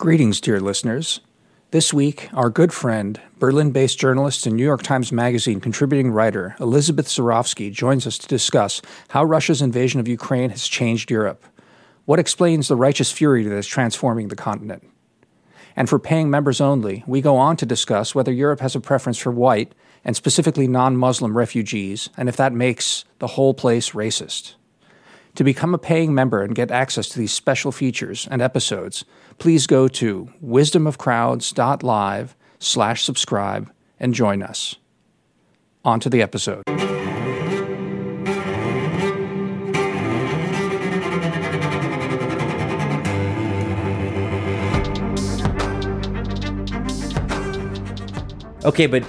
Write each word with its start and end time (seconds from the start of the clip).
Greetings, 0.00 0.40
dear 0.40 0.60
listeners. 0.60 1.20
This 1.72 1.92
week, 1.92 2.30
our 2.32 2.48
good 2.48 2.72
friend, 2.72 3.20
Berlin 3.38 3.70
based 3.70 3.98
journalist 3.98 4.46
and 4.46 4.56
New 4.56 4.64
York 4.64 4.82
Times 4.82 5.12
Magazine 5.12 5.60
contributing 5.60 6.10
writer 6.10 6.56
Elisabeth 6.58 7.06
Zerofsky 7.06 7.70
joins 7.70 8.06
us 8.06 8.16
to 8.16 8.26
discuss 8.26 8.80
how 9.08 9.22
Russia's 9.22 9.60
invasion 9.60 10.00
of 10.00 10.08
Ukraine 10.08 10.48
has 10.48 10.66
changed 10.66 11.10
Europe. 11.10 11.44
What 12.06 12.18
explains 12.18 12.66
the 12.66 12.76
righteous 12.76 13.12
fury 13.12 13.44
that 13.44 13.54
is 13.54 13.66
transforming 13.66 14.28
the 14.28 14.36
continent? 14.36 14.88
And 15.76 15.86
for 15.86 15.98
paying 15.98 16.30
members 16.30 16.62
only, 16.62 17.04
we 17.06 17.20
go 17.20 17.36
on 17.36 17.58
to 17.58 17.66
discuss 17.66 18.14
whether 18.14 18.32
Europe 18.32 18.60
has 18.60 18.74
a 18.74 18.80
preference 18.80 19.18
for 19.18 19.30
white, 19.30 19.74
and 20.02 20.16
specifically 20.16 20.66
non 20.66 20.96
Muslim 20.96 21.36
refugees, 21.36 22.08
and 22.16 22.26
if 22.26 22.38
that 22.38 22.54
makes 22.54 23.04
the 23.18 23.26
whole 23.26 23.52
place 23.52 23.90
racist. 23.90 24.54
To 25.36 25.44
become 25.44 25.74
a 25.74 25.78
paying 25.78 26.14
member 26.14 26.42
and 26.42 26.54
get 26.54 26.70
access 26.70 27.08
to 27.10 27.18
these 27.18 27.32
special 27.32 27.72
features 27.72 28.28
and 28.30 28.42
episodes, 28.42 29.04
please 29.38 29.66
go 29.66 29.88
to 29.88 30.28
wisdomofcrowds.live 30.44 32.36
slash 32.58 33.04
subscribe 33.04 33.72
and 33.98 34.14
join 34.14 34.42
us. 34.42 34.76
On 35.84 35.98
to 36.00 36.10
the 36.10 36.20
episode. 36.20 36.62
Okay, 48.62 48.86
but 48.86 49.02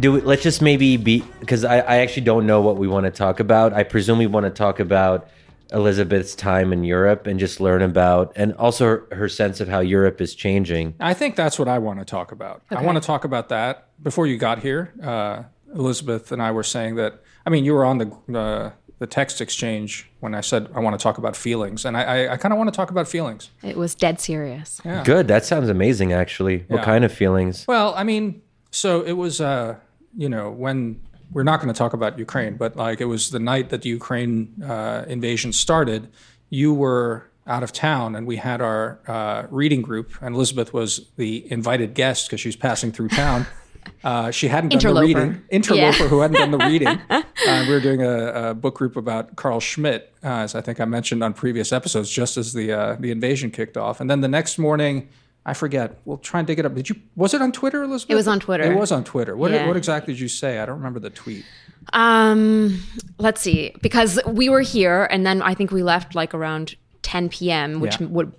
do 0.00 0.20
let's 0.20 0.42
just 0.42 0.60
maybe 0.60 0.96
be 0.96 1.22
because 1.38 1.64
I, 1.64 1.78
I 1.78 1.96
actually 1.98 2.24
don't 2.24 2.44
know 2.44 2.60
what 2.60 2.76
we 2.76 2.88
want 2.88 3.04
to 3.04 3.12
talk 3.12 3.38
about. 3.38 3.72
I 3.72 3.84
presume 3.84 4.18
we 4.18 4.26
want 4.26 4.44
to 4.44 4.50
talk 4.50 4.80
about 4.80 5.28
Elisabeth's 5.72 6.34
time 6.34 6.72
in 6.72 6.84
Europe 6.84 7.26
and 7.26 7.38
just 7.40 7.60
learn 7.60 7.82
about 7.82 8.32
and 8.36 8.52
also 8.54 8.84
her, 8.86 9.06
her 9.12 9.28
sense 9.28 9.60
of 9.60 9.68
how 9.68 9.80
Europe 9.80 10.20
is 10.20 10.34
changing. 10.34 10.94
I 11.00 11.14
think 11.14 11.36
that's 11.36 11.58
what 11.58 11.68
I 11.68 11.78
want 11.78 11.98
to 11.98 12.04
talk 12.04 12.32
about. 12.32 12.62
I 12.70 12.82
want 12.82 12.96
to 12.96 13.04
talk 13.06 13.24
about 13.24 13.48
that. 13.48 13.88
Before 14.02 14.26
you 14.26 14.36
got 14.38 14.60
here, 14.60 14.92
uh, 15.02 15.42
Elisabeth 15.74 16.30
and 16.32 16.40
I 16.42 16.50
were 16.52 16.62
saying 16.62 16.96
that. 16.96 17.22
I 17.44 17.50
mean, 17.50 17.64
you 17.64 17.74
were 17.74 17.84
on 17.84 17.98
the 17.98 18.38
uh, 18.38 18.70
the 18.98 19.06
text 19.06 19.40
exchange 19.40 20.10
when 20.20 20.34
I 20.34 20.40
said 20.40 20.68
I 20.74 20.80
want 20.80 20.98
to 20.98 21.02
talk 21.02 21.18
about 21.18 21.36
feelings, 21.36 21.84
and 21.84 21.96
I, 21.96 22.02
I, 22.02 22.32
I 22.32 22.36
kind 22.36 22.52
of 22.52 22.58
want 22.58 22.72
to 22.72 22.76
talk 22.76 22.90
about 22.90 23.06
feelings. 23.08 23.50
It 23.62 23.76
was 23.76 23.94
dead 23.94 24.20
serious. 24.20 24.80
Yeah. 24.84 25.02
Good. 25.04 25.28
That 25.28 25.44
sounds 25.44 25.68
amazing. 25.68 26.12
Actually, 26.12 26.64
what 26.68 26.78
Yeah. 26.78 26.84
kind 26.84 27.04
of 27.04 27.12
feelings? 27.12 27.66
Well, 27.68 27.94
I 27.94 28.04
mean, 28.04 28.42
so 28.70 29.02
it 29.02 29.12
was, 29.12 29.40
uh, 29.40 29.76
you 30.16 30.28
know, 30.28 30.50
when 30.50 31.00
we're 31.32 31.42
not 31.44 31.60
going 31.60 31.72
to 31.72 31.78
talk 31.78 31.92
about 31.92 32.18
Ukraine, 32.18 32.56
but 32.56 32.76
like 32.76 33.00
it 33.00 33.06
was 33.06 33.30
the 33.30 33.38
night 33.40 33.70
that 33.70 33.82
the 33.82 33.88
Ukraine 33.88 34.52
uh, 34.64 35.04
invasion 35.08 35.52
started, 35.52 36.08
you 36.50 36.72
were 36.72 37.28
out 37.46 37.62
of 37.62 37.72
town 37.72 38.14
and 38.16 38.26
we 38.26 38.36
had 38.36 38.60
our 38.60 38.98
uh, 39.06 39.46
reading 39.50 39.82
group, 39.82 40.10
and 40.20 40.34
Elisabeth 40.34 40.72
was 40.72 41.06
the 41.16 41.50
invited 41.50 41.94
guest 41.94 42.26
because 42.26 42.40
she 42.40 42.48
was 42.48 42.56
passing 42.56 42.92
through 42.92 43.08
town. 43.08 43.46
Uh, 44.02 44.32
she 44.32 44.48
hadn't 44.48 44.70
done 44.70 44.94
the 44.94 45.00
reading. 45.00 45.42
Interloper 45.48 46.02
Yeah. 46.02 46.08
who 46.08 46.18
hadn't 46.20 46.36
done 46.38 46.50
the 46.50 46.58
reading. 46.72 46.88
Uh, 47.08 47.22
we 47.68 47.72
were 47.72 47.78
doing 47.78 48.02
a, 48.02 48.50
a 48.50 48.54
book 48.54 48.74
group 48.74 48.96
about 48.96 49.36
Carl 49.36 49.60
Schmitt, 49.60 50.12
uh, 50.24 50.38
as 50.38 50.56
I 50.56 50.60
think 50.60 50.80
I 50.80 50.84
mentioned 50.86 51.22
on 51.22 51.32
previous 51.34 51.72
episodes, 51.72 52.10
just 52.10 52.36
as 52.36 52.52
the 52.52 52.72
uh, 52.72 52.96
the 52.98 53.12
invasion 53.12 53.52
kicked 53.52 53.76
off. 53.76 54.00
And 54.00 54.10
then 54.10 54.22
the 54.22 54.28
next 54.28 54.58
morning, 54.58 55.08
I 55.48 55.54
forget. 55.54 55.98
We'll 56.04 56.18
try 56.18 56.40
and 56.40 56.46
dig 56.46 56.58
it 56.58 56.66
up. 56.66 56.74
Did 56.74 56.88
you? 56.88 56.96
Was 57.14 57.32
it 57.32 57.40
on 57.40 57.52
Twitter, 57.52 57.84
Elisabeth? 57.84 58.10
It 58.10 58.16
was 58.16 58.26
on 58.26 58.40
Twitter. 58.40 58.64
It 58.64 58.76
was 58.76 58.90
on 58.90 59.04
Twitter. 59.04 59.36
What, 59.36 59.52
Yeah. 59.52 59.68
what 59.68 59.76
exactly 59.76 60.12
did 60.12 60.20
you 60.20 60.26
say? 60.28 60.58
I 60.58 60.66
don't 60.66 60.76
remember 60.78 60.98
the 60.98 61.08
tweet. 61.10 61.44
Um, 61.92 62.82
let's 63.18 63.40
see, 63.40 63.72
because 63.80 64.18
we 64.26 64.48
were 64.48 64.60
here, 64.62 65.04
and 65.10 65.24
then 65.24 65.42
I 65.42 65.54
think 65.54 65.70
we 65.70 65.84
left 65.84 66.14
like 66.16 66.34
around 66.34 66.74
10 67.02 67.28
p.m., 67.28 67.78
which 67.80 68.00
Yeah. 68.00 68.08
would 68.08 68.32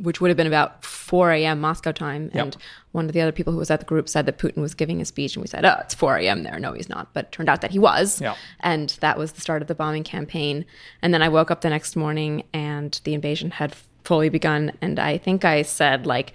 which 0.00 0.20
would 0.22 0.28
have 0.30 0.38
been 0.38 0.46
about 0.46 0.82
4 0.84 1.30
a.m. 1.32 1.60
Moscow 1.60 1.92
time. 1.92 2.30
And 2.32 2.56
one 2.92 3.04
of 3.06 3.12
the 3.12 3.20
other 3.20 3.30
people 3.30 3.52
who 3.52 3.58
was 3.58 3.70
at 3.70 3.78
the 3.78 3.84
group 3.86 4.08
said 4.08 4.24
that 4.24 4.38
Putin 4.38 4.56
was 4.62 4.74
giving 4.74 5.00
a 5.02 5.04
speech, 5.04 5.36
and 5.36 5.42
we 5.42 5.46
said, 5.46 5.64
"Oh, 5.64 5.76
it's 5.80 5.94
4 5.94 6.16
a.m. 6.18 6.42
there." 6.42 6.58
No, 6.58 6.72
he's 6.72 6.88
not. 6.88 7.12
But 7.14 7.26
it 7.26 7.32
turned 7.32 7.48
out 7.48 7.60
that 7.60 7.70
he 7.70 7.78
was. 7.78 8.20
Yeah. 8.20 8.34
And 8.60 8.90
that 9.00 9.16
was 9.18 9.32
the 9.32 9.40
start 9.40 9.62
of 9.62 9.68
the 9.68 9.74
bombing 9.74 10.02
campaign. 10.02 10.64
And 11.02 11.12
then 11.14 11.22
I 11.22 11.28
woke 11.28 11.50
up 11.50 11.60
the 11.60 11.70
next 11.70 11.94
morning, 11.94 12.44
and 12.54 12.98
the 13.04 13.14
invasion 13.14 13.50
had 13.52 13.74
fully 14.04 14.28
begun. 14.28 14.72
And 14.80 14.98
I 14.98 15.18
think 15.18 15.44
I 15.44 15.62
said 15.62 16.06
like. 16.06 16.32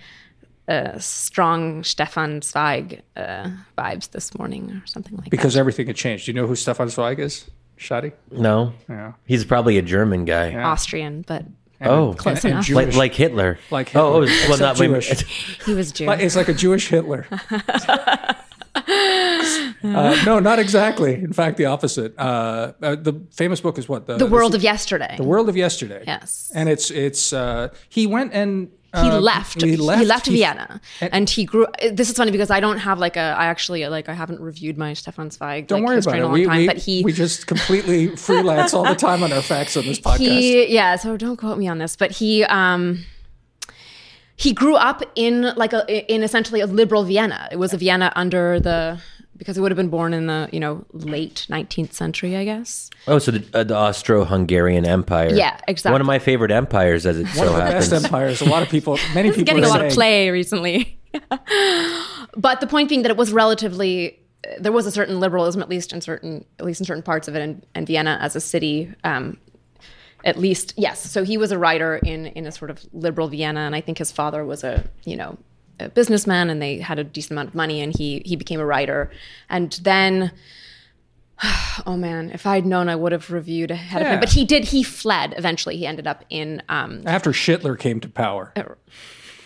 Uh, 0.70 1.00
strong 1.00 1.82
Stefan 1.82 2.42
Zweig 2.42 3.02
uh, 3.16 3.50
vibes 3.78 4.12
this 4.12 4.38
morning, 4.38 4.70
or 4.70 4.86
something 4.86 5.16
like 5.16 5.24
that. 5.24 5.30
Because 5.30 5.56
everything 5.56 5.88
had 5.88 5.96
changed. 5.96 6.26
Do 6.26 6.32
you 6.34 6.36
know 6.36 6.46
who 6.46 6.58
Stefan 6.58 6.90
Zweig 6.90 7.20
is? 7.22 7.50
Shadi? 7.80 8.12
No, 8.32 8.74
Yeah. 8.90 9.14
he's 9.26 9.46
probably 9.46 9.78
a 9.78 9.82
German 9.82 10.26
guy. 10.26 10.54
Austrian, 10.62 11.24
but 11.26 11.46
Oh, 11.80 12.16
close 12.18 12.44
and 12.44 12.52
enough. 12.52 12.66
Jewish. 12.66 12.88
like 12.88 12.96
like 12.98 13.14
Hitler. 13.14 13.60
Like 13.72 13.96
oh, 13.96 14.24
Hitler, 14.24 14.36
oh, 14.46 14.50
well, 14.50 14.60
not 14.60 14.72
except 14.82 15.26
Jewish. 15.26 15.60
he 15.66 15.74
was 15.74 15.94
Jewish. 15.94 16.08
Like- 16.10 16.20
It's 16.20 16.36
like 16.36 16.50
a 16.50 16.54
Jewish 16.54 16.90
Hitler. 16.90 17.28
uh, 19.84 20.24
no, 20.26 20.40
not 20.40 20.60
exactly. 20.60 21.16
In 21.16 21.34
fact, 21.34 21.58
the 21.58 21.66
opposite. 21.66 22.18
Uh, 22.18 22.74
uh, 22.82 22.96
the 22.96 23.22
famous 23.32 23.62
book 23.62 23.78
is 23.78 23.88
what 23.88 24.06
the 24.06 24.26
world 24.26 24.56
of 24.56 24.64
yesterday. 24.64 25.16
The 25.18 25.24
World 25.24 25.50
of 25.50 25.58
Yesterday. 25.58 26.04
Yes. 26.06 26.52
And 26.54 26.70
it's 26.70 26.90
it's 26.92 27.34
uh, 27.34 27.70
he 27.90 28.08
went 28.08 28.34
and 28.34 28.72
he 28.94 29.10
uh, 29.10 29.20
left. 29.20 29.62
He 29.62 29.76
left. 29.76 30.28
He- 30.28 30.36
Vienna, 30.36 30.80
and, 31.02 31.30
he 31.30 31.46
grew. 31.46 31.68
This 31.92 32.10
is 32.10 32.16
funny 32.16 32.32
because 32.32 32.50
I 32.50 32.60
don't 32.60 32.78
have 32.78 33.00
like 33.00 33.18
a. 33.18 33.36
I 33.38 33.48
actually 33.48 33.86
like 33.88 34.10
I 34.10 34.14
haven't 34.14 34.40
reviewed 34.40 34.78
my 34.78 34.94
Stefan 34.94 35.30
Zweig 35.30 35.68
Don't 35.68 35.84
like, 35.84 36.06
worry 36.06 36.20
about 36.20 36.30
it. 36.30 36.32
We, 36.32 36.46
time. 36.46 36.58
we, 36.58 36.68
but 36.68 36.78
he 36.78 37.04
we 37.04 37.12
just 37.12 37.48
completely 37.48 38.16
freelance 38.16 38.74
all 38.74 38.86
the 38.86 38.96
time 38.96 39.24
on 39.24 39.34
our 39.34 39.42
facts 39.42 39.76
on 39.78 39.86
this 39.86 40.00
podcast. 40.00 40.18
he 40.18 40.74
yeah. 40.74 40.96
So 40.96 41.18
don't 41.18 41.38
quote 41.38 41.58
me 41.58 41.68
on 41.68 41.78
this, 41.80 41.96
but 41.96 42.12
he 42.12 42.44
um 42.46 43.04
he 44.38 44.54
grew 44.54 44.76
up 44.76 45.04
in 45.16 45.54
like 45.56 45.74
a 45.74 46.14
in 46.14 46.24
essentially 46.24 46.62
a 46.62 46.68
liberal 46.68 47.04
Vienna. 47.04 47.50
It 47.52 47.58
was 47.58 47.74
a 47.74 47.78
Vienna 47.78 48.14
under 48.16 48.60
the 48.60 49.02
because 49.38 49.58
it 49.58 49.62
would 49.62 49.72
have 49.72 49.78
been 49.78 49.90
born 49.90 50.14
in 50.14 50.28
the 50.28 50.50
you 50.52 50.60
know 50.60 50.86
late 50.94 51.46
19th 51.50 51.94
century, 51.94 52.36
I 52.36 52.44
guess. 52.44 52.90
Oh, 53.08 53.20
so 53.20 53.32
the, 53.32 53.46
uh, 53.54 53.64
the 53.64 53.76
Austro-Hungarian 53.76 54.86
Empire. 54.86 55.34
Yeah, 55.34 55.60
exactly. 55.68 55.94
One 55.94 56.02
of 56.02 56.08
my 56.08 56.20
favorite 56.20 56.52
empires, 56.52 57.06
as 57.06 57.20
it 57.20 57.26
One 57.28 57.36
so 57.36 57.48
of 57.48 57.56
the 57.56 57.64
happens. 57.64 57.90
best 57.90 58.06
empires. 58.06 58.42
A 58.42 58.46
lot 58.46 58.64
of 58.64 58.70
people, 58.70 58.98
many 59.14 59.30
people 59.30 59.46
getting 59.46 59.64
are 59.64 59.68
a 59.68 59.70
lot 59.70 59.80
saying, 59.80 59.92
of 59.92 59.96
play 59.96 60.30
recently. 60.30 61.00
but 62.36 62.60
the 62.62 62.68
point 62.68 62.90
being 62.90 63.04
that 63.04 63.12
it 63.12 63.18
was 63.18 63.32
relatively 63.32 64.20
there 64.60 64.72
was 64.72 64.86
a 64.86 64.92
certain 64.92 65.20
liberalism 65.20 65.62
at 65.62 65.70
least 65.70 65.92
in 65.94 66.00
certain 66.02 66.46
at 66.60 66.66
least 66.66 66.80
in 66.80 66.86
certain 66.86 67.04
parts 67.04 67.28
of 67.28 67.36
it 67.36 67.42
and, 67.42 67.66
and 67.76 67.88
Vienna 67.88 68.18
as 68.22 68.36
a 68.36 68.40
city 68.40 68.94
um, 69.04 69.38
at 70.24 70.38
least 70.38 70.74
yes 70.78 71.00
so 71.10 71.24
he 71.24 71.38
was 71.38 71.52
a 71.52 71.58
writer 71.58 71.98
in 71.98 72.28
in 72.28 72.46
a 72.46 72.52
sort 72.52 72.72
of 72.72 72.80
liberal 72.94 73.28
Vienna 73.28 73.62
and 73.62 73.76
I 73.76 73.82
think 73.82 73.98
his 73.98 74.12
father 74.12 74.46
was 74.46 74.64
a 74.64 74.84
you 75.04 75.16
know 75.16 75.38
a 75.80 75.90
businessman 75.90 76.50
and 76.50 76.62
they 76.62 76.80
had 76.80 77.00
a 77.00 77.04
decent 77.04 77.32
amount 77.34 77.50
of 77.50 77.56
money 77.56 77.82
and 77.82 77.96
he 77.98 78.22
he 78.26 78.36
became 78.36 78.60
a 78.60 78.66
writer 78.66 79.12
and 79.50 79.74
then 79.84 80.32
oh 81.86 81.96
man 81.98 82.32
if 82.32 82.46
I'd 82.48 82.66
known 82.66 82.90
I 82.90 82.96
would 82.96 83.12
have 83.12 83.30
reviewed 83.30 83.72
ahead 83.72 84.02
of 84.02 84.08
Yeah. 84.08 84.14
him 84.16 84.20
but 84.20 84.30
he 84.30 84.44
did 84.46 84.66
he 84.66 84.82
fled 84.84 85.34
eventually 85.38 85.78
he 85.78 85.86
ended 85.86 86.08
up 86.08 86.26
in 86.30 86.62
um, 86.70 87.04
After 87.06 87.32
Schindler 87.34 87.76
came 87.76 88.00
to 88.02 88.10
power. 88.10 88.54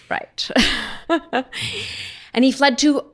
Right. 0.09 0.49
and 2.33 2.43
he 2.45 2.51
fled 2.51 2.77
to 2.79 3.05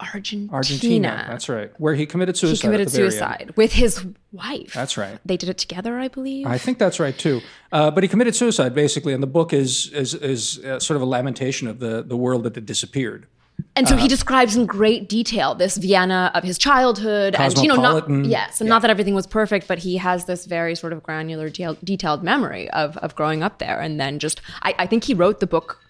Argentina. 0.00 0.52
Argentina. 0.52 1.26
That's 1.28 1.48
right. 1.48 1.72
Where 1.78 1.94
he 1.94 2.06
committed 2.06 2.36
suicide. 2.36 2.56
He 2.56 2.60
committed 2.60 2.86
at 2.86 2.92
the 2.92 2.98
very 2.98 3.10
suicide 3.10 3.52
with 3.56 3.72
his 3.72 4.04
wife. 4.32 4.72
That's 4.72 4.96
right. 4.96 5.18
They 5.24 5.36
did 5.36 5.48
it 5.48 5.58
together, 5.58 5.98
I 5.98 6.08
believe. 6.08 6.46
I 6.46 6.58
think 6.58 6.78
that's 6.78 7.00
right 7.00 7.16
too. 7.18 7.40
Uh, 7.72 7.90
but 7.90 8.02
he 8.04 8.08
committed 8.08 8.34
suicide 8.36 8.74
basically, 8.74 9.12
and 9.12 9.22
the 9.22 9.26
book 9.26 9.52
is 9.52 9.90
is 9.92 10.14
is 10.14 10.64
uh, 10.64 10.78
sort 10.78 10.96
of 10.96 11.02
a 11.02 11.06
lamentation 11.06 11.66
of 11.68 11.80
the 11.80 12.02
the 12.02 12.16
world 12.16 12.44
that 12.44 12.54
had 12.54 12.66
disappeared. 12.66 13.26
and 13.74 13.88
so 13.88 13.94
Uh-huh. 13.94 14.02
he 14.04 14.08
describes 14.08 14.54
in 14.54 14.66
great 14.66 15.08
detail 15.08 15.52
this 15.56 15.76
Vienna 15.78 16.30
of 16.32 16.44
his 16.44 16.58
childhood, 16.58 17.34
and 17.34 17.58
you 17.58 17.66
know, 17.66 17.74
not 17.74 18.08
yes, 18.24 18.60
and 18.60 18.68
not 18.68 18.82
that 18.82 18.90
everything 18.90 19.16
was 19.16 19.26
perfect, 19.26 19.66
but 19.66 19.78
he 19.80 19.96
has 19.96 20.26
this 20.26 20.46
very 20.46 20.76
sort 20.76 20.92
of 20.92 21.02
granular, 21.02 21.48
detail, 21.48 21.76
detailed 21.82 22.22
memory 22.22 22.70
of 22.70 22.96
of 22.98 23.16
growing 23.16 23.42
up 23.42 23.58
there, 23.58 23.80
and 23.80 23.98
then 23.98 24.20
just 24.20 24.40
I, 24.62 24.74
I 24.78 24.86
think 24.86 25.02
he 25.04 25.12
wrote 25.14 25.40
the 25.40 25.48
book. 25.48 25.80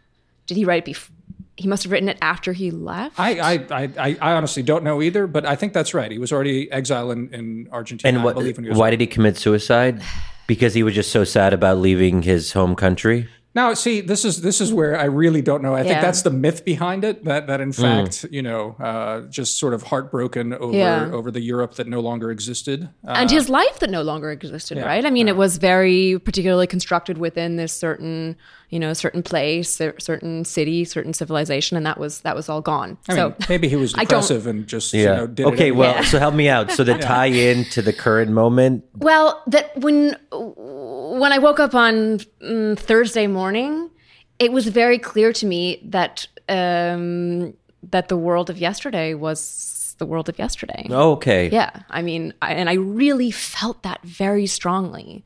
Did 0.47 0.57
he 0.57 0.65
write 0.65 0.79
it 0.79 0.85
before? 0.87 1.15
He 1.59 1.67
must 1.67 1.83
have 1.83 1.91
written 1.91 2.09
it 2.09 2.19
after 2.23 2.53
he 2.53 2.71
left. 2.71 3.19
I, 3.19 3.39
I, 3.39 3.53
I, 3.71 3.91
I 3.99 4.17
I 4.21 4.33
honestly 4.35 4.63
don't 4.63 4.85
know 4.85 5.03
either, 5.03 5.27
but 5.27 5.45
I 5.45 5.57
think 5.57 5.73
that's 5.73 5.93
right. 5.93 6.11
He 6.11 6.19
was 6.19 6.31
already 6.33 6.71
exiled 6.71 7.11
in, 7.11 7.35
in 7.35 7.69
Argentina, 7.73 8.15
And 8.17 8.25
what, 8.25 8.31
I 8.37 8.39
believe, 8.39 8.57
when 8.57 8.65
he 8.65 8.71
was 8.71 8.79
why 8.79 8.91
did 8.91 9.01
he 9.01 9.09
commit 9.09 9.37
suicide? 9.37 10.01
Because 10.47 10.73
he 10.75 10.85
was 10.85 10.95
just 10.95 11.11
so 11.11 11.25
sad 11.25 11.53
about 11.53 11.79
leaving 11.79 12.23
his 12.23 12.53
home 12.53 12.77
country. 12.77 13.29
Now, 13.55 13.75
see, 13.75 14.01
this 14.03 14.25
is 14.25 14.43
this 14.43 14.61
is 14.61 14.73
where 14.73 14.97
I 14.99 15.05
really 15.07 15.43
don't 15.43 15.63
know. 15.63 15.75
I 15.75 15.79
think 15.83 15.95
Yeah. 15.95 16.01
that's 16.03 16.23
the 16.23 16.31
myth 16.31 16.65
behind 16.65 17.03
it. 17.03 17.25
That 17.25 17.47
that 17.49 17.61
in 17.61 17.73
fact, 17.73 18.27
you 18.31 18.43
know, 18.43 18.77
uh, 18.79 19.23
just 19.23 19.59
sort 19.59 19.75
of 19.75 19.85
heartbroken 19.85 20.53
over 20.53 20.77
Yeah. 20.77 21.11
over 21.13 21.31
the 21.31 21.41
Europe 21.41 21.75
that 21.75 21.89
no 21.89 22.01
longer 22.01 22.31
existed. 22.31 22.89
Uh, 23.07 23.13
and 23.17 23.31
his 23.31 23.49
life 23.49 23.79
that 23.81 23.91
no 23.91 24.03
longer 24.03 24.31
existed, 24.31 24.79
right? 24.79 25.05
I 25.05 25.11
mean, 25.11 25.29
it 25.29 25.37
was 25.37 25.57
very 25.57 26.19
particularly 26.23 26.67
constructed 26.67 27.19
within 27.19 27.57
this 27.57 27.73
certain, 27.73 28.37
you 28.69 28.79
know, 28.79 28.93
certain 28.93 29.23
place, 29.23 29.71
cer- 29.71 29.99
certain 29.99 30.45
city, 30.45 30.85
certain 30.85 31.15
civilization, 31.15 31.77
and 31.77 31.87
that 31.87 31.99
was 31.99 32.21
that 32.21 32.37
was 32.37 32.49
all 32.49 32.61
gone. 32.61 32.99
I 33.09 33.15
so 33.15 33.29
mean, 33.31 33.35
maybe 33.49 33.69
he 33.69 33.77
was 33.77 33.95
I 33.97 34.05
depressive 34.05 34.47
and 34.47 34.67
just 34.69 34.93
you 34.93 35.03
Yeah. 35.05 35.17
know 35.17 35.27
did 35.27 35.47
okay. 35.47 35.63
anyway. 35.69 35.79
Well, 35.79 35.95
Yeah. 35.95 36.03
so 36.03 36.19
help 36.19 36.35
me 36.35 36.49
out. 36.49 36.71
So 36.71 36.85
the 36.85 36.99
tie 36.99 37.27
in 37.27 37.65
to 37.71 37.83
the 37.83 37.95
current 37.95 38.31
moment. 38.31 38.85
Well, 38.95 39.43
that 39.49 39.77
when 39.81 40.17
when 41.21 41.33
I 41.33 41.39
woke 41.39 41.61
up 41.61 41.75
on 41.75 42.19
mm, 42.43 42.79
Thursday 42.79 43.27
morning, 43.27 43.91
it 44.39 44.53
was 44.53 44.67
very 44.69 44.99
clear 44.99 45.33
to 45.33 45.47
me 45.47 45.81
that 45.85 46.27
um, 46.49 47.55
that 47.83 48.09
the 48.09 48.17
world 48.17 48.51
of 48.51 48.59
yesterday 48.59 49.15
was 49.15 49.95
the 49.99 50.07
world 50.07 50.29
of 50.29 50.39
yesterday. 50.39 50.87
Okay. 50.91 51.51
Yeah, 51.51 51.71
I 51.91 52.03
mean, 52.03 52.33
I, 52.41 52.55
and 52.55 52.71
I 52.71 52.75
really 52.75 53.31
felt 53.31 53.83
that 53.83 54.03
very 54.03 54.47
strongly. 54.47 55.25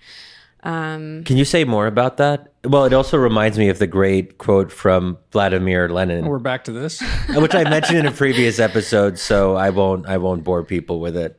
Can 0.62 1.24
you 1.26 1.44
say 1.44 1.64
more 1.64 1.88
about 1.88 2.18
that? 2.18 2.52
Well, 2.64 2.84
it 2.84 2.92
also 2.92 3.18
reminds 3.18 3.58
me 3.58 3.68
of 3.68 3.80
the 3.80 3.88
great 3.88 4.38
quote 4.38 4.70
from 4.70 5.18
Vladimir 5.32 5.88
Lenin, 5.88 6.24
We're 6.26 6.38
back 6.38 6.64
to 6.64 6.72
this. 6.72 7.02
which 7.34 7.54
I 7.54 7.64
mentioned 7.68 7.98
in 7.98 8.06
a 8.06 8.12
previous 8.12 8.60
episode, 8.60 9.18
so 9.18 9.56
I 9.56 9.70
won't 9.70 10.06
I 10.06 10.18
won't 10.18 10.44
bore 10.44 10.62
people 10.62 11.00
with 11.00 11.16
it. 11.16 11.38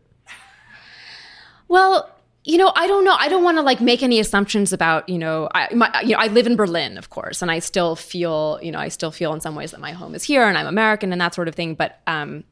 Well, 1.69 2.12
you 2.45 2.57
know, 2.57 2.71
I 2.75 2.87
don't 2.87 3.05
know. 3.05 3.15
I 3.17 3.29
don't 3.29 3.43
want 3.43 3.57
to 3.57 3.61
like 3.61 3.79
make 3.79 4.03
any 4.03 4.19
assumptions 4.19 4.73
about, 4.73 5.07
you 5.07 5.17
know, 5.17 5.49
I 5.53 5.73
my, 5.73 6.01
you 6.01 6.09
know, 6.09 6.17
I 6.19 6.27
live 6.27 6.45
in 6.45 6.55
Berlin, 6.55 6.97
of 6.97 7.09
course, 7.09 7.41
and 7.41 7.49
I 7.49 7.59
still 7.59 7.95
feel, 7.95 8.59
you 8.61 8.71
know, 8.71 8.79
I 8.79 8.89
still 8.89 9.11
feel 9.11 9.33
in 9.33 9.39
some 9.39 9.55
ways 9.55 9.71
that 9.71 9.79
my 9.79 9.91
home 9.91 10.13
is 10.13 10.23
here 10.23 10.43
and 10.43 10.57
I'm 10.57 10.67
American 10.67 11.11
and 11.11 11.21
that 11.21 11.33
sort 11.33 11.47
of 11.47 11.55
thing, 11.55 11.75
but 11.75 12.01
um 12.05 12.43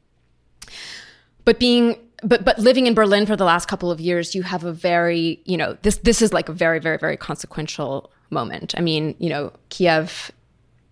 but 1.44 1.58
being 1.58 1.96
but 2.22 2.44
but 2.44 2.58
living 2.58 2.86
in 2.86 2.94
Berlin 2.94 3.26
for 3.26 3.36
the 3.36 3.44
last 3.44 3.68
couple 3.68 3.90
of 3.90 4.00
years, 4.00 4.34
you 4.34 4.42
have 4.42 4.64
a 4.64 4.72
very, 4.72 5.40
you 5.44 5.56
know, 5.56 5.76
this 5.82 5.96
this 5.98 6.22
is 6.22 6.32
like 6.32 6.48
a 6.48 6.52
very 6.52 6.78
very 6.78 6.96
very 6.96 7.16
consequential 7.18 8.10
moment. 8.30 8.74
I 8.78 8.80
mean, 8.80 9.14
you 9.18 9.28
know, 9.28 9.52
Kiev 9.68 10.30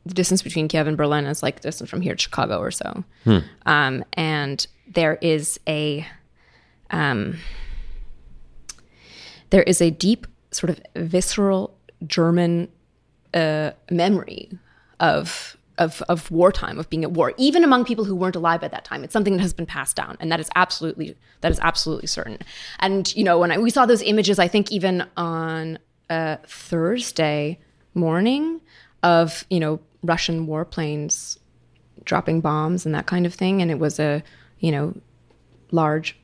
the 0.06 0.14
distance 0.14 0.42
between 0.42 0.66
Kiev 0.68 0.86
and 0.86 0.96
Berlin 0.96 1.26
is 1.26 1.42
like 1.42 1.56
the 1.56 1.68
distance 1.68 1.88
from 1.88 2.00
here 2.00 2.14
to 2.14 2.20
Chicago 2.20 2.58
or 2.58 2.70
so. 2.70 3.04
Um, 3.66 4.04
and 4.14 4.66
there 4.88 5.18
is 5.20 5.60
a 5.68 6.06
um, 6.90 7.38
there 9.50 9.62
is 9.64 9.80
a 9.80 9.90
deep 9.90 10.26
sort 10.50 10.70
of 10.70 10.80
visceral 10.96 11.76
German 12.06 12.68
uh, 13.34 13.72
memory 13.90 14.50
of 14.98 15.56
of 15.78 16.02
of 16.08 16.30
wartime, 16.30 16.78
of 16.78 16.88
being 16.90 17.04
at 17.04 17.12
war, 17.12 17.32
even 17.38 17.64
among 17.64 17.84
people 17.84 18.04
who 18.04 18.14
weren't 18.14 18.36
alive 18.36 18.62
at 18.62 18.70
that 18.70 18.84
time. 18.84 19.02
It's 19.02 19.12
something 19.12 19.34
that 19.36 19.42
has 19.42 19.54
been 19.54 19.66
passed 19.66 19.96
down, 19.96 20.16
and 20.20 20.30
that 20.30 20.38
is 20.38 20.50
absolutely 20.54 21.16
that 21.40 21.50
is 21.50 21.58
absolutely 21.60 22.06
certain. 22.06 22.38
And 22.80 23.14
you 23.16 23.24
know, 23.24 23.38
when 23.38 23.50
I, 23.50 23.58
we 23.58 23.70
saw 23.70 23.86
those 23.86 24.02
images, 24.02 24.38
I 24.38 24.46
think 24.46 24.70
even 24.70 25.06
on 25.16 25.78
uh, 26.10 26.36
Thursday 26.46 27.58
morning 27.94 28.60
of 29.02 29.44
you 29.48 29.58
know 29.58 29.80
Russian 30.02 30.46
warplanes 30.46 31.38
dropping 32.04 32.40
bombs 32.40 32.86
and 32.86 32.94
that 32.94 33.06
kind 33.06 33.24
of 33.24 33.34
thing, 33.34 33.62
and 33.62 33.70
it 33.70 33.78
was 33.78 33.98
a 33.98 34.22
you 34.58 34.70
know 34.70 34.94
large 35.70 36.19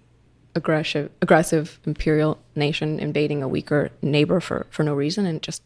aggressive 0.56 1.11
aggressive 1.23 1.79
imperial 1.87 2.38
nation 2.56 2.99
invading 2.99 3.43
a 3.43 3.49
weaker 3.49 3.91
neighbor 4.03 4.41
for 4.41 4.67
for 4.70 4.82
no 4.82 4.94
reason 4.94 5.26
and 5.26 5.43
just 5.43 5.62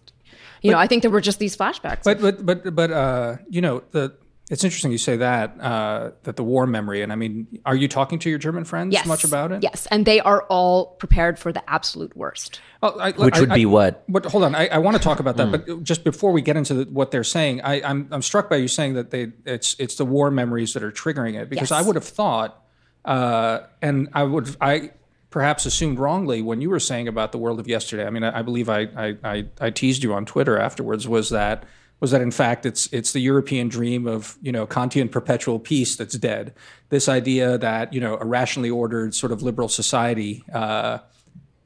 you 0.63 0.71
know 0.71 0.79
i 0.79 0.87
think 0.87 1.03
there 1.03 1.11
were 1.11 1.21
just 1.21 1.39
these 1.39 1.57
flashbacks 1.57 2.05
But 2.05 2.21
but 2.21 2.45
but 2.45 2.75
but 2.75 2.91
uh, 2.91 3.37
you 3.49 3.61
know 3.63 3.83
the 3.93 4.13
it's 4.51 4.65
interesting 4.65 4.91
you 4.91 4.99
say 4.99 5.17
that 5.19 5.55
uh, 5.61 6.11
that 6.25 6.35
the 6.35 6.43
war 6.43 6.67
memory, 6.67 7.03
and 7.03 7.13
I 7.13 7.15
mean, 7.15 7.47
are 7.65 7.77
you 7.77 7.87
talking 7.87 8.19
to 8.19 8.29
your 8.29 8.41
German 8.41 8.65
friends 8.65 8.93
yes 8.93 9.07
much 9.07 9.23
about 9.23 9.53
it? 9.53 9.63
yes 9.63 9.87
and 9.93 10.05
they 10.05 10.19
are 10.19 10.43
all 10.49 10.87
prepared 10.99 11.39
for 11.39 11.53
the 11.53 11.63
absolute 11.71 12.17
worst 12.17 12.61
Oh, 12.83 12.99
I, 12.99 13.13
Which 13.13 13.37
I- 13.37 13.41
would 13.43 13.51
I- 13.53 13.55
be 13.55 13.67
what? 13.67 14.03
But 14.09 14.25
hold 14.27 14.43
on, 14.43 14.57
I, 14.57 14.67
I 14.67 14.79
want 14.79 14.97
to 14.97 15.03
talk 15.03 15.21
about 15.21 15.37
that. 15.37 15.53
But 15.53 15.85
just 15.85 16.03
before 16.03 16.33
we 16.33 16.41
get 16.43 16.57
into 16.57 16.73
the, 16.75 16.85
what 16.91 17.11
they're 17.13 17.23
saying, 17.23 17.61
I, 17.63 17.75
I'm 17.89 18.09
I'm 18.11 18.23
struck 18.23 18.51
by 18.51 18.57
you 18.57 18.67
saying 18.67 18.95
that 18.95 19.11
they 19.13 19.31
it's 19.45 19.77
it's 19.79 19.95
the 19.95 20.05
war 20.07 20.33
memories 20.33 20.73
that 20.75 20.83
are 20.83 20.91
triggering 20.91 21.41
it 21.41 21.49
because 21.49 21.71
Yes. 21.71 21.79
I 21.79 21.83
would 21.87 21.95
have 21.95 22.05
thought, 22.21 22.61
uh, 23.05 23.61
and 23.81 24.09
I 24.13 24.23
would 24.25 24.57
I 24.61 24.91
perhaps 25.31 25.65
assumed 25.65 25.99
wrongly 25.99 26.43
when 26.43 26.61
you 26.61 26.71
were 26.71 26.81
saying 26.81 27.09
about 27.09 27.33
the 27.33 27.39
world 27.39 27.61
of 27.61 27.69
yesterday. 27.69 28.07
I 28.07 28.11
mean, 28.11 28.25
I, 28.25 28.41
I 28.41 28.43
believe 28.43 28.69
I, 28.69 28.81
I 28.97 29.17
I 29.25 29.45
I 29.61 29.71
teased 29.71 30.03
you 30.03 30.13
on 30.13 30.27
Twitter 30.27 30.59
afterwards. 30.59 31.09
Was 31.09 31.31
that 31.31 31.65
was 32.01 32.11
that 32.11 32.21
in 32.21 32.31
fact 32.31 32.67
it's 32.67 32.89
it's 32.93 33.13
the 33.13 33.21
European 33.21 33.69
dream 33.69 34.07
of 34.07 34.37
you 34.43 34.53
know 34.53 34.67
Kantian 34.67 35.11
perpetual 35.11 35.59
peace 35.59 35.97
that's 35.97 36.17
dead. 36.17 36.55
This 36.89 37.09
idea 37.09 37.59
that 37.59 37.93
you 37.93 38.01
know 38.01 38.19
a 38.21 38.25
rationally 38.25 38.71
ordered 38.71 39.15
sort 39.15 39.33
of 39.33 39.43
liberal 39.43 39.69
society. 39.69 40.45
Uh, 40.53 40.99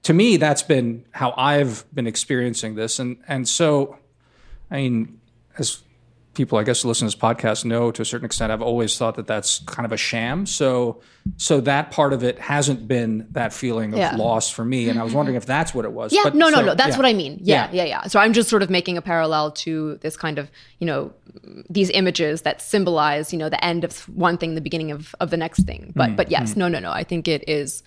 to 0.03 0.13
me, 0.13 0.37
that's 0.37 0.63
been 0.63 1.07
how 1.13 1.33
I've 1.37 1.85
been 1.95 2.07
experiencing 2.07 2.75
this, 2.75 2.99
and 2.99 3.17
and 3.27 3.49
so, 3.49 3.99
I 4.71 4.77
mean, 4.77 5.21
as 5.57 5.83
people 6.35 6.59
I 6.59 6.63
guess 6.65 6.83
who 6.83 6.89
listen 6.89 7.09
to 7.09 7.15
this 7.17 7.21
podcast 7.21 7.65
know 7.65 7.91
to 7.93 8.03
a 8.03 8.05
certain 8.05 8.27
extent, 8.27 8.51
I've 8.53 8.61
always 8.63 8.97
thought 8.99 9.15
that 9.17 9.27
that's 9.27 9.61
kind 9.61 9.87
of 9.87 9.93
a 9.93 9.97
sham. 9.97 10.47
So, 10.47 11.01
so 11.37 11.61
that 11.63 11.91
part 11.91 12.13
of 12.13 12.23
it 12.25 12.39
hasn't 12.39 12.87
been 12.89 13.27
that 13.31 13.53
feeling 13.53 13.93
of 13.93 13.99
Yeah. 13.99 14.17
loss 14.17 14.51
for 14.51 14.65
me, 14.65 14.89
and 14.89 14.99
I 14.99 15.05
was 15.05 15.15
wondering 15.15 15.37
if 15.37 15.47
that's 15.47 15.73
what 15.75 15.85
it 15.85 15.93
was. 15.93 16.13
yeah 16.13 16.21
But 16.25 16.35
no 16.35 16.49
no 16.49 16.57
so- 16.59 16.65
no 16.67 16.75
that's 16.75 16.91
yeah. 16.91 16.97
what 16.97 17.07
i 17.07 17.13
mean 17.13 17.39
yeah, 17.43 17.71
Yeah. 17.73 17.83
yeah 17.83 17.85
yeah 17.85 18.03
so 18.09 18.21
i'm 18.21 18.33
just 18.33 18.49
sort 18.51 18.63
of 18.63 18.69
making 18.71 18.97
a 18.99 19.03
parallel 19.03 19.53
to 19.65 19.97
this 20.03 20.17
kind 20.17 20.39
of 20.39 20.51
you 20.81 20.87
know 20.87 21.13
these 21.71 21.89
images 21.91 22.43
that 22.43 22.61
symbolize 22.61 23.33
you 23.33 23.39
know 23.39 23.49
the 23.49 23.63
end 23.65 23.85
of 23.85 24.01
one 24.09 24.37
thing 24.39 24.55
the 24.55 24.61
beginning 24.61 24.91
of, 24.91 25.15
of 25.21 25.31
the 25.31 25.37
next 25.37 25.61
thing 25.65 25.93
but 25.97 26.11
Mm, 26.11 26.17
but 26.17 26.31
yes 26.31 26.57
no 26.57 26.69
no 26.69 26.79
no 26.81 26.91
i 26.93 27.03
think 27.05 27.27
it 27.29 27.43
is 27.49 27.83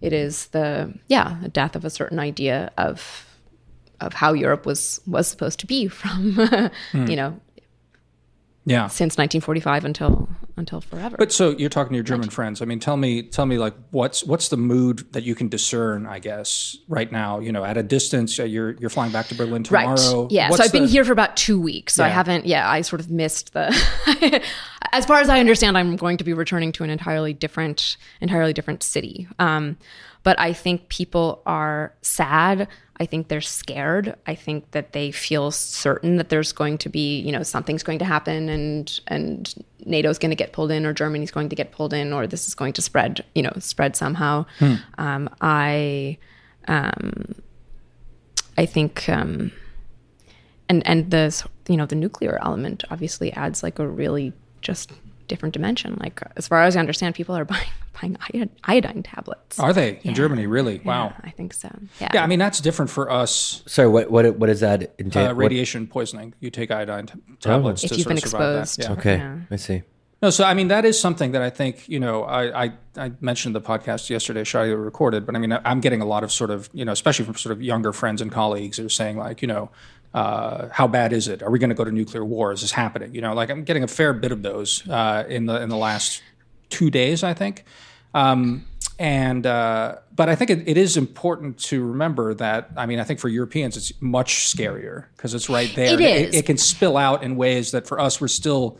it 0.00 0.12
is 0.12 0.46
the 0.48 0.94
yeah 1.08 1.36
the 1.42 1.48
death 1.48 1.76
of 1.76 1.84
a 1.84 1.90
certain 1.90 2.18
idea 2.18 2.70
of 2.78 3.26
of 4.00 4.14
how 4.14 4.32
europe 4.32 4.64
was 4.64 5.00
was 5.06 5.28
supposed 5.28 5.58
to 5.60 5.66
be 5.66 5.86
from 6.00 6.32
Mm. 6.92 7.10
you 7.10 7.16
know 7.16 7.38
Yeah. 8.70 8.86
since 8.86 9.18
1945 9.18 9.84
until 9.84 10.28
until 10.56 10.80
forever 10.80 11.16
But 11.18 11.32
so 11.32 11.50
you're 11.50 11.70
talking 11.70 11.90
to 11.92 11.96
your 11.96 12.04
German 12.04 12.30
friends. 12.30 12.60
I 12.62 12.66
mean, 12.66 12.80
tell 12.80 12.96
me, 12.96 13.22
tell 13.22 13.46
me, 13.46 13.58
like, 13.58 13.74
what's 13.90 14.22
what's 14.24 14.48
the 14.48 14.56
mood 14.56 15.12
that 15.12 15.22
you 15.22 15.34
can 15.34 15.48
discern? 15.48 16.06
I 16.06 16.18
guess 16.18 16.76
right 16.88 17.10
now, 17.10 17.40
you 17.40 17.50
know, 17.50 17.64
at 17.64 17.76
a 17.76 17.82
distance, 17.82 18.38
you're 18.38 18.72
you're 18.72 18.90
flying 18.90 19.12
back 19.12 19.26
to 19.28 19.34
Berlin 19.34 19.64
tomorrow. 19.64 20.22
Right. 20.22 20.30
Yeah. 20.30 20.50
What's 20.50 20.58
so 20.58 20.64
I've 20.64 20.72
been 20.72 20.86
here 20.86 21.04
for 21.04 21.12
about 21.12 21.36
two 21.36 21.60
weeks. 21.60 21.94
So 21.94 22.04
I 22.04 22.08
haven't, 22.08 22.46
yeah, 22.46 22.70
I 22.70 22.82
sort 22.82 23.00
of 23.00 23.10
missed 23.10 23.52
the, 23.52 23.68
as 24.92 25.06
far 25.06 25.20
as 25.20 25.28
I 25.28 25.40
understand, 25.40 25.76
I'm 25.76 25.96
going 25.96 26.16
to 26.18 26.24
be 26.24 26.32
returning 26.32 26.72
to 26.72 26.84
an 26.84 26.90
entirely 26.90 27.32
different, 27.32 27.96
entirely 28.20 28.52
different 28.52 28.82
city. 28.82 29.28
Um, 29.38 29.76
but 30.22 30.38
I 30.38 30.52
think 30.52 30.88
people 30.88 31.42
are 31.46 31.94
sad. 32.02 32.68
I 33.00 33.06
think 33.06 33.28
they're 33.28 33.40
scared. 33.40 34.14
I 34.26 34.34
think 34.34 34.70
that 34.72 34.92
they 34.92 35.10
feel 35.10 35.50
certain 35.50 36.16
that 36.18 36.28
there's 36.28 36.52
going 36.52 36.76
to 36.78 36.90
be, 36.90 37.18
you 37.20 37.32
know, 37.32 37.42
something's 37.42 37.82
going 37.82 37.98
to 38.00 38.04
happen 38.04 38.50
and, 38.50 39.00
and 39.06 39.54
NATO's 39.86 40.18
going 40.18 40.30
to 40.30 40.36
get 40.36 40.52
pulled 40.52 40.70
in 40.70 40.84
or 40.84 40.92
Germany's 40.92 41.30
going 41.30 41.48
to 41.48 41.56
get 41.56 41.72
pulled 41.72 41.94
in 41.94 42.12
or 42.12 42.26
this 42.26 42.46
is 42.46 42.54
going 42.54 42.74
to 42.74 42.82
spread, 42.82 43.24
you 43.34 43.42
know, 43.42 43.52
spread 43.58 43.96
somehow. 43.96 44.44
Um, 44.98 45.30
I, 45.40 46.18
um, 46.68 47.34
I 48.58 48.66
think, 48.66 49.08
um, 49.08 49.50
and 50.68 50.86
and 50.86 51.10
the 51.10 51.44
you 51.66 51.76
know 51.76 51.86
the 51.86 51.96
nuclear 51.96 52.38
element 52.42 52.84
obviously 52.90 53.32
adds 53.32 53.62
like 53.62 53.78
a 53.78 53.88
really 53.88 54.32
just 54.60 54.92
different 55.26 55.54
dimension. 55.54 55.96
Like 55.98 56.20
as 56.36 56.46
far 56.46 56.62
as 56.62 56.76
I 56.76 56.80
understand, 56.80 57.14
people 57.14 57.36
are 57.36 57.44
buying 57.54 57.66
buying 58.00 58.16
iodine 58.64 59.02
tablets. 59.02 59.58
Are 59.58 59.72
they 59.72 59.98
in 60.02 60.14
Germany? 60.14 60.46
Really? 60.46 60.80
Wow. 60.84 61.12
I 61.22 61.30
think 61.30 61.52
so. 61.54 61.70
Yeah. 62.00 62.08
Yeah, 62.14 62.24
I 62.24 62.26
mean 62.26 62.38
that's 62.38 62.60
different 62.60 62.90
for 62.90 63.10
us. 63.10 63.62
Sorry, 63.66 63.88
what 63.88 64.10
what 64.10 64.36
what 64.36 64.48
is 64.50 64.60
that? 64.60 64.92
entail- 64.98 65.24
Uh, 65.24 65.28
what- 65.28 65.36
radiation 65.38 65.86
poisoning. 65.86 66.34
You 66.40 66.50
take 66.50 66.70
iodine 66.70 67.06
t- 67.06 67.14
tablets 67.40 67.82
if 67.84 67.90
to 67.90 67.96
you've 67.96 68.04
sort 68.04 68.08
been 68.16 68.22
of 68.24 68.28
survive 68.30 68.58
exposed. 68.62 68.78
that. 68.80 68.84
Yeah. 68.86 68.92
Okay, 68.98 69.16
Yeah. 69.16 69.36
I 69.50 69.56
see. 69.56 69.82
No, 70.22 70.28
so 70.28 70.44
I 70.44 70.52
mean 70.52 70.68
that 70.68 70.84
is 70.84 71.00
something 71.00 71.32
that 71.32 71.40
I 71.42 71.48
think 71.50 71.88
you 71.88 71.98
know 71.98 72.24
I 72.24 72.64
I, 72.66 72.72
I 72.96 73.12
mentioned 73.20 73.54
the 73.54 73.60
podcast 73.60 74.10
yesterday, 74.10 74.42
Shadi 74.42 74.72
recorded, 74.84 75.24
but 75.26 75.34
I 75.34 75.38
mean 75.38 75.52
I'm 75.64 75.80
getting 75.80 76.02
a 76.02 76.06
lot 76.06 76.22
of 76.24 76.30
sort 76.30 76.50
of 76.50 76.68
you 76.74 76.84
know 76.84 76.92
especially 76.92 77.24
from 77.24 77.36
sort 77.36 77.52
of 77.54 77.62
younger 77.62 77.92
friends 77.92 78.20
and 78.20 78.30
colleagues 78.30 78.76
who 78.76 78.84
are 78.86 78.90
saying 78.90 79.16
like 79.16 79.40
you 79.42 79.48
know 79.48 79.70
uh, 80.12 80.68
how 80.72 80.86
bad 80.88 81.12
is 81.12 81.28
it? 81.28 81.42
Are 81.42 81.50
we 81.50 81.58
going 81.58 81.70
to 81.70 81.76
go 81.76 81.84
to 81.84 81.92
nuclear 81.92 82.24
war? 82.24 82.52
Is 82.52 82.60
this 82.62 82.72
happening? 82.72 83.14
You 83.14 83.20
know, 83.20 83.32
like 83.32 83.48
I'm 83.48 83.62
getting 83.64 83.82
a 83.84 83.88
fair 83.88 84.12
bit 84.12 84.32
of 84.32 84.42
those 84.42 84.86
uh, 84.88 85.24
in 85.28 85.46
the 85.46 85.60
in 85.62 85.68
the 85.68 85.76
last 85.76 86.20
two 86.70 86.90
days, 86.90 87.22
I 87.22 87.34
think. 87.34 87.64
Um, 88.14 88.66
and 88.98 89.46
uh, 89.46 89.96
but 90.14 90.28
I 90.28 90.34
think 90.34 90.50
it, 90.50 90.68
it 90.68 90.76
is 90.76 90.96
important 90.96 91.58
to 91.60 91.82
remember 91.82 92.34
that 92.34 92.70
I 92.76 92.84
mean 92.84 93.00
I 93.00 93.04
think 93.04 93.18
for 93.18 93.28
Europeans 93.28 93.76
it's 93.76 93.92
much 94.00 94.54
scarier 94.54 95.06
because 95.16 95.32
it's 95.32 95.48
right 95.48 95.72
there. 95.74 95.94
It 95.94 96.00
is. 96.00 96.34
It, 96.34 96.46
can 96.46 96.58
spill 96.58 96.98
out 96.98 97.22
in 97.22 97.36
ways 97.36 97.70
that 97.70 97.86
for 97.86 97.98
us 97.98 98.20
we're 98.20 98.28
still 98.28 98.78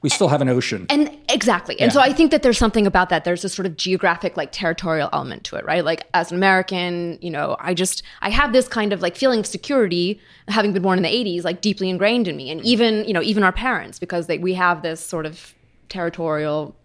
we 0.00 0.08
still 0.08 0.28
have 0.28 0.40
an 0.40 0.48
ocean. 0.48 0.86
And 0.90 1.16
exactly. 1.28 1.78
And 1.80 1.92
so 1.92 2.00
I 2.00 2.12
think 2.12 2.30
that 2.30 2.42
there's 2.42 2.56
something 2.56 2.86
about 2.86 3.08
that. 3.08 3.24
There's 3.24 3.44
a 3.44 3.48
sort 3.48 3.66
of 3.66 3.76
geographic, 3.76 4.36
like 4.36 4.52
territorial 4.52 5.08
element 5.12 5.42
to 5.44 5.56
it, 5.56 5.64
right? 5.64 5.84
Like 5.84 6.06
as 6.14 6.30
an 6.30 6.36
American, 6.36 7.18
you 7.20 7.30
know, 7.30 7.56
I 7.58 7.74
just, 7.74 8.04
I 8.20 8.30
have 8.30 8.52
this 8.52 8.68
kind 8.68 8.92
of 8.92 9.02
like 9.02 9.16
feeling 9.16 9.40
of 9.40 9.46
security, 9.46 10.20
having 10.46 10.72
been 10.72 10.82
born 10.82 10.98
in 10.98 11.02
the 11.02 11.08
80s, 11.08 11.42
like 11.42 11.62
deeply 11.62 11.90
ingrained 11.90 12.28
in 12.28 12.36
me. 12.36 12.48
And 12.48 12.60
even, 12.64 13.04
you 13.06 13.12
know, 13.12 13.22
even 13.22 13.42
our 13.42 13.50
parents, 13.50 13.98
because 13.98 14.28
they, 14.28 14.38
we 14.38 14.54
have 14.54 14.82
this 14.82 15.00
sort 15.04 15.26
of 15.26 15.52
territorial 15.88 16.76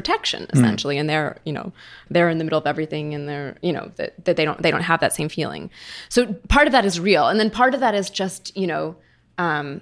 protection 0.00 0.40
essentially 0.54 0.96
and 1.00 1.06
they're 1.10 1.32
you 1.48 1.52
know 1.56 1.66
they're 2.12 2.30
in 2.32 2.38
the 2.38 2.44
middle 2.44 2.62
of 2.64 2.66
everything 2.72 3.06
and 3.16 3.22
they're 3.28 3.52
you 3.66 3.72
know 3.76 3.86
that, 3.96 4.10
that 4.24 4.34
they 4.36 4.44
don't 4.48 4.60
they 4.62 4.70
don't 4.74 4.88
have 4.92 5.00
that 5.00 5.12
same 5.12 5.28
feeling 5.38 5.70
so 6.08 6.18
part 6.48 6.66
of 6.68 6.72
that 6.72 6.84
is 6.84 6.94
real 7.10 7.24
and 7.30 7.38
then 7.40 7.50
part 7.50 7.72
of 7.74 7.80
that 7.80 7.94
is 7.94 8.08
just 8.10 8.56
you 8.56 8.66
know 8.72 8.96
um, 9.38 9.80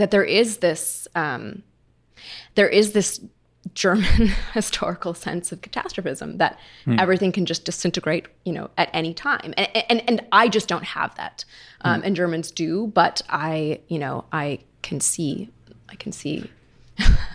that 0.00 0.10
there 0.10 0.24
is 0.40 0.58
this 0.58 1.08
um, 1.14 1.62
there 2.54 2.68
is 2.80 2.92
this 2.92 3.20
German 3.74 4.28
historical 4.52 5.14
sense 5.14 5.50
of 5.52 5.60
catastrophism 5.62 6.36
that 6.38 6.58
everything 6.98 7.32
can 7.32 7.46
just 7.46 7.64
disintegrate, 7.64 8.26
you 8.44 8.52
know, 8.52 8.68
at 8.76 8.90
any 8.92 9.14
time. 9.14 9.54
And 9.56 9.68
and, 9.90 10.02
and 10.08 10.20
I 10.32 10.48
just 10.48 10.68
don't 10.68 10.84
have 10.84 11.14
that. 11.16 11.44
Um, 11.80 12.02
And 12.04 12.14
Germans 12.16 12.50
do, 12.50 12.88
but 12.88 13.22
I, 13.28 13.80
you 13.88 13.98
know, 13.98 14.24
I 14.32 14.58
can 14.82 15.00
see 15.00 15.48
I 15.88 15.96
can 15.96 16.12
see 16.12 16.50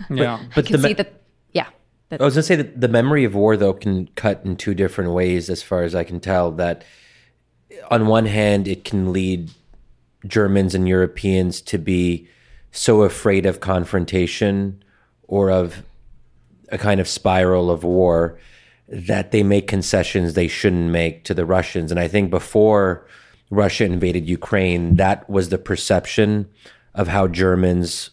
Yeah. 0.10 0.40
But 0.56 0.66
can 0.68 0.74
the 0.74 0.82
see 0.82 0.88
me- 0.90 0.94
that 0.96 1.19
I 2.12 2.24
was 2.24 2.34
gonna 2.34 2.44
say 2.44 2.56
that 2.56 2.82
the 2.82 2.88
memory 2.88 3.24
of 3.24 3.36
war 3.36 3.56
though 3.56 3.74
can 3.74 4.08
cut 4.16 4.42
in 4.44 4.56
two 4.56 4.74
different 4.74 5.12
ways, 5.12 5.50
as 5.50 5.62
far 5.62 5.84
as 5.84 5.94
I 5.94 6.04
can 6.04 6.20
tell. 6.20 6.52
That 6.52 6.84
on 7.92 8.08
one 8.08 8.26
hand, 8.26 8.68
it 8.68 8.84
can 8.84 9.14
lead 9.14 9.52
Germans 10.26 10.76
and 10.76 10.88
Europeans 10.88 11.62
to 11.62 11.78
be 11.78 12.28
so 12.72 13.04
afraid 13.04 13.46
of 13.46 13.60
confrontation 13.60 14.84
or 15.28 15.52
of 15.52 15.84
a 16.72 16.78
kind 16.78 17.00
of 17.00 17.08
spiral 17.08 17.72
of 17.72 17.84
war 17.84 18.40
that 18.88 19.32
they 19.32 19.44
make 19.44 19.68
concessions 19.68 20.34
they 20.34 20.48
shouldn't 20.48 20.92
make 20.92 21.24
to 21.24 21.34
the 21.34 21.46
Russians. 21.46 21.92
And 21.92 22.00
I 22.00 22.08
think 22.08 22.32
before 22.32 23.06
Russia 23.52 23.86
invaded 23.86 24.28
Ukraine, 24.28 24.96
that 24.96 25.30
was 25.30 25.50
the 25.50 25.58
perception 25.58 26.50
of 26.96 27.08
how 27.08 27.28
Germans 27.28 28.12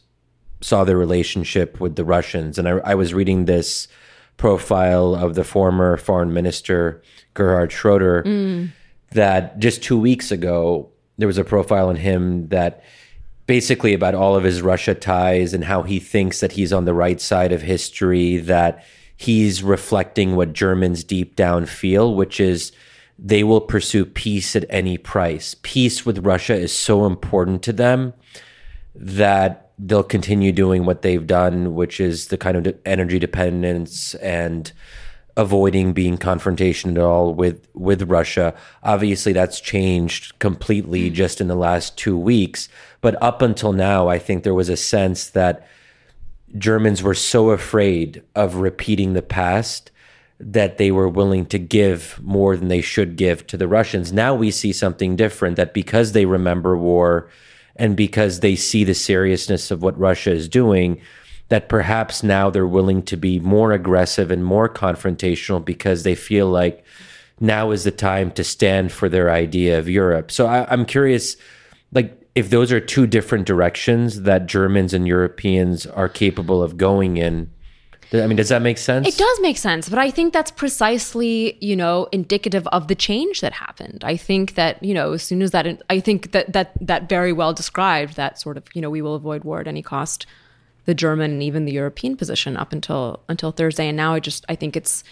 saw 0.60 0.84
their 0.84 0.96
relationship 0.96 1.80
with 1.80 1.96
the 1.96 2.04
Russians. 2.04 2.58
And 2.58 2.68
I, 2.68 2.72
I 2.78 2.94
was 2.94 3.14
reading 3.14 3.44
this 3.44 3.88
profile 4.36 5.14
of 5.14 5.34
the 5.34 5.44
former 5.44 5.96
foreign 5.96 6.32
minister, 6.32 7.02
Gerhard 7.34 7.72
Schroeder, 7.72 8.22
that 9.12 9.58
just 9.58 9.82
two 9.82 9.98
weeks 9.98 10.30
ago, 10.30 10.90
there 11.18 11.28
was 11.28 11.38
a 11.38 11.44
profile 11.44 11.88
on 11.88 11.96
him 11.96 12.48
that 12.48 12.82
basically 13.46 13.94
about 13.94 14.14
all 14.14 14.36
of 14.36 14.44
his 14.44 14.60
Russia 14.60 14.94
ties 14.94 15.54
and 15.54 15.64
how 15.64 15.82
he 15.82 16.00
thinks 16.00 16.40
that 16.40 16.52
he's 16.52 16.72
on 16.72 16.84
the 16.84 16.94
right 16.94 17.20
side 17.20 17.52
of 17.52 17.62
history, 17.62 18.38
that 18.38 18.84
he's 19.16 19.62
reflecting 19.62 20.36
what 20.36 20.52
Germans 20.52 21.04
deep 21.04 21.36
down 21.36 21.64
feel, 21.64 22.14
which 22.14 22.40
is 22.40 22.72
they 23.18 23.42
will 23.42 23.60
pursue 23.60 24.04
peace 24.04 24.54
at 24.56 24.66
any 24.68 24.98
price. 24.98 25.54
Peace 25.62 26.04
with 26.04 26.26
Russia 26.26 26.54
is 26.54 26.72
so 26.72 27.06
important 27.06 27.62
to 27.62 27.72
them 27.72 28.12
that 28.94 29.65
they'll 29.78 30.02
continue 30.02 30.52
doing 30.52 30.84
what 30.84 31.02
they've 31.02 31.26
done, 31.26 31.74
which 31.74 32.00
is 32.00 32.28
the 32.28 32.38
kind 32.38 32.56
of 32.56 32.62
de- 32.62 32.88
energy 32.88 33.18
dependence 33.18 34.14
and 34.16 34.72
avoiding 35.36 35.92
being 35.92 36.16
confrontation 36.16 36.96
at 36.96 37.02
all 37.02 37.34
with 37.34 37.68
with 37.74 38.02
Russia. 38.04 38.54
Obviously, 38.82 39.32
that's 39.32 39.60
changed 39.60 40.38
completely 40.38 41.10
mm. 41.10 41.12
just 41.12 41.40
in 41.40 41.48
the 41.48 41.54
last 41.54 41.96
two 41.98 42.16
weeks. 42.16 42.68
But 43.00 43.20
up 43.22 43.42
until 43.42 43.72
now, 43.72 44.08
I 44.08 44.18
think 44.18 44.42
there 44.42 44.54
was 44.54 44.70
a 44.70 44.76
sense 44.76 45.30
that 45.30 45.66
Germans 46.56 47.02
were 47.02 47.14
so 47.14 47.50
afraid 47.50 48.22
of 48.34 48.56
repeating 48.56 49.12
the 49.12 49.22
past 49.22 49.90
that 50.38 50.78
they 50.78 50.90
were 50.90 51.08
willing 51.08 51.46
to 51.46 51.58
give 51.58 52.18
more 52.22 52.56
than 52.56 52.68
they 52.68 52.82
should 52.82 53.16
give 53.16 53.46
to 53.46 53.56
the 53.56 53.68
Russians. 53.68 54.12
Now 54.12 54.34
we 54.34 54.50
see 54.50 54.72
something 54.72 55.16
different 55.16 55.56
that 55.56 55.74
because 55.74 56.12
they 56.12 56.26
remember 56.26 56.76
war 56.76 57.30
and 57.78 57.96
because 57.96 58.40
they 58.40 58.56
see 58.56 58.84
the 58.84 58.94
seriousness 58.94 59.70
of 59.70 59.82
what 59.82 59.98
Russia 59.98 60.32
is 60.32 60.48
doing, 60.48 61.00
that 61.48 61.68
perhaps 61.68 62.22
now 62.22 62.50
they're 62.50 62.66
willing 62.66 63.02
to 63.02 63.16
be 63.16 63.38
more 63.38 63.72
aggressive 63.72 64.30
and 64.30 64.44
more 64.44 64.68
confrontational 64.68 65.64
because 65.64 66.02
they 66.02 66.14
feel 66.14 66.48
like 66.48 66.84
now 67.38 67.70
is 67.70 67.84
the 67.84 67.90
time 67.90 68.30
to 68.32 68.42
stand 68.42 68.90
for 68.90 69.08
their 69.08 69.30
idea 69.30 69.78
of 69.78 69.88
Europe. 69.88 70.30
So 70.30 70.46
I, 70.46 70.66
I'm 70.72 70.84
curious, 70.84 71.36
like, 71.92 72.20
if 72.34 72.50
those 72.50 72.72
are 72.72 72.80
two 72.80 73.06
different 73.06 73.46
directions 73.46 74.22
that 74.22 74.46
Germans 74.46 74.92
and 74.92 75.06
Europeans 75.06 75.86
are 75.86 76.08
capable 76.08 76.62
of 76.62 76.76
going 76.76 77.16
in. 77.16 77.50
I 78.12 78.26
mean, 78.26 78.36
does 78.36 78.50
that 78.50 78.62
make 78.62 78.78
sense? 78.78 79.08
It 79.08 79.16
does 79.16 79.40
make 79.40 79.58
sense, 79.58 79.88
but 79.88 79.98
I 79.98 80.10
think 80.10 80.32
that's 80.32 80.50
precisely, 80.50 81.58
you 81.60 81.74
know, 81.74 82.08
indicative 82.12 82.66
of 82.68 82.88
the 82.88 82.94
change 82.94 83.40
that 83.40 83.52
happened. 83.52 84.04
I 84.04 84.16
think 84.16 84.54
that, 84.54 84.82
you 84.82 84.94
know, 84.94 85.12
as 85.12 85.22
soon 85.22 85.42
as 85.42 85.50
that, 85.50 85.82
I 85.90 86.00
think 86.00 86.32
that 86.32 86.52
that 86.52 86.72
that 86.80 87.08
very 87.08 87.32
well 87.32 87.52
described 87.52 88.16
that 88.16 88.40
sort 88.40 88.56
of, 88.56 88.64
you 88.74 88.80
know, 88.80 88.90
we 88.90 89.02
will 89.02 89.14
avoid 89.14 89.44
war 89.44 89.60
at 89.60 89.66
any 89.66 89.82
cost, 89.82 90.26
the 90.84 90.94
German 90.94 91.32
and 91.32 91.42
even 91.42 91.64
the 91.64 91.72
European 91.72 92.16
position 92.16 92.56
up 92.56 92.72
until 92.72 93.24
until 93.28 93.50
Thursday, 93.50 93.88
and 93.88 93.96
now 93.96 94.14
I 94.14 94.20
just 94.20 94.44
I 94.48 94.54
think 94.54 94.76
it's 94.76 95.02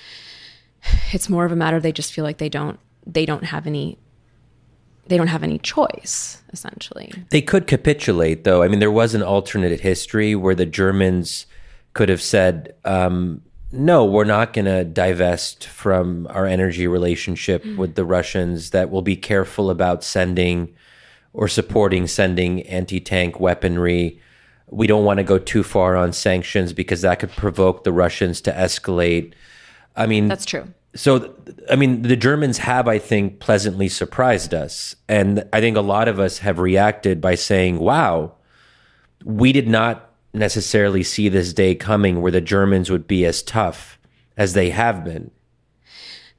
it's 1.13 1.29
more 1.29 1.45
of 1.45 1.53
a 1.53 1.57
matter 1.57 1.81
they 1.81 1.93
just 1.93 2.13
feel 2.13 2.25
like 2.25 2.39
they 2.39 2.49
don't 2.49 2.79
they 3.07 3.27
don't 3.27 3.45
have 3.45 3.67
any 3.67 3.99
they 5.07 5.17
don't 5.17 5.27
have 5.27 5.43
any 5.43 5.59
choice 5.59 6.43
essentially. 6.53 7.13
They 7.31 7.43
could 7.43 7.67
capitulate, 7.67 8.45
though. 8.45 8.63
I 8.63 8.69
mean, 8.69 8.79
there 8.79 8.91
was 8.91 9.15
an 9.15 9.23
alternate 9.23 9.81
history 9.81 10.35
where 10.35 10.55
the 10.55 10.67
Germans 10.67 11.47
could 11.95 12.09
have 12.09 12.23
said, 12.23 12.75
um, 12.85 13.41
no, 13.73 14.05
we're 14.05 14.25
not 14.25 14.53
going 14.53 14.67
to 14.67 14.85
divest 14.85 15.67
from 15.67 16.27
our 16.31 16.47
energy 16.47 16.87
relationship 16.87 17.65
with 17.77 17.95
the 17.95 18.05
Russians, 18.05 18.71
that 18.71 18.91
we'll 18.91 19.03
be 19.03 19.17
careful 19.17 19.71
about 19.71 20.05
sending 20.05 20.75
or 21.33 21.49
supporting 21.49 22.07
sending 22.07 22.63
anti 22.63 23.01
tank 23.01 23.41
weaponry. 23.41 24.21
We 24.71 24.87
don't 24.87 25.05
want 25.05 25.19
to 25.19 25.25
go 25.25 25.39
too 25.39 25.63
far 25.63 25.97
on 25.97 26.13
sanctions 26.13 26.73
because 26.73 27.03
that 27.03 27.19
could 27.19 27.31
provoke 27.31 27.85
the 27.85 27.93
Russians 27.93 28.41
to 28.43 28.53
escalate. 28.53 29.35
I 29.97 30.07
mean, 30.07 30.29
That's 30.29 30.45
true. 30.47 30.73
so 30.95 31.35
i 31.69 31.75
mean 31.75 32.03
the 32.03 32.17
germans 32.17 32.59
have 32.59 32.87
i 32.87 32.99
think 32.99 33.41
pleasantly 33.41 33.89
surprised 33.89 34.55
us 34.55 34.95
and 35.09 35.45
i 35.53 35.61
think 35.61 35.77
a 35.77 35.81
lot 35.81 36.07
of 36.07 36.21
us 36.21 36.39
have 36.39 36.61
reacted 36.61 37.21
by 37.21 37.35
saying 37.35 37.79
wow 37.79 38.33
we 39.25 39.53
did 39.53 39.67
not 39.67 40.14
necessarily 40.35 41.03
see 41.03 41.29
this 41.29 41.53
day 41.53 41.75
coming 41.75 42.21
where 42.21 42.33
the 42.33 42.41
germans 42.41 42.91
would 42.91 43.07
be 43.07 43.25
as 43.25 43.43
tough 43.43 43.99
as 44.37 44.53
they 44.55 44.71
have 44.71 45.05
been 45.05 45.31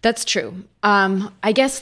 That's 0.02 0.24
true. 0.26 0.54
Um, 0.84 1.34
I 1.42 1.52
guess 1.52 1.82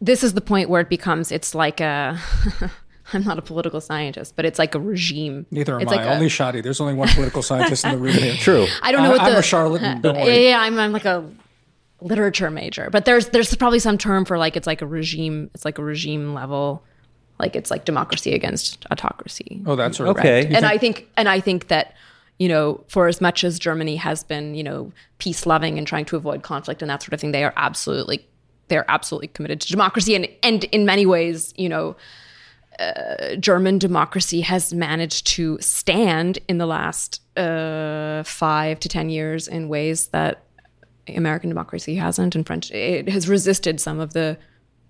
this 0.00 0.24
is 0.24 0.32
the 0.32 0.40
point 0.40 0.70
where 0.70 0.80
it 0.80 0.88
becomes 0.88 1.30
it's 1.30 1.54
like 1.54 1.80
a. 1.80 2.18
I'm 3.12 3.24
not 3.24 3.38
a 3.38 3.42
political 3.42 3.80
scientist, 3.82 4.34
but 4.36 4.44
it's 4.46 4.58
like 4.58 4.74
a 4.74 4.80
regime. 4.80 5.44
Neither 5.50 5.74
am 5.74 5.80
it's 5.82 5.92
I. 5.92 5.96
Like 5.96 6.06
a- 6.06 6.14
Only 6.14 6.28
Shadi. 6.28 6.62
There's 6.62 6.80
only 6.80 6.94
one 6.94 7.08
political 7.08 7.42
scientist 7.42 7.84
in 7.84 7.90
the 7.92 7.98
room 7.98 8.14
here. 8.14 8.34
true 8.38 8.66
I 8.82 8.92
don't 8.92 9.02
know 9.02 9.08
I- 9.10 9.12
what 9.12 9.20
I'm 9.22 9.32
the 9.32 9.38
a 9.40 9.42
charlatan. 9.42 10.00
Don't 10.00 10.14
Yeah, 10.18 10.24
worry. 10.24 10.48
yeah, 10.48 10.60
I'm, 10.60 10.78
I'm 10.78 10.92
like 10.92 11.04
a 11.04 11.28
literature 12.00 12.50
major, 12.50 12.88
but 12.90 13.04
there's 13.04 13.28
there's 13.28 13.54
probably 13.56 13.80
some 13.80 13.98
term 13.98 14.24
for 14.24 14.38
like 14.38 14.56
it's 14.56 14.66
like 14.66 14.80
a 14.80 14.86
regime. 14.86 15.50
It's 15.54 15.64
like 15.66 15.76
a 15.78 15.84
regime 15.84 16.32
level, 16.32 16.82
like 17.40 17.56
it's 17.56 17.70
like 17.70 17.84
democracy 17.84 18.32
against 18.34 18.86
autocracy. 18.92 19.62
Oh, 19.66 19.74
that's 19.74 19.96
sort 19.96 20.08
of 20.10 20.16
Okay. 20.16 20.46
and 20.54 20.64
I 20.64 20.78
think 20.78 21.08
and 21.16 21.28
I 21.28 21.40
think 21.40 21.66
that 21.68 21.94
you 22.38 22.48
know 22.48 22.84
for 22.88 23.08
as 23.08 23.20
much 23.20 23.42
as 23.42 23.58
Germany 23.58 23.96
has 23.96 24.22
been 24.22 24.54
you 24.54 24.62
know 24.62 24.92
peace 25.18 25.46
loving 25.46 25.78
and 25.78 25.86
trying 25.86 26.04
to 26.06 26.16
avoid 26.16 26.42
conflict 26.42 26.82
and 26.82 26.90
that 26.90 27.02
sort 27.02 27.12
of 27.14 27.20
thing, 27.20 27.32
they 27.32 27.42
are 27.44 27.52
absolutely 27.56 28.24
they're 28.68 28.88
absolutely 28.88 29.28
committed 29.28 29.60
to 29.62 29.68
democracy 29.68 30.14
and 30.14 30.28
and 30.42 30.64
in 30.64 30.84
many 30.84 31.06
ways 31.06 31.52
you 31.56 31.68
know. 31.68 31.96
Uh, 32.78 33.34
German 33.36 33.78
democracy 33.78 34.40
has 34.40 34.72
managed 34.72 35.26
to 35.26 35.58
stand 35.60 36.38
in 36.48 36.56
the 36.56 36.64
last 36.64 37.20
uh, 37.36 38.22
five 38.22 38.80
to 38.80 38.88
ten 38.88 39.10
years 39.10 39.46
in 39.48 39.68
ways 39.68 40.06
that 40.08 40.44
American 41.06 41.50
democracy 41.50 41.96
hasn't, 41.96 42.34
and 42.34 42.46
French 42.46 42.70
it 42.70 43.06
has 43.08 43.28
resisted 43.28 43.80
some 43.80 44.00
of 44.00 44.14
the 44.14 44.38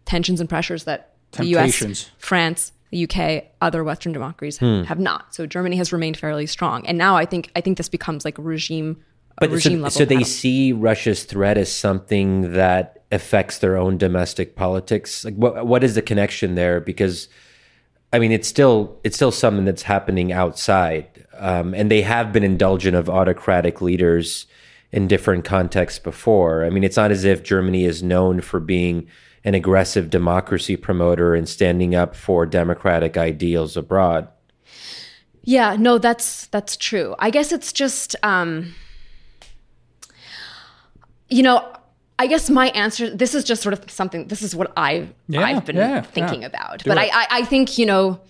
tensions 0.04 0.38
and 0.40 0.49
pressures 0.49 0.85
that 0.85 1.10
the 1.33 1.47
U.S., 1.47 2.11
France, 2.19 2.73
the 2.91 2.99
U.K., 2.99 3.51
other 3.61 3.85
Western 3.85 4.13
democracies 4.13 4.59
have 4.87 4.99
not. 4.99 5.35
So 5.35 5.47
Germany 5.47 5.77
has 5.77 5.93
remained 5.93 6.17
fairly 6.17 6.47
strong, 6.47 6.87
and 6.87 6.99
now 6.99 7.17
I 7.17 7.25
think 7.25 7.51
I 7.55 7.61
think 7.61 7.77
this 7.77 7.89
becomes 7.89 8.25
like 8.25 8.39
a 8.39 8.43
regime, 8.43 9.03
but 9.39 9.51
regime 9.51 9.79
so, 9.79 9.83
level. 9.83 9.91
so 9.91 10.05
they 10.05 10.25
see 10.25 10.73
russia's 10.73 11.25
threat 11.25 11.57
as 11.57 11.73
something 11.73 12.53
that 12.53 13.05
affects 13.11 13.59
their 13.59 13.77
own 13.77 13.97
domestic 13.97 14.55
politics 14.55 15.25
like 15.25 15.35
what 15.35 15.67
what 15.67 15.83
is 15.83 15.95
the 15.95 16.03
connection 16.03 16.57
there 16.57 16.79
because 16.79 17.29
I 18.13 18.19
mean, 18.19 18.33
it's 18.33 18.49
still 18.49 18.99
it's 19.05 19.17
still 19.17 19.31
something 19.31 19.65
that's 19.65 19.83
happening 19.83 20.33
outside, 20.33 21.27
um, 21.39 21.75
and 21.75 21.91
they 21.91 22.03
have 22.03 22.33
been 22.33 22.43
indulgent 22.43 22.97
of 22.97 23.09
autocratic 23.09 23.81
leaders 23.81 24.47
in 24.91 25.07
different 25.07 25.45
contexts 25.45 26.01
before. 26.01 26.65
I 26.65 26.71
mean, 26.71 26.83
it's 26.83 26.97
not 26.97 27.13
as 27.13 27.25
if 27.25 27.45
Germany 27.45 27.85
is 27.85 28.03
known 28.03 28.41
for 28.41 28.59
being 28.59 29.07
an 29.45 29.55
aggressive 29.55 30.11
democracy 30.11 30.77
promoter 30.77 31.35
and 31.35 31.49
standing 31.49 31.95
up 31.95 32.15
for 32.15 32.47
democratic 32.47 33.17
ideals 33.17 33.77
abroad. 33.77 34.29
Yeah, 35.43 35.77
no, 35.79 35.99
that's 35.99 36.47
that's 36.49 36.77
true. 36.77 37.15
I 37.19 37.31
guess 37.31 37.51
it's 37.53 37.73
just 37.73 38.15
um 38.23 38.75
you 41.29 41.43
know, 41.43 41.73
I 42.19 42.27
guess 42.27 42.51
my 42.51 42.69
answer 42.71 43.09
this 43.15 43.35
is 43.35 43.45
just 43.45 43.63
sort 43.63 43.73
of 43.73 43.91
something 43.91 44.29
this 44.29 44.43
is 44.43 44.55
what 44.55 44.73
I've 44.77 45.13
Yeah, 45.29 45.43
I've 45.43 45.65
been 45.65 45.77
yeah, 45.77 46.03
thinking 46.03 46.43
yeah. 46.43 46.49
about. 46.49 46.81
Do 46.85 46.91
but. 46.91 46.99
I, 46.99 47.07
I 47.07 47.27
I 47.31 47.45
think, 47.45 47.79
you 47.79 47.87
know, 47.87 48.21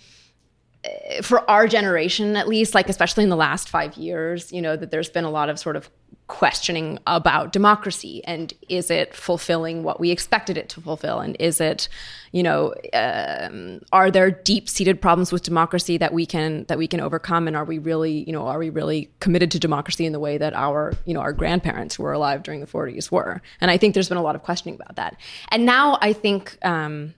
for 1.23 1.49
our 1.51 1.67
generation 1.67 2.37
at 2.37 2.49
least, 2.49 2.75
like 2.75 2.89
especially 2.89 3.25
in 3.25 3.31
the 3.31 3.37
last 3.37 3.69
five 3.69 3.97
years, 3.97 4.53
you 4.53 4.63
know, 4.63 4.77
that 4.77 4.91
there's 4.91 5.11
been 5.11 5.25
a 5.25 5.31
lot 5.31 5.49
of 5.49 5.59
sort 5.59 5.77
of 5.77 5.91
questioning 6.27 6.97
about 7.09 7.53
democracy 7.53 8.23
and 8.25 8.55
is 8.69 8.89
it 8.89 9.13
fulfilling 9.13 9.83
what 9.83 9.99
we 9.99 10.13
expected 10.13 10.57
it 10.57 10.69
to 10.69 10.81
fulfill? 10.81 11.19
And 11.19 11.37
is 11.41 11.61
it 11.61 11.89
you 12.33 12.45
know 12.45 12.73
um, 12.93 13.81
are 13.93 14.13
there 14.13 14.31
deep-seated 14.31 15.03
problems 15.03 15.33
with 15.33 15.43
democracy 15.43 15.99
that 15.99 16.15
we 16.15 16.25
can 16.25 16.65
that 16.69 16.79
we 16.79 16.87
can 16.87 17.01
overcome? 17.01 17.49
And 17.49 17.57
are 17.57 17.65
we 17.65 17.79
really 17.79 18.25
you 18.25 18.33
know 18.33 18.47
are 18.47 18.59
we 18.59 18.71
really 18.71 19.11
committed 19.19 19.51
to 19.51 19.59
democracy 19.59 20.07
in 20.07 20.13
the 20.13 20.21
way 20.21 20.39
that 20.39 20.55
our 20.55 20.93
you 21.05 21.13
know 21.13 21.21
our 21.21 21.33
grandparents 21.33 21.97
who 21.97 22.05
were 22.05 22.13
alive 22.13 22.45
during 22.45 22.61
the 22.61 22.67
40s 22.67 23.11
were? 23.11 23.43
And 23.61 23.71
i 23.71 23.77
think 23.77 23.95
there's 23.95 24.09
been 24.09 24.19
a 24.19 24.23
lot 24.23 24.37
of 24.37 24.43
questioning 24.45 24.77
about 24.77 24.97
that. 24.97 25.17
And 25.51 25.67
now 25.67 25.99
i 26.01 26.13
think 26.13 26.57
um, 26.63 27.15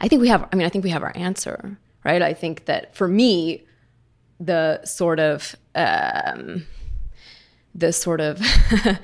I 0.00 0.08
think 0.08 0.20
we 0.20 0.28
have. 0.28 0.48
I 0.52 0.56
mean, 0.56 0.66
I 0.66 0.68
think 0.68 0.84
we 0.84 0.90
have 0.90 1.02
our 1.02 1.12
answer, 1.14 1.78
right? 2.06 2.22
I 2.22 2.34
think 2.34 2.66
that 2.66 2.94
for 2.94 3.08
me, 3.08 3.64
the 4.38 4.80
sort 4.84 5.18
of 5.18 5.56
um, 5.74 6.64
the 7.74 7.92
sort 7.92 8.20
of 8.20 8.40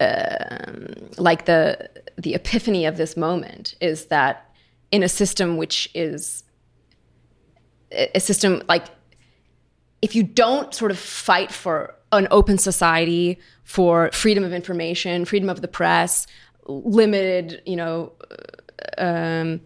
um, 0.00 0.86
like 1.16 1.46
the 1.46 1.88
the 2.18 2.34
epiphany 2.34 2.84
of 2.84 2.98
this 2.98 3.16
moment 3.16 3.74
is 3.80 4.06
that 4.06 4.54
in 4.92 5.02
a 5.02 5.08
system 5.08 5.56
which 5.56 5.88
is 5.94 6.44
a 7.90 8.20
system 8.20 8.62
like 8.68 8.84
if 10.02 10.14
you 10.14 10.22
don't 10.22 10.74
sort 10.74 10.90
of 10.90 10.98
fight 10.98 11.50
for 11.50 11.94
an 12.12 12.28
open 12.30 12.58
society 12.58 13.38
for 13.62 14.10
freedom 14.12 14.44
of 14.44 14.52
information 14.52 15.24
freedom 15.24 15.48
of 15.48 15.62
the 15.62 15.68
press 15.68 16.26
limited 16.66 17.62
you 17.64 17.76
know 17.76 18.12
um, 18.98 19.60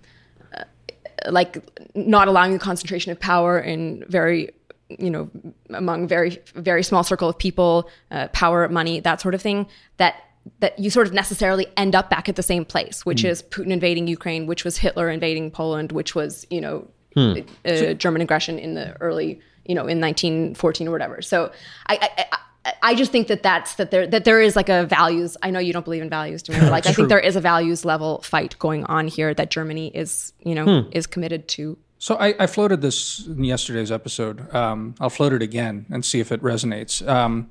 like 1.27 1.63
not 1.95 2.29
allowing 2.29 2.53
the 2.53 2.59
concentration 2.59 3.13
of 3.13 3.21
power 3.21 3.59
in 3.59 4.05
very 4.09 4.51
you 4.89 5.11
know 5.11 5.31
among 5.71 6.09
very 6.09 6.39
very 6.55 6.83
small 6.83 7.05
circle 7.05 7.29
of 7.29 7.39
people 7.39 7.89
uh, 8.11 8.29
power 8.29 8.69
money 8.69 9.01
that 9.01 9.21
sort 9.21 9.35
of 9.35 9.43
thing 9.43 9.67
that 9.99 10.17
that 10.61 10.79
you 10.79 10.89
sort 10.89 11.07
of 11.07 11.13
necessarily 11.13 11.67
end 11.77 11.95
up 11.95 12.09
back 12.09 12.29
at 12.29 12.37
the 12.37 12.43
same 12.43 12.65
place 12.65 13.05
which 13.05 13.23
mm. 13.23 13.29
is 13.29 13.43
putin 13.45 13.71
invading 13.71 14.07
ukraine 14.07 14.47
which 14.47 14.65
was 14.65 14.79
hitler 14.79 15.11
invading 15.11 15.51
poland 15.51 15.93
which 15.93 16.15
was 16.15 16.47
you 16.51 16.61
know 16.61 16.89
hmm. 17.15 17.35
uh, 17.67 17.93
german 17.95 18.23
aggression 18.23 18.59
in 18.59 18.75
the 18.75 18.97
early 19.01 19.41
you 19.67 19.75
know 19.75 19.87
in 19.87 20.01
1914 20.01 20.89
or 20.89 20.91
whatever 20.91 21.21
so 21.21 21.53
I, 21.87 21.99
I, 22.19 22.39
I 22.83 22.95
just 22.95 23.13
think 23.13 23.29
that 23.29 23.43
that's 23.43 23.77
that 23.77 23.91
there 23.91 24.07
that 24.07 24.25
there 24.25 24.41
is 24.41 24.57
like 24.57 24.69
a 24.69 24.85
values. 24.85 25.37
I 25.43 25.51
know 25.51 25.59
you 25.59 25.73
don't 25.73 25.85
believe 25.85 26.03
in 26.03 26.11
values, 26.11 26.43
to 26.45 26.53
me. 26.53 26.69
Like 26.69 26.87
I 26.87 26.93
think 26.93 27.09
there 27.09 27.21
is 27.21 27.37
a 27.37 27.41
values 27.41 27.85
level 27.85 28.21
fight 28.23 28.59
going 28.59 28.85
on 28.85 29.09
here 29.09 29.33
that 29.33 29.51
Germany 29.51 29.91
is 29.95 30.33
you 30.41 30.55
know 30.55 30.83
hmm. 30.83 30.91
is 30.93 31.07
committed 31.07 31.49
to 31.49 31.79
so 31.99 32.17
I, 32.17 32.35
I, 32.39 32.47
floated 32.47 32.81
this 32.81 33.27
in 33.27 33.43
yesterday's 33.43 33.91
episode. 33.91 34.55
Um, 34.55 34.95
I'll 35.01 35.11
float 35.11 35.33
it 35.33 35.43
again 35.43 35.87
and 35.91 36.05
see 36.05 36.21
if 36.21 36.31
it 36.31 36.41
resonates. 36.43 37.07
Um, 37.07 37.51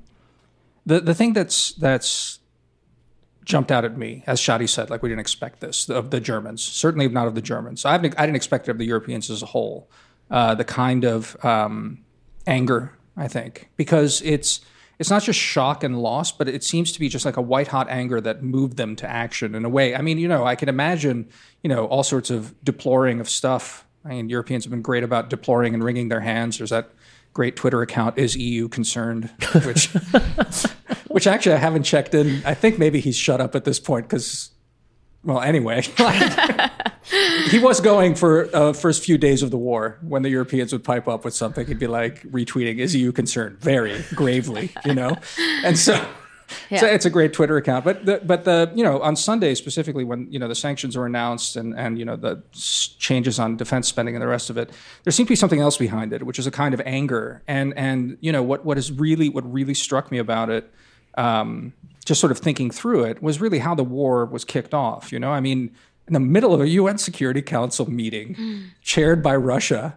the 0.86 1.00
the 1.00 1.14
thing 1.14 1.34
that's 1.34 1.72
that's 1.72 2.38
jumped 3.44 3.70
out 3.70 3.84
at 3.84 3.96
me, 3.96 4.24
as 4.26 4.40
Shadi 4.40 4.68
said, 4.68 4.88
like 4.88 5.02
we 5.02 5.10
didn't 5.10 5.20
expect 5.20 5.60
this 5.60 5.88
of 5.90 6.10
the 6.10 6.20
Germans. 6.20 6.62
Certainly 6.62 7.08
not 7.08 7.26
of 7.26 7.34
the 7.34 7.42
Germans. 7.42 7.84
I, 7.84 7.94
I 7.94 7.98
didn't 7.98 8.36
expect 8.36 8.68
it 8.68 8.70
of 8.70 8.78
the 8.78 8.86
Europeans 8.86 9.30
as 9.30 9.42
a 9.42 9.46
whole. 9.46 9.90
Uh, 10.30 10.54
the 10.54 10.64
kind 10.64 11.04
of 11.04 11.42
um, 11.44 12.04
anger, 12.46 12.92
I 13.16 13.28
think, 13.28 13.70
because 13.76 14.22
it's 14.22 14.60
it's 14.98 15.10
not 15.10 15.22
just 15.22 15.38
shock 15.38 15.84
and 15.84 15.98
loss, 15.98 16.32
but 16.32 16.48
it 16.48 16.64
seems 16.64 16.92
to 16.92 17.00
be 17.00 17.08
just 17.08 17.24
like 17.24 17.36
a 17.36 17.42
white 17.42 17.68
hot 17.68 17.88
anger 17.88 18.20
that 18.20 18.42
moved 18.42 18.76
them 18.76 18.96
to 18.96 19.08
action 19.08 19.54
in 19.54 19.64
a 19.64 19.68
way. 19.68 19.94
I 19.94 20.02
mean, 20.02 20.18
you 20.18 20.28
know, 20.28 20.44
I 20.44 20.56
can 20.56 20.68
imagine, 20.68 21.28
you 21.62 21.68
know, 21.68 21.86
all 21.86 22.02
sorts 22.02 22.30
of 22.30 22.54
deploring 22.64 23.20
of 23.20 23.28
stuff 23.28 23.84
I 24.04 24.10
mean, 24.10 24.28
Europeans 24.28 24.64
have 24.64 24.70
been 24.70 24.82
great 24.82 25.02
about 25.02 25.28
deploring 25.28 25.74
and 25.74 25.82
wringing 25.82 26.08
their 26.08 26.20
hands. 26.20 26.58
There's 26.58 26.70
that 26.70 26.90
great 27.34 27.56
Twitter 27.56 27.82
account, 27.82 28.18
is 28.18 28.36
EU 28.36 28.68
concerned, 28.68 29.30
which, 29.64 29.88
which 31.08 31.26
actually 31.26 31.54
I 31.54 31.58
haven't 31.58 31.82
checked 31.82 32.14
in. 32.14 32.42
I 32.44 32.54
think 32.54 32.78
maybe 32.78 33.00
he's 33.00 33.16
shut 33.16 33.40
up 33.40 33.54
at 33.54 33.64
this 33.64 33.78
point 33.78 34.08
because, 34.08 34.50
well, 35.24 35.40
anyway, 35.40 35.82
he 37.50 37.58
was 37.58 37.80
going 37.80 38.14
for 38.14 38.54
uh, 38.54 38.72
first 38.72 39.04
few 39.04 39.18
days 39.18 39.42
of 39.42 39.50
the 39.50 39.58
war 39.58 39.98
when 40.02 40.22
the 40.22 40.30
Europeans 40.30 40.72
would 40.72 40.84
pipe 40.84 41.08
up 41.08 41.24
with 41.24 41.34
something. 41.34 41.66
He'd 41.66 41.78
be 41.78 41.86
like 41.86 42.22
retweeting, 42.22 42.78
"Is 42.78 42.94
EU 42.94 43.12
concerned?" 43.12 43.58
Very 43.60 44.04
gravely, 44.14 44.70
you 44.84 44.94
know, 44.94 45.16
and 45.64 45.78
so 45.78 46.04
yeah. 46.70 46.80
So 46.80 46.86
it's 46.86 47.04
a 47.04 47.10
great 47.10 47.32
Twitter 47.32 47.56
account. 47.56 47.84
But 47.84 48.04
the, 48.06 48.20
but 48.24 48.44
the 48.44 48.70
you 48.74 48.82
know 48.82 49.00
on 49.00 49.16
Sunday 49.16 49.54
specifically 49.54 50.04
when 50.04 50.30
you 50.30 50.38
know 50.38 50.48
the 50.48 50.54
sanctions 50.54 50.96
were 50.96 51.06
announced 51.06 51.56
and 51.56 51.78
and 51.78 51.98
you 51.98 52.04
know 52.04 52.16
the 52.16 52.42
changes 52.52 53.38
on 53.38 53.56
defense 53.56 53.88
spending 53.88 54.14
and 54.14 54.22
the 54.22 54.28
rest 54.28 54.50
of 54.50 54.56
it, 54.56 54.70
there 55.04 55.12
seemed 55.12 55.28
to 55.28 55.32
be 55.32 55.36
something 55.36 55.60
else 55.60 55.76
behind 55.76 56.12
it, 56.12 56.24
which 56.24 56.38
is 56.38 56.46
a 56.46 56.50
kind 56.50 56.74
of 56.74 56.80
anger. 56.84 57.42
And 57.46 57.74
and 57.76 58.16
you 58.20 58.32
know 58.32 58.42
what 58.42 58.64
what 58.64 58.78
is 58.78 58.92
really 58.92 59.28
what 59.28 59.50
really 59.50 59.74
struck 59.74 60.10
me 60.10 60.18
about 60.18 60.50
it. 60.50 60.72
Um, 61.16 61.72
just 62.04 62.20
sort 62.20 62.30
of 62.30 62.38
thinking 62.38 62.70
through 62.70 63.04
it 63.04 63.22
was 63.22 63.38
really 63.38 63.58
how 63.58 63.74
the 63.74 63.84
war 63.84 64.24
was 64.24 64.44
kicked 64.44 64.72
off. 64.72 65.12
You 65.12 65.18
know, 65.18 65.30
I 65.30 65.40
mean, 65.40 65.74
in 66.08 66.14
the 66.14 66.20
middle 66.20 66.52
of 66.52 66.60
a 66.60 66.68
UN 66.68 66.98
Security 66.98 67.42
Council 67.42 67.88
meeting, 67.88 68.70
chaired 68.82 69.22
by 69.22 69.36
Russia, 69.36 69.96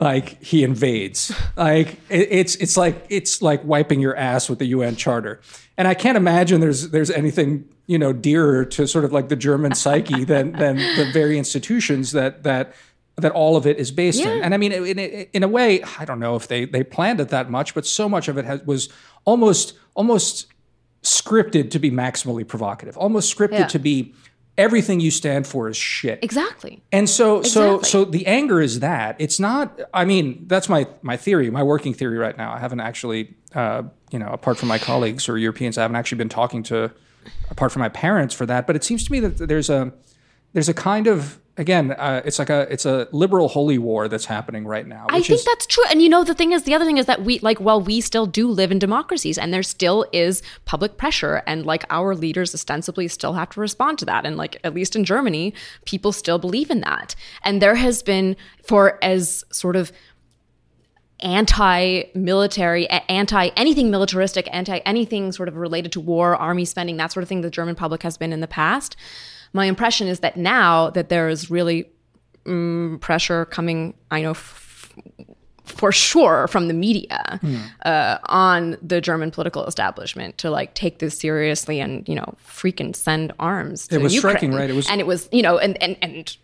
like 0.00 0.42
he 0.42 0.64
invades. 0.64 1.32
like 1.56 2.00
it, 2.08 2.28
it's 2.30 2.56
it's 2.56 2.76
like 2.76 3.06
it's 3.08 3.40
like 3.42 3.64
wiping 3.64 4.00
your 4.00 4.16
ass 4.16 4.48
with 4.48 4.58
the 4.58 4.66
UN 4.66 4.96
Charter. 4.96 5.40
And 5.76 5.86
I 5.86 5.94
can't 5.94 6.16
imagine 6.16 6.60
there's 6.60 6.90
there's 6.90 7.10
anything 7.10 7.68
you 7.86 7.98
know 7.98 8.12
dearer 8.12 8.64
to 8.64 8.86
sort 8.86 9.04
of 9.04 9.12
like 9.12 9.28
the 9.28 9.36
German 9.36 9.74
psyche 9.74 10.24
than 10.24 10.52
than 10.58 10.76
the 10.76 11.10
very 11.12 11.38
institutions 11.38 12.12
that 12.12 12.42
that 12.42 12.74
that 13.16 13.32
all 13.32 13.56
of 13.56 13.66
it 13.66 13.78
is 13.78 13.90
based 13.90 14.20
yeah. 14.20 14.32
in. 14.32 14.42
And 14.42 14.54
I 14.54 14.58
mean, 14.58 14.72
in, 14.72 14.98
in, 14.98 15.42
a 15.42 15.48
way, 15.48 15.82
I 15.98 16.04
don't 16.04 16.20
know 16.20 16.36
if 16.36 16.48
they 16.48 16.66
they 16.66 16.84
planned 16.84 17.20
it 17.20 17.30
that 17.30 17.50
much, 17.50 17.74
but 17.74 17.86
so 17.86 18.08
much 18.08 18.28
of 18.28 18.36
it 18.36 18.44
has, 18.44 18.62
was 18.62 18.90
almost 19.24 19.74
almost 19.94 20.46
scripted 21.02 21.70
to 21.70 21.78
be 21.78 21.90
maximally 21.90 22.46
provocative, 22.46 22.96
almost 22.98 23.34
scripted 23.34 23.60
yeah. 23.60 23.66
to 23.68 23.78
be 23.78 24.12
everything 24.58 25.00
you 25.00 25.10
stand 25.10 25.46
for 25.46 25.68
is 25.68 25.76
shit. 25.76 26.18
Exactly. 26.22 26.82
And 26.92 27.08
so 27.08 27.38
exactly. 27.38 27.84
so 27.84 28.04
so 28.04 28.04
the 28.04 28.26
anger 28.26 28.60
is 28.60 28.80
that. 28.80 29.16
It's 29.18 29.38
not 29.38 29.80
I 29.92 30.04
mean, 30.04 30.44
that's 30.46 30.68
my 30.68 30.86
my 31.02 31.16
theory, 31.16 31.50
my 31.50 31.62
working 31.62 31.94
theory 31.94 32.18
right 32.18 32.36
now. 32.36 32.52
I 32.52 32.58
haven't 32.58 32.80
actually 32.80 33.34
uh, 33.54 33.84
you 34.10 34.18
know, 34.18 34.28
apart 34.28 34.58
from 34.58 34.68
my 34.68 34.78
colleagues 34.78 35.28
or 35.28 35.38
Europeans, 35.38 35.78
I 35.78 35.82
haven't 35.82 35.96
actually 35.96 36.18
been 36.18 36.28
talking 36.28 36.62
to 36.64 36.90
apart 37.50 37.72
from 37.72 37.80
my 37.80 37.88
parents 37.88 38.34
for 38.34 38.46
that, 38.46 38.66
but 38.66 38.76
it 38.76 38.84
seems 38.84 39.04
to 39.04 39.12
me 39.12 39.20
that 39.20 39.48
there's 39.48 39.70
a 39.70 39.92
there's 40.52 40.68
a 40.68 40.74
kind 40.74 41.06
of 41.06 41.38
again, 41.56 41.92
uh, 41.92 42.22
it's 42.24 42.38
like 42.38 42.50
a 42.50 42.66
it's 42.70 42.84
a 42.84 43.08
liberal 43.12 43.48
holy 43.48 43.78
war 43.78 44.08
that's 44.08 44.26
happening 44.26 44.66
right 44.66 44.86
now. 44.86 45.06
I 45.08 45.20
think 45.20 45.40
is, 45.40 45.44
that's 45.44 45.66
true. 45.66 45.84
And 45.90 46.02
you 46.02 46.08
know, 46.08 46.24
the 46.24 46.34
thing 46.34 46.52
is, 46.52 46.64
the 46.64 46.74
other 46.74 46.84
thing 46.84 46.98
is 46.98 47.06
that 47.06 47.22
we 47.22 47.38
like, 47.40 47.58
while 47.58 47.80
we 47.80 48.00
still 48.00 48.26
do 48.26 48.48
live 48.48 48.70
in 48.70 48.78
democracies, 48.78 49.38
and 49.38 49.52
there 49.52 49.62
still 49.62 50.06
is 50.12 50.42
public 50.64 50.96
pressure, 50.96 51.42
and 51.46 51.64
like 51.66 51.84
our 51.90 52.14
leaders 52.14 52.54
ostensibly 52.54 53.08
still 53.08 53.34
have 53.34 53.50
to 53.50 53.60
respond 53.60 53.98
to 53.98 54.04
that. 54.04 54.26
And 54.26 54.36
like, 54.36 54.58
at 54.64 54.74
least 54.74 54.96
in 54.96 55.04
Germany, 55.04 55.54
people 55.84 56.12
still 56.12 56.38
believe 56.38 56.70
in 56.70 56.80
that. 56.80 57.14
And 57.42 57.62
there 57.62 57.76
has 57.76 58.02
been 58.02 58.36
for 58.62 59.02
as 59.02 59.44
sort 59.50 59.76
of 59.76 59.92
anti-military 61.20 62.86
anti 62.90 63.46
anything 63.56 63.90
militaristic 63.90 64.46
anti 64.52 64.76
anything 64.84 65.32
sort 65.32 65.48
of 65.48 65.56
related 65.56 65.90
to 65.90 65.98
war 65.98 66.36
army 66.36 66.66
spending 66.66 66.98
that 66.98 67.10
sort 67.10 67.22
of 67.22 67.28
thing 67.28 67.40
the 67.40 67.48
german 67.48 67.74
public 67.74 68.02
has 68.02 68.18
been 68.18 68.34
in 68.34 68.40
the 68.40 68.46
past 68.46 68.96
my 69.52 69.66
impression 69.66 70.08
is 70.08 70.20
that 70.20 70.36
now 70.36 70.90
that 70.90 71.08
there 71.08 71.28
is 71.28 71.50
really 71.50 71.88
um, 72.46 72.98
pressure 73.00 73.44
coming, 73.46 73.94
I 74.10 74.22
know 74.22 74.30
f- 74.30 74.92
for 75.64 75.90
sure 75.90 76.46
from 76.46 76.68
the 76.68 76.74
media 76.74 77.40
mm. 77.42 77.60
uh, 77.84 78.18
on 78.24 78.76
the 78.80 79.00
German 79.00 79.30
political 79.30 79.66
establishment 79.66 80.38
to 80.38 80.50
like 80.50 80.74
take 80.74 81.00
this 81.00 81.18
seriously 81.18 81.80
and 81.80 82.08
you 82.08 82.14
know 82.14 82.34
freaking 82.46 82.94
send 82.94 83.32
arms. 83.38 83.88
it 83.90 84.00
was 84.00 84.14
Ukraine. 84.14 84.36
striking, 84.36 84.54
right? 84.54 84.70
It 84.70 84.74
was, 84.74 84.88
and 84.88 85.00
it 85.00 85.06
was 85.06 85.28
you 85.32 85.42
know, 85.42 85.58
and 85.58 85.80
and 85.82 85.96
and 86.00 86.36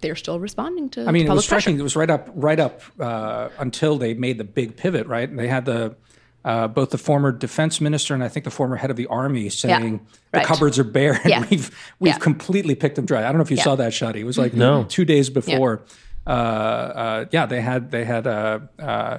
they're 0.00 0.16
still 0.16 0.40
responding 0.40 0.88
to. 0.90 1.06
I 1.06 1.10
mean, 1.10 1.26
it 1.26 1.30
was 1.30 1.44
striking. 1.44 1.74
Pressure. 1.74 1.80
It 1.80 1.82
was 1.82 1.96
right 1.96 2.10
up, 2.10 2.28
right 2.34 2.60
up 2.60 2.82
uh, 2.98 3.48
until 3.58 3.98
they 3.98 4.14
made 4.14 4.38
the 4.38 4.44
big 4.44 4.76
pivot. 4.76 5.06
Right, 5.06 5.28
And 5.28 5.38
they 5.38 5.48
had 5.48 5.64
the 5.64 5.96
uh, 6.44 6.68
both 6.68 6.90
the 6.90 6.98
former 6.98 7.32
defense 7.32 7.80
minister 7.80 8.14
and 8.14 8.24
I 8.24 8.28
think 8.28 8.44
the 8.44 8.50
former 8.50 8.76
head 8.76 8.90
of 8.90 8.96
the 8.96 9.06
army 9.08 9.48
saying 9.50 9.94
yeah, 9.94 10.16
right. 10.32 10.42
the 10.42 10.46
cupboards 10.46 10.78
are 10.78 10.84
bare 10.84 11.14
and 11.14 11.30
yeah. 11.30 11.46
we've 11.50 11.94
we've 11.98 12.14
yeah. 12.14 12.18
completely 12.18 12.74
picked 12.74 12.96
them 12.96 13.06
dry. 13.06 13.20
I 13.20 13.24
don't 13.24 13.36
know 13.36 13.42
if 13.42 13.50
you 13.50 13.58
saw 13.58 13.76
that, 13.76 13.92
Shadi. 13.92 14.16
It 14.16 14.24
was 14.24 14.38
like 14.38 14.54
no. 14.54 14.84
two 14.84 15.04
days 15.04 15.30
before. 15.30 15.82
Uh, 16.26 16.30
uh, 16.30 17.24
yeah, 17.30 17.46
they 17.46 17.60
had 17.60 17.90
they 17.90 18.04
had 18.04 18.26
uh, 18.26 18.60
uh, 18.78 19.18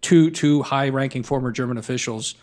two 0.00 0.30
two 0.30 0.62
high 0.62 0.88
ranking 0.88 1.22
former 1.22 1.52
German 1.52 1.78
officials 1.78 2.34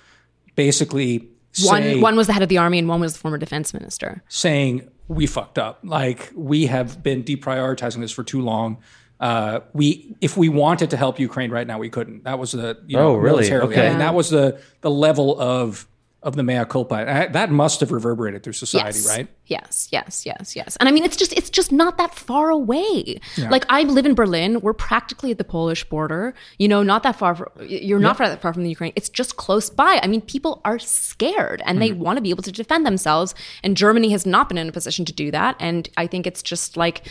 basically 0.57 1.29
one 1.63 1.81
say, 1.81 1.99
one 1.99 2.17
was 2.17 2.27
the 2.27 2.33
head 2.33 2.43
of 2.43 2.49
the 2.49 2.57
army 2.57 2.77
and 2.77 2.89
one 2.89 2.99
was 2.99 3.13
the 3.13 3.19
former 3.19 3.37
defense 3.37 3.73
minister 3.73 4.21
saying 4.27 4.89
we 5.07 5.25
fucked 5.25 5.57
up. 5.57 5.79
Like 5.83 6.31
we 6.35 6.65
have 6.65 7.01
been 7.01 7.23
deprioritizing 7.23 8.01
this 8.01 8.11
for 8.11 8.25
too 8.25 8.41
long 8.41 8.77
uh, 9.19 9.61
we 9.73 10.15
if 10.21 10.37
we 10.37 10.49
wanted 10.49 10.91
to 10.91 10.97
help 10.97 11.19
Ukraine 11.19 11.51
right 11.51 11.65
now, 11.65 11.79
we 11.79 11.89
couldn't. 11.89 12.23
That 12.23 12.39
was 12.39 12.51
the 12.51 12.77
you 12.85 12.97
know, 12.97 13.09
oh 13.09 13.15
really 13.15 13.37
militarily. 13.37 13.75
okay. 13.75 13.87
I 13.87 13.89
mean, 13.89 13.99
that 13.99 14.13
was 14.13 14.29
the 14.29 14.59
the 14.81 14.91
level 14.91 15.39
of 15.39 15.87
of 16.23 16.35
the 16.35 16.43
mea 16.43 16.65
culpa. 16.65 16.95
I, 16.95 17.27
that 17.27 17.51
must 17.51 17.79
have 17.79 17.91
reverberated 17.91 18.43
through 18.43 18.53
society, 18.53 18.99
yes. 18.99 19.07
right? 19.07 19.27
Yes, 19.45 19.87
yes, 19.91 20.25
yes, 20.25 20.55
yes. 20.55 20.75
And 20.77 20.89
I 20.89 20.91
mean, 20.91 21.03
it's 21.03 21.15
just 21.15 21.31
it's 21.33 21.49
just 21.49 21.71
not 21.71 21.97
that 21.97 22.13
far 22.13 22.49
away. 22.49 23.19
Yeah. 23.35 23.49
Like 23.49 23.65
I 23.69 23.83
live 23.83 24.05
in 24.05 24.13
Berlin. 24.13 24.59
We're 24.61 24.73
practically 24.73 25.31
at 25.31 25.37
the 25.37 25.43
Polish 25.43 25.83
border. 25.85 26.33
You 26.57 26.67
know, 26.67 26.83
not 26.83 27.03
that 27.03 27.17
far. 27.17 27.35
From, 27.35 27.47
you're 27.59 27.99
not 27.99 28.17
that 28.17 28.41
far 28.41 28.53
from 28.53 28.63
the 28.63 28.69
Ukraine. 28.69 28.93
It's 28.95 29.09
just 29.09 29.37
close 29.37 29.69
by. 29.69 29.99
I 30.03 30.07
mean, 30.07 30.21
people 30.21 30.61
are 30.65 30.79
scared 30.79 31.61
and 31.65 31.79
mm-hmm. 31.79 31.87
they 31.87 31.91
want 31.93 32.17
to 32.17 32.21
be 32.21 32.29
able 32.29 32.43
to 32.43 32.51
defend 32.51 32.85
themselves. 32.85 33.33
And 33.63 33.77
Germany 33.77 34.09
has 34.09 34.25
not 34.25 34.49
been 34.49 34.57
in 34.57 34.69
a 34.69 34.71
position 34.71 35.05
to 35.05 35.13
do 35.13 35.31
that. 35.31 35.55
And 35.59 35.87
I 35.97 36.07
think 36.07 36.27
it's 36.27 36.43
just 36.43 36.77
like 36.77 37.07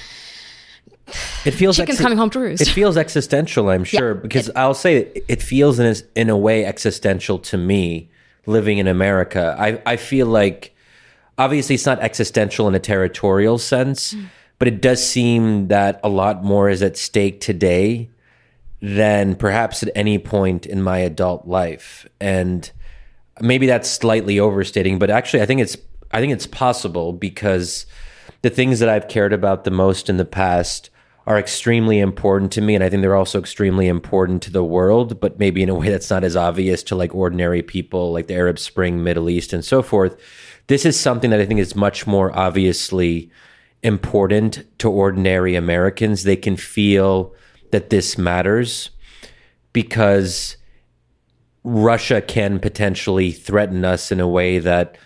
it 1.44 1.52
feels 1.52 1.76
chickens 1.76 1.98
ex- 1.98 2.02
coming 2.02 2.18
home 2.18 2.30
to 2.30 2.40
roost. 2.40 2.62
It 2.62 2.68
feels 2.68 2.96
existential, 2.96 3.70
I'm 3.70 3.84
sure, 3.84 4.14
yeah, 4.14 4.20
because 4.20 4.48
it, 4.48 4.56
I'll 4.56 4.74
say 4.74 4.96
it, 4.96 5.24
it 5.28 5.42
feels 5.42 5.78
in 5.78 5.86
a, 5.86 6.20
in 6.20 6.30
a 6.30 6.36
way 6.36 6.64
existential 6.64 7.38
to 7.40 7.56
me 7.56 8.10
living 8.46 8.78
in 8.78 8.86
America. 8.86 9.56
I 9.58 9.80
I 9.86 9.96
feel 9.96 10.26
like 10.26 10.74
obviously 11.38 11.74
it's 11.74 11.86
not 11.86 12.00
existential 12.00 12.68
in 12.68 12.74
a 12.74 12.80
territorial 12.80 13.58
sense, 13.58 14.14
mm. 14.14 14.26
but 14.58 14.68
it 14.68 14.80
does 14.80 15.04
seem 15.06 15.68
that 15.68 16.00
a 16.02 16.08
lot 16.08 16.44
more 16.44 16.68
is 16.68 16.82
at 16.82 16.96
stake 16.96 17.40
today 17.40 18.10
than 18.80 19.34
perhaps 19.34 19.82
at 19.82 19.90
any 19.94 20.18
point 20.18 20.66
in 20.66 20.82
my 20.82 20.98
adult 20.98 21.46
life. 21.46 22.06
And 22.20 22.70
maybe 23.40 23.66
that's 23.66 23.90
slightly 23.90 24.38
overstating, 24.38 24.98
but 24.98 25.10
actually 25.10 25.42
I 25.42 25.46
think 25.46 25.60
it's 25.60 25.76
I 26.12 26.20
think 26.20 26.32
it's 26.32 26.46
possible 26.46 27.12
because 27.12 27.86
the 28.42 28.50
things 28.50 28.78
that 28.80 28.88
I've 28.88 29.08
cared 29.08 29.32
about 29.32 29.64
the 29.64 29.70
most 29.70 30.08
in 30.08 30.16
the 30.16 30.24
past 30.24 30.90
are 31.26 31.38
extremely 31.38 31.98
important 31.98 32.52
to 32.52 32.60
me 32.60 32.74
and 32.74 32.84
I 32.84 32.88
think 32.88 33.02
they're 33.02 33.16
also 33.16 33.40
extremely 33.40 33.88
important 33.88 34.42
to 34.42 34.52
the 34.52 34.64
world, 34.64 35.20
but 35.20 35.38
maybe 35.38 35.62
in 35.62 35.68
a 35.68 35.74
way 35.74 35.88
that's 35.88 36.10
not 36.10 36.22
as 36.22 36.36
obvious 36.36 36.82
to 36.84 36.94
like 36.94 37.14
ordinary 37.14 37.62
people 37.62 38.12
like 38.12 38.28
the 38.28 38.34
Arab 38.34 38.58
Spring, 38.58 39.02
Middle 39.02 39.28
East 39.28 39.52
and 39.52 39.64
so 39.64 39.82
forth. 39.82 40.16
This 40.68 40.84
is 40.84 40.98
something 40.98 41.30
that 41.30 41.40
I 41.40 41.46
think 41.46 41.58
is 41.58 41.74
much 41.74 42.06
more 42.06 42.36
obviously 42.36 43.30
important 43.82 44.64
to 44.78 44.90
ordinary 44.90 45.56
Americans. 45.56 46.22
They 46.22 46.36
can 46.36 46.56
feel 46.56 47.34
that 47.72 47.90
this 47.90 48.16
matters 48.16 48.90
because 49.72 50.56
Russia 51.64 52.20
can 52.20 52.60
potentially 52.60 53.32
threaten 53.32 53.84
us 53.84 54.12
in 54.12 54.20
a 54.20 54.28
way 54.28 54.60
that 54.60 54.96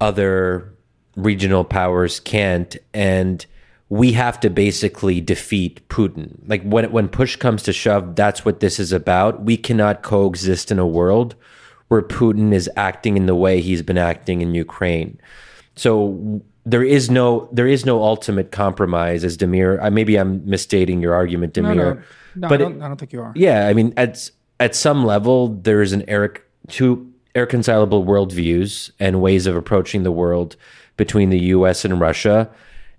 other 0.00 0.74
regional 1.24 1.64
powers 1.64 2.20
can't 2.20 2.76
and 2.92 3.46
we 3.90 4.12
have 4.12 4.38
to 4.40 4.48
basically 4.48 5.20
defeat 5.20 5.86
Putin. 5.88 6.38
Like 6.46 6.62
when 6.62 6.90
when 6.92 7.08
push 7.08 7.36
comes 7.36 7.62
to 7.64 7.72
shove, 7.72 8.14
that's 8.14 8.44
what 8.44 8.60
this 8.60 8.78
is 8.78 8.92
about. 8.92 9.42
We 9.42 9.56
cannot 9.56 10.02
coexist 10.02 10.70
in 10.70 10.78
a 10.78 10.86
world 10.86 11.34
where 11.88 12.02
Putin 12.02 12.52
is 12.54 12.70
acting 12.76 13.16
in 13.16 13.26
the 13.26 13.34
way 13.34 13.60
he's 13.60 13.82
been 13.82 13.98
acting 13.98 14.40
in 14.42 14.54
Ukraine. 14.54 15.20
So 15.74 16.40
there 16.64 16.84
is 16.84 17.10
no 17.10 17.48
there 17.52 17.66
is 17.66 17.84
no 17.84 18.02
ultimate 18.02 18.52
compromise 18.52 19.24
as 19.24 19.36
Damir. 19.36 19.82
I, 19.82 19.90
maybe 19.90 20.16
I'm 20.16 20.48
misstating 20.48 21.02
your 21.02 21.14
argument, 21.14 21.54
Damir. 21.54 21.74
No, 21.74 21.92
no, 21.94 22.02
no 22.36 22.48
but 22.48 22.60
I, 22.60 22.64
don't, 22.64 22.82
I 22.82 22.88
don't 22.88 22.96
think 22.96 23.12
you 23.12 23.22
are. 23.22 23.32
Yeah, 23.34 23.66
I 23.66 23.74
mean, 23.74 23.92
at 23.96 24.30
at 24.60 24.76
some 24.76 25.04
level, 25.04 25.48
there 25.48 25.82
is 25.82 25.92
an 25.92 26.04
Eric 26.08 26.44
two 26.68 27.12
irreconcilable 27.34 28.04
worldviews 28.04 28.92
and 29.00 29.20
ways 29.20 29.46
of 29.46 29.56
approaching 29.56 30.04
the 30.04 30.12
world 30.12 30.56
between 30.96 31.30
the 31.30 31.38
U.S. 31.38 31.84
and 31.84 32.00
Russia, 32.00 32.50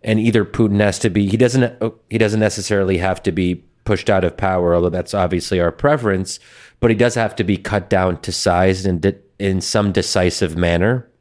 and 0.03 0.19
either 0.19 0.45
Putin 0.45 0.79
has 0.79 0.99
to 0.99 1.09
be 1.09 1.27
he 1.27 1.37
doesn't 1.37 1.81
he 2.09 2.17
doesn't 2.17 2.39
necessarily 2.39 2.97
have 2.97 3.21
to 3.23 3.31
be 3.31 3.63
pushed 3.83 4.09
out 4.09 4.23
of 4.23 4.37
power, 4.37 4.75
although 4.75 4.89
that's 4.89 5.13
obviously 5.13 5.59
our 5.59 5.71
preference, 5.71 6.39
but 6.79 6.91
he 6.91 6.95
does 6.95 7.15
have 7.15 7.35
to 7.35 7.43
be 7.43 7.57
cut 7.57 7.89
down 7.89 8.21
to 8.21 8.31
size 8.31 8.85
and 8.85 9.19
in 9.39 9.59
some 9.59 9.91
decisive 9.91 10.55
manner 10.55 11.11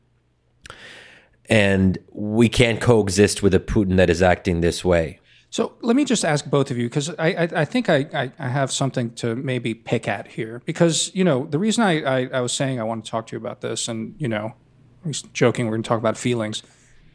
and 1.50 1.98
we 2.12 2.48
can't 2.48 2.80
coexist 2.80 3.42
with 3.42 3.52
a 3.52 3.60
Putin 3.60 3.96
that 3.96 4.08
is 4.08 4.22
acting 4.22 4.60
this 4.60 4.84
way. 4.84 5.18
So 5.50 5.72
let 5.82 5.96
me 5.96 6.04
just 6.04 6.24
ask 6.24 6.48
both 6.48 6.70
of 6.70 6.78
you 6.78 6.88
because 6.88 7.10
I, 7.10 7.32
I, 7.32 7.48
I, 7.56 7.64
think 7.64 7.88
I, 7.90 8.30
I, 8.38 8.48
have 8.48 8.70
something 8.70 9.12
to 9.14 9.34
maybe 9.34 9.74
pick 9.74 10.06
at 10.06 10.28
here 10.28 10.62
because 10.64 11.10
you 11.12 11.24
know 11.24 11.46
the 11.46 11.58
reason 11.58 11.82
I, 11.82 12.02
I, 12.02 12.28
I 12.34 12.40
was 12.40 12.52
saying 12.52 12.78
I 12.78 12.84
want 12.84 13.04
to 13.04 13.10
talk 13.10 13.26
to 13.26 13.32
you 13.32 13.38
about 13.40 13.60
this 13.60 13.88
and 13.88 14.14
you 14.16 14.28
know 14.28 14.54
was 15.08 15.22
joking 15.22 15.66
we're 15.66 15.72
going 15.72 15.82
to 15.82 15.88
talk 15.88 15.98
about 15.98 16.16
feelings. 16.16 16.62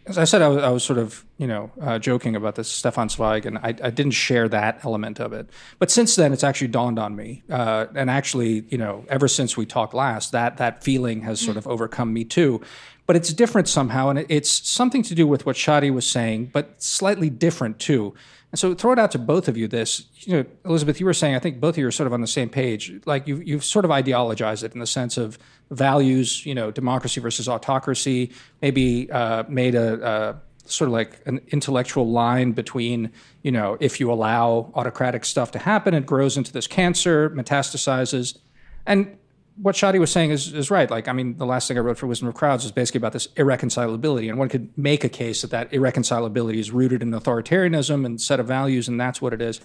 As 0.07 0.19
I 0.19 0.23
said 0.25 0.43
I 0.43 0.49
was, 0.49 0.63
I 0.63 0.69
was 0.69 0.83
sort 0.83 0.99
of 0.99 1.25
you 1.37 1.47
know 1.47 1.71
uh, 1.81 1.97
joking 1.97 2.35
about 2.35 2.55
this 2.55 2.69
Stefan 2.69 3.09
Zweig 3.09 3.45
and 3.45 3.57
I, 3.57 3.69
I 3.69 3.89
didn't 3.89 4.11
share 4.11 4.47
that 4.49 4.85
element 4.85 5.19
of 5.19 5.33
it. 5.33 5.49
But 5.79 5.89
since 5.89 6.15
then 6.15 6.31
it's 6.31 6.43
actually 6.43 6.67
dawned 6.67 6.99
on 6.99 7.15
me 7.15 7.43
uh, 7.49 7.87
and 7.95 8.09
actually 8.09 8.65
you 8.69 8.77
know 8.77 9.05
ever 9.09 9.27
since 9.27 9.57
we 9.57 9.65
talked 9.65 9.93
last 9.93 10.31
that 10.31 10.57
that 10.57 10.83
feeling 10.83 11.21
has 11.21 11.41
sort 11.41 11.57
of 11.57 11.67
overcome 11.67 12.13
me 12.13 12.23
too. 12.23 12.61
But 13.07 13.15
it's 13.15 13.31
different 13.31 13.67
somehow, 13.67 14.09
and 14.09 14.25
it's 14.29 14.49
something 14.67 15.03
to 15.03 15.13
do 15.13 15.27
with 15.27 15.45
what 15.45 15.55
Shadi 15.55 15.93
was 15.93 16.07
saying, 16.07 16.49
but 16.51 16.81
slightly 16.81 17.29
different 17.29 17.77
too. 17.77 18.15
And 18.51 18.59
so, 18.59 18.73
throw 18.73 18.93
it 18.93 18.99
out 18.99 19.11
to 19.11 19.19
both 19.19 19.47
of 19.47 19.57
you. 19.57 19.67
This, 19.67 20.05
you 20.19 20.37
know, 20.37 20.45
Elisabeth, 20.63 20.99
you 20.99 21.05
were 21.05 21.13
saying, 21.13 21.35
I 21.35 21.39
think 21.39 21.59
both 21.59 21.75
of 21.75 21.79
you 21.79 21.87
are 21.87 21.91
sort 21.91 22.07
of 22.07 22.13
on 22.13 22.21
the 22.21 22.27
same 22.27 22.49
page. 22.49 22.93
Like 23.05 23.27
you've 23.27 23.45
you've 23.45 23.65
sort 23.65 23.85
of 23.85 23.91
ideologized 23.91 24.63
it 24.63 24.73
in 24.73 24.79
the 24.79 24.87
sense 24.87 25.17
of 25.17 25.37
values, 25.71 26.45
you 26.45 26.55
know, 26.55 26.71
democracy 26.71 27.19
versus 27.19 27.49
autocracy. 27.49 28.31
Maybe 28.61 29.11
uh, 29.11 29.43
made 29.49 29.75
a, 29.75 30.07
a 30.07 30.41
sort 30.69 30.87
of 30.87 30.93
like 30.93 31.21
an 31.25 31.41
intellectual 31.49 32.09
line 32.09 32.51
between, 32.51 33.11
you 33.43 33.51
know, 33.51 33.77
if 33.79 33.99
you 33.99 34.11
allow 34.11 34.71
autocratic 34.75 35.25
stuff 35.25 35.51
to 35.51 35.59
happen, 35.59 35.93
it 35.93 36.05
grows 36.05 36.37
into 36.37 36.51
this 36.51 36.67
cancer, 36.67 37.29
metastasizes, 37.31 38.37
and 38.85 39.17
what 39.57 39.75
Shadi 39.75 39.99
was 39.99 40.11
saying 40.11 40.31
is, 40.31 40.53
is 40.53 40.69
right. 40.69 40.89
Like, 40.89 41.07
I 41.07 41.13
mean, 41.13 41.37
the 41.37 41.45
last 41.45 41.67
thing 41.67 41.77
I 41.77 41.81
wrote 41.81 41.97
for 41.97 42.07
Wisdom 42.07 42.27
of 42.27 42.33
Crowds 42.35 42.63
was 42.63 42.71
basically 42.71 42.99
about 42.99 43.13
this 43.13 43.27
irreconcilability. 43.35 44.29
And 44.29 44.37
one 44.37 44.49
could 44.49 44.77
make 44.77 45.03
a 45.03 45.09
case 45.09 45.41
that 45.41 45.51
that 45.51 45.71
irreconcilability 45.71 46.57
is 46.57 46.71
rooted 46.71 47.01
in 47.01 47.11
authoritarianism 47.11 48.05
and 48.05 48.19
set 48.19 48.39
of 48.39 48.47
values, 48.47 48.87
and 48.87 48.99
that's 48.99 49.21
what 49.21 49.33
it 49.33 49.41
is. 49.41 49.61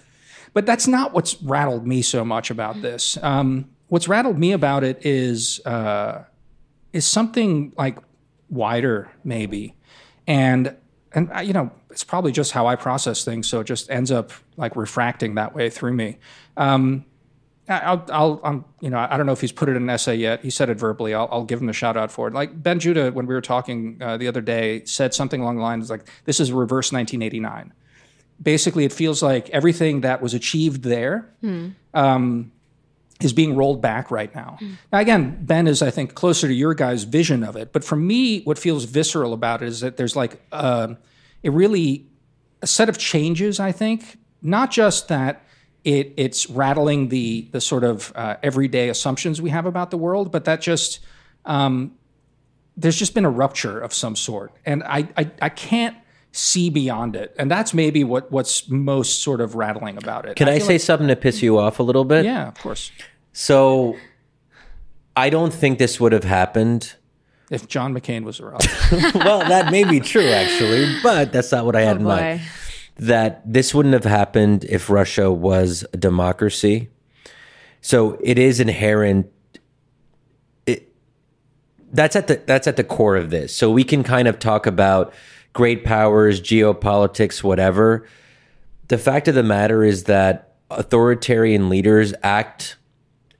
But 0.53 0.65
that's 0.65 0.87
not 0.87 1.13
what's 1.13 1.41
rattled 1.41 1.85
me 1.85 2.01
so 2.01 2.23
much 2.23 2.51
about 2.51 2.81
this. 2.81 3.17
Um, 3.21 3.69
what's 3.87 4.07
rattled 4.07 4.37
me 4.37 4.53
about 4.53 4.83
it 4.83 5.05
is 5.05 5.59
uh, 5.65 6.23
is 6.93 7.05
something 7.05 7.73
like 7.77 7.97
wider, 8.49 9.09
maybe, 9.23 9.75
and 10.27 10.75
and 11.13 11.29
you 11.43 11.53
know, 11.53 11.71
it's 11.89 12.03
probably 12.03 12.31
just 12.31 12.51
how 12.51 12.67
I 12.67 12.75
process 12.75 13.23
things. 13.23 13.47
So 13.47 13.59
it 13.59 13.65
just 13.65 13.89
ends 13.89 14.11
up 14.11 14.31
like 14.57 14.75
refracting 14.75 15.35
that 15.35 15.53
way 15.53 15.69
through 15.69 15.93
me. 15.93 16.17
Um, 16.57 17.05
I'll, 17.69 18.05
I'll, 18.11 18.41
I'm, 18.43 18.65
you 18.79 18.89
know, 18.89 18.97
I 18.97 19.17
don't 19.17 19.25
know 19.25 19.31
if 19.31 19.41
he's 19.41 19.51
put 19.51 19.69
it 19.69 19.75
in 19.75 19.83
an 19.83 19.89
essay 19.89 20.15
yet. 20.15 20.41
He 20.41 20.49
said 20.49 20.69
it 20.69 20.77
verbally. 20.77 21.13
I'll, 21.13 21.29
I'll 21.31 21.45
give 21.45 21.61
him 21.61 21.69
a 21.69 21.73
shout 21.73 21.95
out 21.95 22.11
for 22.11 22.27
it. 22.27 22.33
Like 22.33 22.61
Ben 22.61 22.79
Judah, 22.79 23.11
when 23.11 23.27
we 23.27 23.33
were 23.33 23.41
talking 23.41 23.97
uh, 24.01 24.17
the 24.17 24.27
other 24.27 24.41
day, 24.41 24.83
said 24.85 25.13
something 25.13 25.41
along 25.41 25.57
the 25.57 25.61
lines 25.61 25.89
like, 25.89 26.09
"This 26.25 26.39
is 26.39 26.51
reverse 26.51 26.91
1989." 26.91 27.73
Basically, 28.41 28.83
it 28.83 28.91
feels 28.91 29.21
like 29.21 29.49
everything 29.51 30.01
that 30.01 30.21
was 30.21 30.33
achieved 30.33 30.83
there 30.83 31.29
hmm. 31.41 31.69
um, 31.93 32.51
is 33.21 33.33
being 33.33 33.55
rolled 33.55 33.81
back 33.81 34.09
right 34.09 34.33
now. 34.33 34.57
Hmm. 34.59 34.73
Now, 34.91 34.99
again, 34.99 35.37
Ben 35.45 35.67
is, 35.67 35.83
I 35.83 35.91
think, 35.91 36.15
closer 36.15 36.47
to 36.47 36.53
your 36.53 36.73
guys' 36.73 37.03
vision 37.03 37.43
of 37.43 37.55
it. 37.55 37.71
But 37.71 37.83
for 37.83 37.95
me, 37.95 38.41
what 38.41 38.57
feels 38.57 38.85
visceral 38.85 39.33
about 39.33 39.61
it 39.61 39.67
is 39.67 39.81
that 39.81 39.97
there's 39.97 40.15
like 40.15 40.41
uh, 40.51 40.95
a 41.43 41.51
really 41.51 42.07
a 42.61 42.67
set 42.67 42.89
of 42.89 42.97
changes. 42.97 43.59
I 43.59 43.71
think 43.71 44.17
not 44.41 44.71
just 44.71 45.07
that 45.07 45.45
it, 45.83 46.13
it's 46.17 46.49
rattling 46.49 47.09
the 47.09 47.47
the 47.51 47.61
sort 47.61 47.83
of 47.83 48.11
uh, 48.15 48.37
everyday 48.43 48.89
assumptions 48.89 49.41
we 49.41 49.49
have 49.49 49.65
about 49.65 49.91
the 49.91 49.97
world, 49.97 50.31
but 50.31 50.45
that 50.45 50.61
just 50.61 50.99
um, 51.45 51.95
there's 52.77 52.97
just 52.97 53.13
been 53.13 53.25
a 53.25 53.29
rupture 53.29 53.79
of 53.79 53.93
some 53.93 54.15
sort, 54.15 54.51
and 54.65 54.83
I, 54.83 55.09
I 55.17 55.31
I 55.41 55.49
can't 55.49 55.97
see 56.31 56.69
beyond 56.69 57.15
it, 57.15 57.35
and 57.37 57.49
that's 57.49 57.73
maybe 57.73 58.03
what 58.03 58.31
what's 58.31 58.69
most 58.69 59.23
sort 59.23 59.41
of 59.41 59.55
rattling 59.55 59.97
about 59.97 60.25
it. 60.27 60.35
Can 60.35 60.47
I, 60.47 60.53
I 60.53 60.59
say 60.59 60.73
like, 60.73 60.81
something 60.81 61.07
to 61.07 61.15
piss 61.15 61.41
you 61.41 61.57
off 61.57 61.79
a 61.79 61.83
little 61.83 62.05
bit? 62.05 62.25
Yeah, 62.25 62.47
of 62.47 62.59
course. 62.59 62.91
So, 63.33 63.95
I 65.15 65.29
don't 65.29 65.53
think 65.53 65.79
this 65.79 65.99
would 65.99 66.11
have 66.11 66.25
happened 66.25 66.95
if 67.49 67.67
John 67.67 67.93
McCain 67.93 68.23
was 68.23 68.39
around. 68.39 68.67
well, 69.15 69.39
that 69.39 69.71
may 69.71 69.83
be 69.83 69.99
true 69.99 70.29
actually, 70.29 70.95
but 71.01 71.31
that's 71.33 71.51
not 71.51 71.65
what 71.65 71.75
I 71.75 71.81
had 71.81 71.97
oh, 71.97 71.99
in 71.99 72.03
mind 72.03 72.41
that 72.95 73.41
this 73.45 73.73
wouldn't 73.73 73.93
have 73.93 74.05
happened 74.05 74.63
if 74.65 74.89
Russia 74.89 75.31
was 75.31 75.85
a 75.93 75.97
democracy. 75.97 76.89
So 77.81 78.19
it 78.23 78.37
is 78.37 78.59
inherent. 78.59 79.31
It, 80.65 80.93
that's 81.91 82.15
at 82.15 82.27
the 82.27 82.41
that's 82.45 82.67
at 82.67 82.77
the 82.77 82.83
core 82.83 83.15
of 83.15 83.29
this. 83.29 83.55
So 83.55 83.71
we 83.71 83.83
can 83.83 84.03
kind 84.03 84.27
of 84.27 84.39
talk 84.39 84.67
about 84.67 85.13
great 85.53 85.83
powers, 85.83 86.39
geopolitics, 86.41 87.43
whatever. 87.43 88.07
The 88.87 88.97
fact 88.97 89.27
of 89.27 89.35
the 89.35 89.43
matter 89.43 89.83
is 89.83 90.03
that 90.03 90.55
authoritarian 90.69 91.69
leaders 91.69 92.13
act 92.23 92.77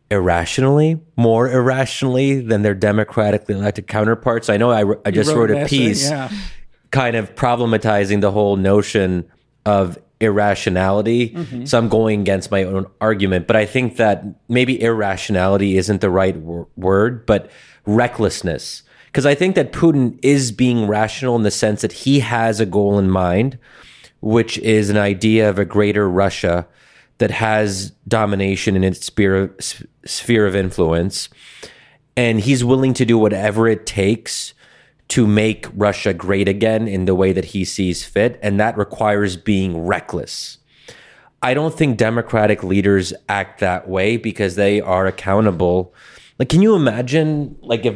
irrationally, 0.09 0.99
more 1.15 1.49
irrationally 1.49 2.41
than 2.41 2.63
their 2.63 2.73
democratically 2.73 3.55
elected 3.55 3.87
counterparts. 3.87 4.49
I 4.49 4.57
know 4.57 4.71
I, 4.71 4.95
I 5.05 5.11
just 5.11 5.29
wrote, 5.29 5.49
wrote, 5.49 5.63
a 5.63 5.65
piece 5.65 6.09
yeah. 6.09 6.29
kind 6.91 7.15
of 7.15 7.33
problematizing 7.35 8.19
the 8.19 8.31
whole 8.31 8.57
notion 8.57 9.29
of 9.65 9.97
irrationality. 10.19 11.29
Mm-hmm. 11.29 11.65
So 11.65 11.77
I'm 11.77 11.89
going 11.89 12.21
against 12.21 12.51
my 12.51 12.63
own 12.63 12.85
argument, 13.01 13.47
but 13.47 13.55
I 13.55 13.65
think 13.65 13.97
that 13.97 14.23
maybe 14.47 14.81
irrationality 14.81 15.77
isn't 15.77 16.01
the 16.01 16.09
right 16.09 16.35
w- 16.35 16.67
word, 16.77 17.25
but 17.25 17.49
recklessness. 17.85 18.83
Because 19.07 19.25
I 19.25 19.35
think 19.35 19.55
that 19.55 19.73
Putin 19.73 20.17
is 20.21 20.51
being 20.51 20.87
rational 20.87 21.35
in 21.35 21.43
the 21.43 21.51
sense 21.51 21.81
that 21.81 21.91
he 21.91 22.21
has 22.21 22.59
a 22.59 22.65
goal 22.65 22.97
in 22.97 23.09
mind, 23.09 23.57
which 24.21 24.57
is 24.59 24.89
an 24.89 24.97
idea 24.97 25.49
of 25.49 25.59
a 25.59 25.65
greater 25.65 26.09
Russia 26.09 26.67
that 27.17 27.31
has 27.31 27.91
domination 28.07 28.75
in 28.75 28.83
its 28.83 29.05
sphere 29.05 29.35
of, 29.35 29.83
sphere 30.05 30.47
of 30.47 30.55
influence. 30.55 31.29
And 32.15 32.39
he's 32.39 32.63
willing 32.63 32.93
to 32.93 33.05
do 33.05 33.17
whatever 33.17 33.67
it 33.67 33.85
takes 33.85 34.53
to 35.11 35.27
make 35.27 35.67
Russia 35.75 36.13
great 36.13 36.47
again 36.47 36.87
in 36.87 37.03
the 37.03 37.13
way 37.13 37.33
that 37.33 37.45
he 37.45 37.65
sees 37.65 38.05
fit. 38.05 38.39
And 38.41 38.57
that 38.61 38.77
requires 38.77 39.35
being 39.35 39.85
reckless. 39.85 40.57
I 41.41 41.53
don't 41.53 41.77
think 41.77 41.97
democratic 41.97 42.63
leaders 42.63 43.13
act 43.27 43.59
that 43.59 43.89
way 43.89 44.15
because 44.15 44.55
they 44.55 44.79
are 44.79 45.07
accountable. 45.07 45.93
Like, 46.39 46.47
can 46.47 46.61
you 46.61 46.75
imagine, 46.75 47.57
like, 47.61 47.85
if 47.85 47.95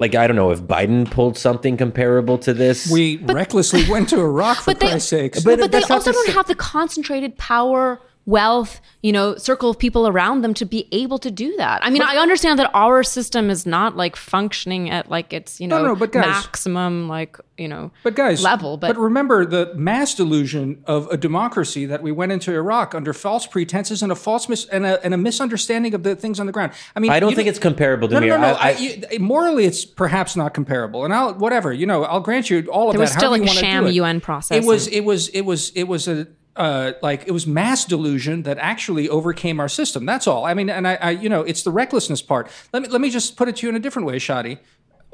like 0.00 0.14
I 0.14 0.26
don't 0.26 0.36
know 0.36 0.50
if 0.50 0.60
Biden 0.62 1.08
pulled 1.10 1.36
something 1.36 1.76
comparable 1.76 2.38
to 2.38 2.54
this. 2.54 2.90
We 2.90 3.16
recklessly 3.18 3.88
went 3.88 4.08
to 4.10 4.20
Iraq 4.20 4.58
for 4.58 4.72
but 4.72 4.80
Christ's 4.80 5.08
sakes. 5.08 5.42
but, 5.42 5.58
but 5.58 5.72
they 5.72 5.82
also 5.82 6.10
to 6.10 6.12
don't 6.12 6.26
say- 6.26 6.32
have 6.32 6.46
the 6.46 6.54
concentrated 6.54 7.36
power, 7.36 8.00
wealth, 8.28 8.80
you 9.02 9.10
know, 9.10 9.34
circle 9.36 9.70
of 9.70 9.78
people 9.78 10.06
around 10.06 10.42
them 10.42 10.52
to 10.52 10.66
be 10.66 10.86
able 10.92 11.18
to 11.18 11.30
do 11.30 11.56
that. 11.56 11.82
I 11.82 11.88
mean, 11.88 12.02
I 12.02 12.16
understand 12.18 12.58
that 12.58 12.70
our 12.74 13.02
system 13.02 13.48
is 13.48 13.64
not 13.64 13.96
like 13.96 14.16
functioning 14.16 14.90
at 14.90 15.08
like 15.08 15.32
its, 15.32 15.60
you 15.62 15.66
know, 15.66 15.82
no, 15.82 15.96
but 15.96 16.12
guys- 16.12 16.26
maximum 16.26 17.08
like, 17.08 17.38
you 17.56 17.68
know, 17.68 17.90
But 18.02 18.14
guys, 18.14 18.42
level. 18.42 18.76
But, 18.76 18.94
but 18.94 19.00
remember 19.00 19.46
the 19.46 19.72
mass 19.74 20.14
delusion 20.14 20.82
of 20.86 21.08
a 21.10 21.16
democracy 21.16 21.86
that 21.86 22.02
we 22.02 22.12
went 22.12 22.30
into 22.30 22.52
Iraq 22.54 22.94
under 22.94 23.14
false 23.14 23.46
pretenses 23.46 24.02
and 24.02 24.12
a 24.12 24.14
false 24.14 24.46
mis- 24.48 24.66
and, 24.66 24.84
a, 24.84 25.02
and 25.02 25.14
a 25.14 25.16
misunderstanding 25.16 25.94
of 25.94 26.02
the 26.02 26.14
things 26.14 26.38
on 26.38 26.44
the 26.44 26.52
ground. 26.52 26.72
I 26.94 27.00
mean, 27.00 27.10
I 27.10 27.20
don't 27.20 27.30
you 27.30 27.36
think 27.36 27.48
it's 27.48 27.58
comparable 27.58 28.08
to 28.08 28.14
No, 28.14 28.20
me. 28.20 28.26
no, 28.28 28.36
no. 28.36 28.42
no. 28.42 28.58
I- 28.58 28.68
I, 28.68 28.70
I- 28.70 28.78
you, 29.12 29.18
morally, 29.20 29.64
it's 29.64 29.86
perhaps 29.86 30.36
not 30.36 30.52
comparable, 30.52 31.04
and 31.06 31.14
I'll 31.14 31.32
whatever 31.34 31.72
you 31.72 31.86
know. 31.86 32.04
I'll 32.04 32.20
grant 32.20 32.50
you 32.50 32.66
all 32.70 32.88
of 32.90 32.92
There 32.92 32.98
that. 32.98 33.02
was 33.04 33.12
still, 33.12 33.30
however 33.30 33.44
like, 33.44 33.52
a 33.56 33.58
sham. 33.58 33.86
UN 33.86 34.20
process 34.20 34.62
It 34.62 34.66
was. 34.66 34.86
It 34.88 35.00
was. 35.00 35.28
It 35.30 35.40
was. 35.42 35.70
It 35.74 35.84
was 35.84 36.06
a. 36.06 36.26
Uh, 36.58 36.92
like 37.02 37.24
it 37.28 37.30
was 37.30 37.46
mass 37.46 37.84
delusion 37.84 38.42
that 38.42 38.58
actually 38.58 39.08
overcame 39.08 39.60
our 39.60 39.68
system. 39.68 40.04
That's 40.04 40.26
all. 40.26 40.44
I 40.44 40.54
mean, 40.54 40.68
and 40.68 40.88
I, 40.88 40.94
I, 40.96 41.10
you 41.10 41.28
know, 41.28 41.42
it's 41.42 41.62
the 41.62 41.70
recklessness 41.70 42.20
part. 42.20 42.50
Let 42.72 42.82
me 42.82 42.88
let 42.88 43.00
me 43.00 43.10
just 43.10 43.36
put 43.36 43.46
it 43.48 43.56
to 43.56 43.66
you 43.66 43.70
in 43.70 43.76
a 43.76 43.78
different 43.78 44.06
way, 44.06 44.18
Shadi. 44.18 44.58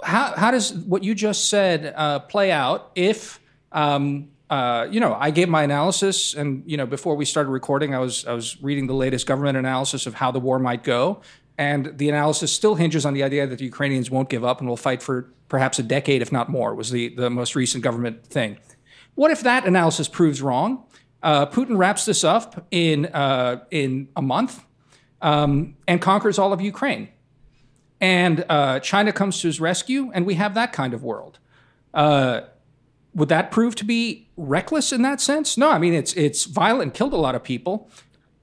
How 0.03 0.35
how 0.35 0.51
does 0.51 0.73
what 0.73 1.05
you 1.05 1.15
just 1.15 1.51
said 1.51 1.93
uh, 1.97 2.21
play 2.21 2.51
out 2.51 2.91
if 2.95 3.41
um, 3.73 4.31
uh, 4.51 4.87
you 4.91 5.01
know, 5.01 5.15
I 5.19 5.31
gave 5.31 5.49
my 5.49 5.65
analysis, 5.65 6.35
and 6.35 6.63
you 6.67 6.77
know, 6.77 6.87
before 6.87 7.17
we 7.17 7.25
started 7.25 7.51
recording, 7.51 7.95
I 7.95 7.99
was 7.99 8.25
I 8.25 8.33
was 8.33 8.61
reading 8.63 8.87
the 8.87 8.95
latest 8.95 9.27
government 9.27 9.57
analysis 9.57 10.07
of 10.07 10.15
how 10.15 10.31
the 10.31 10.39
war 10.39 10.59
might 10.59 10.85
go, 10.85 11.21
and 11.59 11.97
the 11.99 12.09
analysis 12.09 12.53
still 12.53 12.75
hinges 12.75 13.05
on 13.05 13.15
the 13.15 13.23
idea 13.23 13.47
that 13.47 13.59
the 13.59 13.65
Ukrainians 13.65 14.11
won't 14.11 14.29
give 14.29 14.45
up 14.45 14.61
and 14.61 14.69
will 14.69 14.77
fight 14.77 15.03
for 15.03 15.31
perhaps 15.49 15.79
a 15.79 15.83
decade, 15.83 16.23
if 16.23 16.31
not 16.31 16.49
more. 16.49 16.75
Was 16.75 16.91
the 16.91 17.15
the 17.15 17.31
most 17.31 17.57
recent 17.57 17.83
government 17.83 18.27
thing? 18.27 18.59
What 19.15 19.31
if 19.31 19.41
that 19.43 19.67
analysis 19.67 20.09
proves 20.09 20.43
wrong? 20.43 20.85
Uh, 21.25 21.47
Putin 21.47 21.77
wraps 21.77 22.05
this 22.05 22.23
up 22.23 22.67
in 22.71 23.07
uh, 23.07 23.65
in 23.73 24.09
a 24.15 24.23
month 24.23 24.65
um, 25.23 25.77
and 25.89 26.01
conquers 26.01 26.39
all 26.39 26.53
of 26.53 26.61
Ukraine, 26.61 27.09
and 28.01 28.45
uh, 28.49 28.79
China 28.79 29.13
comes 29.13 29.41
to 29.41 29.49
his 29.49 29.61
rescue, 29.61 30.13
and 30.15 30.25
we 30.27 30.35
have 30.35 30.55
that 30.55 30.73
kind 30.73 30.95
of 30.95 31.03
world 31.03 31.41
would 33.15 33.29
that 33.29 33.51
prove 33.51 33.75
to 33.77 33.85
be 33.85 34.29
reckless 34.37 34.93
in 34.93 35.03
that 35.03 35.21
sense? 35.21 35.57
No, 35.57 35.71
I 35.71 35.79
mean 35.79 35.95
it's 35.95 36.13
it's 36.15 36.45
violent 36.45 36.83
and 36.83 36.95
killed 36.95 37.13
a 37.13 37.19
lot 37.19 37.35
of 37.35 37.43
people. 37.43 37.89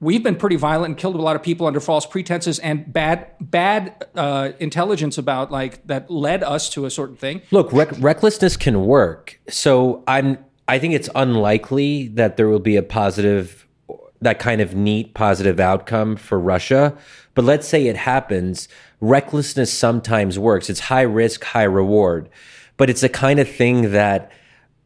We've 0.00 0.22
been 0.22 0.34
pretty 0.34 0.56
violent 0.56 0.86
and 0.92 0.96
killed 0.96 1.14
a 1.14 1.22
lot 1.22 1.36
of 1.36 1.44
people 1.44 1.66
under 1.66 1.78
false 1.78 2.06
pretenses 2.06 2.58
and 2.58 2.92
bad 2.92 3.28
bad 3.40 4.06
uh, 4.16 4.52
intelligence 4.58 5.18
about 5.18 5.52
like 5.52 5.86
that 5.86 6.10
led 6.10 6.42
us 6.42 6.68
to 6.70 6.86
a 6.86 6.90
certain 6.90 7.16
thing. 7.16 7.42
Look, 7.50 7.72
rec- 7.72 8.00
recklessness 8.00 8.56
can 8.56 8.84
work. 8.86 9.38
So 9.48 10.02
I'm. 10.06 10.38
I 10.68 10.78
think 10.78 10.94
it's 10.94 11.08
unlikely 11.14 12.08
that 12.08 12.36
there 12.36 12.48
will 12.48 12.60
be 12.60 12.76
a 12.76 12.82
positive, 12.82 13.66
that 14.20 14.38
kind 14.38 14.60
of 14.60 14.74
neat 14.74 15.14
positive 15.14 15.58
outcome 15.58 16.16
for 16.16 16.38
Russia. 16.38 16.96
But 17.34 17.44
let's 17.44 17.66
say 17.66 17.86
it 17.86 17.96
happens. 17.96 18.68
Recklessness 19.00 19.72
sometimes 19.72 20.38
works. 20.38 20.70
It's 20.70 20.80
high 20.80 21.02
risk, 21.02 21.44
high 21.44 21.64
reward. 21.64 22.28
But 22.76 22.90
it's 22.90 23.02
a 23.02 23.08
kind 23.08 23.38
of 23.40 23.48
thing 23.48 23.92
that 23.92 24.30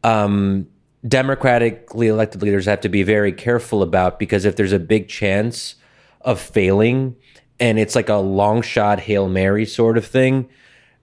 um, 0.03 0.67
democratically 1.07 2.07
elected 2.07 2.41
leaders 2.41 2.65
have 2.65 2.81
to 2.81 2.89
be 2.89 3.03
very 3.03 3.31
careful 3.31 3.81
about 3.83 4.19
because 4.19 4.45
if 4.45 4.55
there's 4.55 4.73
a 4.73 4.79
big 4.79 5.07
chance 5.07 5.75
of 6.21 6.39
failing 6.39 7.15
and 7.59 7.79
it's 7.79 7.95
like 7.95 8.09
a 8.09 8.15
long 8.15 8.61
shot 8.61 8.99
Hail 9.01 9.27
Mary 9.27 9.65
sort 9.65 9.97
of 9.97 10.05
thing, 10.05 10.49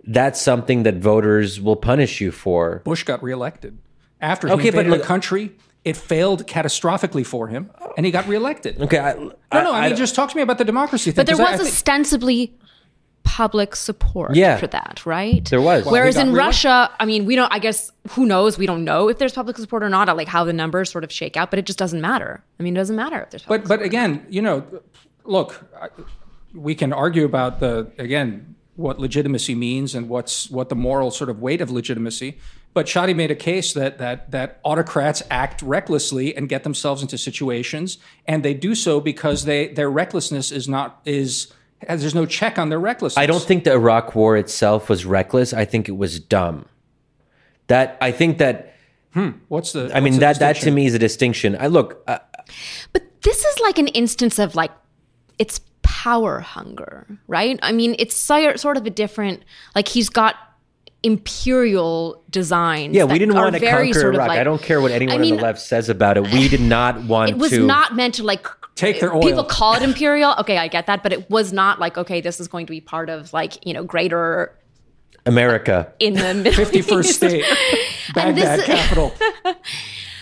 that's 0.06 0.40
something 0.40 0.82
that 0.82 0.96
voters 0.96 1.60
will 1.60 1.76
punish 1.76 2.20
you 2.20 2.30
for. 2.30 2.82
Bush 2.84 3.04
got 3.04 3.22
reelected 3.22 3.78
after 4.24 4.48
he 4.48 4.54
Okay, 4.54 4.70
but 4.70 4.80
invaded 4.86 4.90
look- 4.90 5.02
a 5.04 5.06
country. 5.06 5.52
It 5.84 5.98
failed 5.98 6.46
catastrophically 6.46 7.26
for 7.26 7.48
him, 7.48 7.70
and 7.98 8.06
he 8.06 8.10
got 8.10 8.26
reelected. 8.26 8.80
Okay, 8.80 8.98
I, 8.98 9.12
No, 9.12 9.32
no. 9.52 9.72
I, 9.74 9.88
mean, 9.88 9.96
just 9.98 10.14
talk 10.14 10.30
to 10.30 10.36
me 10.36 10.40
about 10.40 10.56
the 10.56 10.64
democracy 10.64 11.10
thing. 11.10 11.16
but 11.16 11.26
there 11.26 11.36
was 11.36 11.46
I 11.46 11.56
think- 11.58 11.68
ostensibly 11.68 12.54
public 13.22 13.76
support 13.76 14.34
Yeah. 14.34 14.56
for 14.56 14.66
that, 14.68 15.04
right? 15.04 15.44
There 15.50 15.60
was. 15.60 15.84
Well, 15.84 15.92
Whereas 15.92 16.14
he 16.14 16.20
got 16.20 16.28
in 16.28 16.32
reelected. 16.34 16.46
Russia, 16.64 16.90
I 16.98 17.04
mean, 17.04 17.26
we 17.26 17.36
don't. 17.36 17.52
I 17.52 17.58
guess 17.58 17.90
who 18.10 18.24
knows? 18.24 18.56
We 18.56 18.64
don't 18.66 18.84
know 18.84 19.08
if 19.10 19.18
there's 19.18 19.32
public 19.32 19.58
support 19.58 19.82
or 19.82 19.90
not. 19.90 20.08
Like 20.16 20.28
how 20.28 20.44
the 20.44 20.52
numbers 20.54 20.90
sort 20.90 21.04
of 21.04 21.12
shake 21.12 21.36
out, 21.36 21.50
but 21.50 21.58
it 21.58 21.66
just 21.66 21.78
doesn't 21.78 22.00
matter. 22.00 22.42
I 22.58 22.62
mean, 22.62 22.74
it 22.74 22.80
doesn't 22.80 22.96
matter 22.96 23.20
if 23.20 23.30
there's. 23.30 23.42
Public 23.42 23.62
But 23.62 23.68
but 23.80 23.82
again, 23.82 24.24
you 24.30 24.40
know, 24.40 24.64
look, 25.24 25.64
we 26.54 26.74
can 26.74 26.92
argue 26.94 27.24
about 27.26 27.60
the 27.60 27.90
again 27.98 28.54
what 28.76 28.98
legitimacy 28.98 29.54
means 29.54 29.94
and 29.94 30.08
what's 30.08 30.50
what 30.50 30.68
the 30.70 30.74
moral 30.76 31.10
sort 31.10 31.28
of 31.30 31.40
weight 31.40 31.60
of 31.60 31.70
legitimacy. 31.70 32.38
But 32.74 32.86
Shadi 32.86 33.14
made 33.14 33.30
a 33.30 33.36
case 33.36 33.72
that 33.72 33.98
that 33.98 34.30
that 34.32 34.58
autocrats 34.64 35.22
act 35.30 35.62
recklessly 35.62 36.36
and 36.36 36.48
get 36.48 36.64
themselves 36.64 37.02
into 37.02 37.16
situations, 37.16 37.98
and 38.26 38.44
they 38.44 38.54
do 38.54 38.74
so 38.74 39.00
because 39.00 39.44
they 39.44 39.68
their 39.68 39.90
recklessness 39.90 40.50
is 40.52 40.68
not 40.68 41.00
is 41.04 41.52
as 41.86 42.00
there's 42.00 42.14
no 42.14 42.26
check 42.26 42.58
on 42.58 42.68
their 42.70 42.80
recklessness. 42.80 43.22
I 43.22 43.26
don't 43.26 43.42
think 43.42 43.64
the 43.64 43.72
Iraq 43.72 44.14
War 44.14 44.36
itself 44.36 44.88
was 44.88 45.06
reckless. 45.06 45.52
I 45.52 45.64
think 45.64 45.88
it 45.88 45.96
was 45.96 46.18
dumb. 46.18 46.66
That 47.68 47.96
I 48.00 48.10
think 48.10 48.38
that 48.38 48.74
What's 49.48 49.72
the? 49.72 49.90
I 49.94 50.00
mean 50.00 50.18
that 50.18 50.40
that 50.40 50.56
to 50.56 50.70
me 50.70 50.86
is 50.86 50.94
a 50.94 50.98
distinction. 50.98 51.56
I 51.58 51.68
look. 51.68 52.02
Uh, 52.06 52.18
But 52.92 53.22
this 53.22 53.44
is 53.44 53.60
like 53.60 53.78
an 53.78 53.88
instance 53.88 54.38
of 54.38 54.54
like 54.56 54.72
it's 55.38 55.60
power 55.82 56.40
hunger, 56.40 57.06
right? 57.28 57.58
I 57.62 57.72
mean, 57.72 57.94
it's 57.98 58.16
sort 58.16 58.76
of 58.76 58.86
a 58.86 58.90
different 58.90 59.44
like 59.76 59.86
he's 59.86 60.08
got 60.08 60.34
imperial 61.04 62.22
designs. 62.30 62.94
yeah, 62.96 63.04
we 63.04 63.18
didn't 63.18 63.34
want 63.34 63.54
to 63.54 63.60
very 63.60 63.88
conquer 63.88 64.00
sort 64.00 64.14
of 64.14 64.18
Iraq. 64.20 64.28
like- 64.28 64.38
I 64.40 64.44
don't 64.44 64.60
care 64.62 64.80
what 64.80 64.90
anyone 64.90 65.16
I 65.16 65.18
mean, 65.18 65.32
on 65.32 65.36
the 65.38 65.42
left 65.42 65.60
says 65.60 65.88
about 65.88 66.16
it. 66.16 66.24
We 66.32 66.48
did 66.48 66.60
not 66.76 67.02
want 67.04 67.30
It 67.30 67.38
was 67.38 67.50
to. 67.50 67.64
not 67.66 67.94
meant 67.94 68.14
to 68.14 68.22
like 68.24 68.46
Take 68.74 68.98
their 68.98 69.14
oil. 69.14 69.22
People 69.22 69.44
call 69.44 69.74
it 69.74 69.82
imperial. 69.90 70.34
Okay, 70.40 70.58
I 70.58 70.66
get 70.66 70.86
that, 70.86 71.04
but 71.04 71.12
it 71.12 71.30
was 71.30 71.52
not 71.52 71.78
like 71.78 71.96
okay, 71.96 72.20
this 72.20 72.40
is 72.40 72.48
going 72.48 72.66
to 72.66 72.70
be 72.72 72.80
part 72.80 73.08
of 73.08 73.32
like 73.32 73.64
you 73.64 73.72
know 73.72 73.84
greater 73.84 74.58
America. 75.26 75.92
in 76.00 76.14
the 76.14 76.34
Middle 76.34 76.52
fifty 76.64 76.82
first 76.82 77.08
East. 77.10 77.16
state, 77.18 77.44
Baghdad 78.14 78.58
this- 78.60 78.66
capital. 78.74 79.12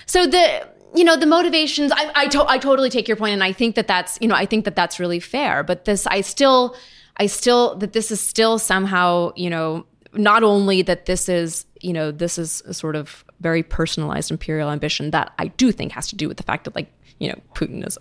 So 0.06 0.26
the 0.26 0.68
you 0.94 1.04
know 1.04 1.16
the 1.16 1.24
motivations 1.26 1.90
I 1.92 2.12
I, 2.14 2.26
to, 2.28 2.44
I 2.46 2.58
totally 2.58 2.90
take 2.90 3.08
your 3.08 3.16
point 3.16 3.32
and 3.32 3.42
I 3.42 3.52
think 3.52 3.74
that 3.76 3.86
that's 3.86 4.18
you 4.20 4.28
know 4.28 4.34
I 4.34 4.44
think 4.44 4.66
that 4.66 4.76
that's 4.76 5.00
really 5.00 5.20
fair 5.20 5.62
but 5.62 5.86
this 5.86 6.06
I 6.06 6.20
still 6.20 6.76
I 7.16 7.26
still 7.26 7.76
that 7.76 7.94
this 7.94 8.10
is 8.10 8.20
still 8.20 8.58
somehow 8.58 9.32
you 9.34 9.48
know 9.48 9.86
not 10.14 10.42
only 10.42 10.82
that 10.82 11.06
this 11.06 11.28
is 11.28 11.66
you 11.80 11.92
know 11.92 12.10
this 12.10 12.38
is 12.38 12.62
a 12.66 12.74
sort 12.74 12.96
of 12.96 13.24
very 13.40 13.62
personalized 13.62 14.30
imperial 14.30 14.70
ambition 14.70 15.10
that 15.10 15.32
I 15.38 15.48
do 15.48 15.72
think 15.72 15.92
has 15.92 16.08
to 16.08 16.16
do 16.16 16.28
with 16.28 16.36
the 16.36 16.42
fact 16.42 16.64
that 16.64 16.74
like 16.74 16.92
you 17.18 17.28
know 17.28 17.38
Putin 17.54 17.86
is 17.86 17.98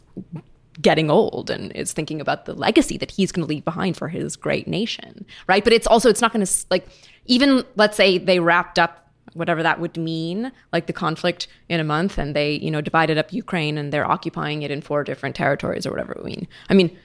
getting 0.81 1.11
old 1.11 1.49
and 1.49 1.71
is 1.73 1.93
thinking 1.93 2.21
about 2.21 2.45
the 2.45 2.53
legacy 2.53 2.97
that 2.97 3.11
he's 3.11 3.31
going 3.31 3.45
to 3.45 3.49
leave 3.49 3.65
behind 3.65 3.97
for 3.97 4.07
his 4.07 4.35
great 4.35 4.67
nation 4.67 5.25
right? 5.47 5.63
But 5.63 5.73
it's 5.73 5.87
also 5.87 6.09
it's 6.09 6.21
not 6.21 6.33
going 6.33 6.45
to 6.45 6.65
like 6.69 6.87
even 7.25 7.63
let's 7.75 7.97
say 7.97 8.17
they 8.17 8.39
wrapped 8.39 8.79
up 8.79 8.97
whatever 9.33 9.63
that 9.63 9.79
would 9.79 9.95
mean 9.97 10.51
like 10.73 10.87
the 10.87 10.93
conflict 10.93 11.47
in 11.69 11.79
a 11.79 11.83
month 11.83 12.17
and 12.17 12.35
they 12.35 12.53
you 12.53 12.69
know 12.69 12.81
divided 12.81 13.17
up 13.17 13.31
ukraine 13.31 13.77
and 13.77 13.93
they're 13.93 14.09
occupying 14.09 14.61
it 14.61 14.71
in 14.71 14.81
four 14.81 15.03
different 15.03 15.35
territories 15.35 15.85
or 15.85 15.91
whatever 15.91 16.13
it 16.13 16.23
mean. 16.25 16.47
I 16.69 16.73
mean 16.73 16.97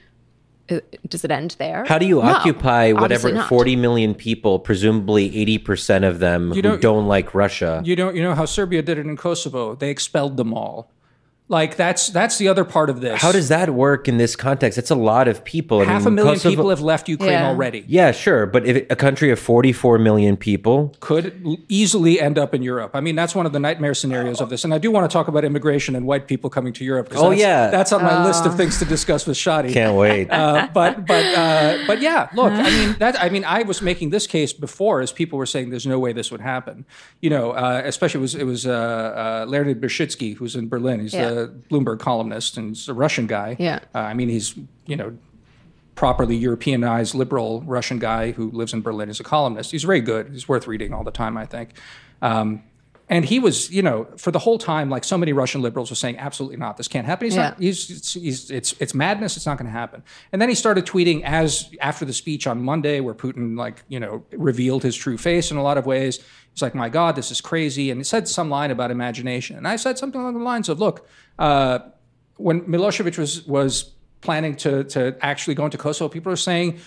Uh, 0.69 0.79
does 1.07 1.23
it 1.23 1.31
end 1.31 1.55
there 1.59 1.85
How 1.85 1.97
do 1.97 2.05
you 2.05 2.15
No, 2.15 2.23
occupy 2.23 2.91
whatever 2.91 3.33
40 3.43 3.75
million 3.77 4.13
people, 4.13 4.59
presumably 4.59 5.29
80% 5.31 6.03
of 6.03 6.19
them 6.19 6.51
who 6.51 6.61
don't- 6.61 6.81
don't 6.81 7.07
like 7.07 7.33
Russia? 7.33 7.81
You 7.85 7.95
don't 7.95 8.15
you 8.15 8.21
know 8.23 8.35
how 8.35 8.45
Serbia 8.45 8.81
did 8.81 8.97
it 8.97 9.05
in 9.05 9.15
Kosovo? 9.15 9.75
They 9.75 9.89
expelled 9.89 10.35
them 10.35 10.53
all. 10.53 10.91
Like 11.49 11.77
that's 11.77 12.07
that's 12.09 12.37
the 12.37 12.49
other 12.49 12.65
part 12.65 12.89
of 12.89 12.99
this. 12.99 13.21
How 13.21 13.31
does 13.31 13.47
that 13.47 13.73
work 13.73 14.09
in 14.09 14.17
this 14.17 14.35
context? 14.35 14.75
That's 14.75 14.91
a 14.91 14.95
lot 14.95 15.29
of 15.29 15.45
people. 15.45 15.79
I 15.79 15.85
half 15.85 16.01
mean, 16.01 16.07
a 16.09 16.11
million 16.11 16.33
Kosovo- 16.35 16.49
people 16.51 16.69
have 16.69 16.81
left 16.81 17.07
Ukraine 17.07 17.31
Yeah. 17.31 17.47
already? 17.47 17.85
Yeah, 17.87 18.11
sure. 18.11 18.45
But 18.45 18.65
if 18.65 18.85
a 18.89 18.97
country 18.97 19.31
of 19.31 19.39
44 19.39 19.97
million 19.97 20.35
people, 20.35 20.93
Could 20.99 21.57
easily 21.69 22.19
end 22.19 22.37
up 22.37 22.53
in 22.53 22.61
Europe. 22.63 22.91
I 22.95 22.99
mean, 22.99 23.15
that's 23.15 23.33
one 23.33 23.45
of 23.45 23.53
the 23.53 23.59
nightmare 23.61 23.93
scenarios 23.93 24.41
of 24.41 24.49
this. 24.49 24.65
And 24.65 24.73
I 24.73 24.77
do 24.77 24.91
want 24.91 25.09
to 25.09 25.13
talk 25.13 25.29
about 25.29 25.45
immigration 25.45 25.95
and 25.95 26.05
white 26.05 26.27
people 26.27 26.49
coming 26.49 26.73
to 26.73 26.83
Europe. 26.83 27.07
Oh, 27.15 27.29
that's, 27.29 27.39
yeah. 27.39 27.69
that's 27.69 27.93
on 27.93 28.03
my 28.03 28.25
list 28.25 28.45
of 28.45 28.57
things 28.57 28.77
to 28.79 28.85
discuss 28.85 29.25
with 29.25 29.37
Shadi. 29.37 29.71
can't 29.71 29.95
wait. 29.95 30.29
uh, 30.29 30.67
but 30.73 31.05
but 31.05 31.25
uh, 31.27 31.77
but 31.87 32.01
yeah, 32.01 32.27
look, 32.35 32.51
I 32.51 32.63
mean 32.69 32.95
that 32.99 33.15
I 33.23 33.29
mean 33.29 33.45
I 33.45 33.63
was 33.63 33.81
making 33.81 34.09
this 34.09 34.27
case 34.27 34.51
before 34.51 34.99
as 34.99 35.13
people 35.13 35.37
were 35.39 35.45
saying 35.45 35.69
there's 35.69 35.87
no 35.87 35.97
way 35.97 36.11
this 36.11 36.29
would 36.29 36.41
happen. 36.41 36.85
You 37.21 37.29
know, 37.29 37.51
uh, 37.51 37.81
especially 37.85 38.19
it 38.19 38.21
was 38.27 38.35
it 38.35 38.43
was 38.43 38.67
uh, 38.67 38.71
uh, 38.73 39.45
Leonid 39.47 39.79
Bershidsky 39.79 40.35
who's 40.35 40.53
in 40.55 40.67
Berlin. 40.67 40.99
He's 40.99 41.13
Yeah. 41.13 41.29
the 41.29 41.36
Bloomberg 41.69 41.99
columnist 41.99 42.57
and 42.57 42.69
he's 42.69 42.89
a 42.89 42.93
Russian 42.93 43.27
guy. 43.27 43.55
Yeah. 43.59 43.79
uh, 43.93 43.99
I 43.99 44.13
mean 44.13 44.29
he's 44.29 44.55
you 44.85 44.95
know 44.95 45.17
properly 45.95 46.35
Europeanized 46.35 47.15
liberal 47.15 47.61
Russian 47.61 47.99
guy 47.99 48.31
who 48.31 48.51
lives 48.51 48.71
in 48.73 48.81
Berlin 48.81 49.09
as 49.09 49.19
a 49.19 49.23
columnist. 49.23 49.71
He's 49.71 49.83
very 49.83 49.99
good. 49.99 50.29
He's 50.29 50.47
worth 50.47 50.67
reading 50.67 50.93
all 50.93 51.03
the 51.03 51.11
time, 51.11 51.35
I 51.37 51.45
think. 51.45 51.71
Um, 52.21 52.63
And 53.09 53.23
he 53.23 53.39
was, 53.39 53.71
you 53.71 53.81
know, 53.81 54.05
for 54.17 54.31
the 54.31 54.39
whole 54.39 54.57
time, 54.57 54.89
like 54.89 55.05
so 55.05 55.17
many 55.17 55.31
Russian 55.31 55.61
liberals 55.61 55.89
were 55.89 55.95
saying, 55.95 56.17
absolutely 56.17 56.57
not. 56.57 56.75
This 56.75 56.89
can't 56.89 57.05
happen. 57.05 57.25
He's 57.27 57.35
Yeah. 57.35 57.49
not. 57.49 57.59
He's, 57.59 57.89
it's, 57.89 58.13
he's, 58.13 58.51
it's, 58.51 58.73
it's 58.79 58.93
madness. 58.93 59.37
It's 59.37 59.45
not 59.45 59.57
going 59.57 59.67
to 59.67 59.71
happen. 59.71 60.03
And 60.33 60.41
then 60.41 60.49
he 60.49 60.55
started 60.55 60.85
tweeting 60.85 61.23
as 61.23 61.69
after 61.79 62.03
the 62.03 62.11
speech 62.11 62.47
on 62.47 62.61
Monday, 62.61 62.99
where 62.99 63.13
Putin, 63.13 63.57
like, 63.57 63.83
you 63.87 63.99
know, 63.99 64.25
revealed 64.33 64.83
his 64.83 64.95
true 64.95 65.17
face 65.17 65.51
in 65.51 65.57
a 65.57 65.63
lot 65.63 65.77
of 65.77 65.85
ways. 65.85 66.19
He's 66.51 66.61
like, 66.61 66.75
my 66.75 66.89
God, 66.89 67.15
this 67.15 67.31
is 67.31 67.39
crazy. 67.39 67.91
And 67.91 67.99
he 67.99 68.03
said 68.03 68.27
some 68.27 68.49
line 68.49 68.71
about 68.71 68.91
imagination. 68.91 69.55
And 69.55 69.67
I 69.67 69.77
said 69.77 69.97
something 69.97 70.19
along 70.19 70.33
the 70.37 70.43
lines 70.43 70.67
of, 70.67 70.79
look, 70.79 71.07
uh, 71.39 71.79
when 72.35 72.61
Milosevic 72.63 73.17
was 73.17 73.47
was 73.47 73.91
planning 74.19 74.55
to 74.57 74.83
to 74.83 75.15
actually 75.21 75.55
go 75.55 75.63
into 75.65 75.77
Kosovo, 75.77 76.09
people 76.09 76.31
are 76.31 76.35
saying, 76.35 76.79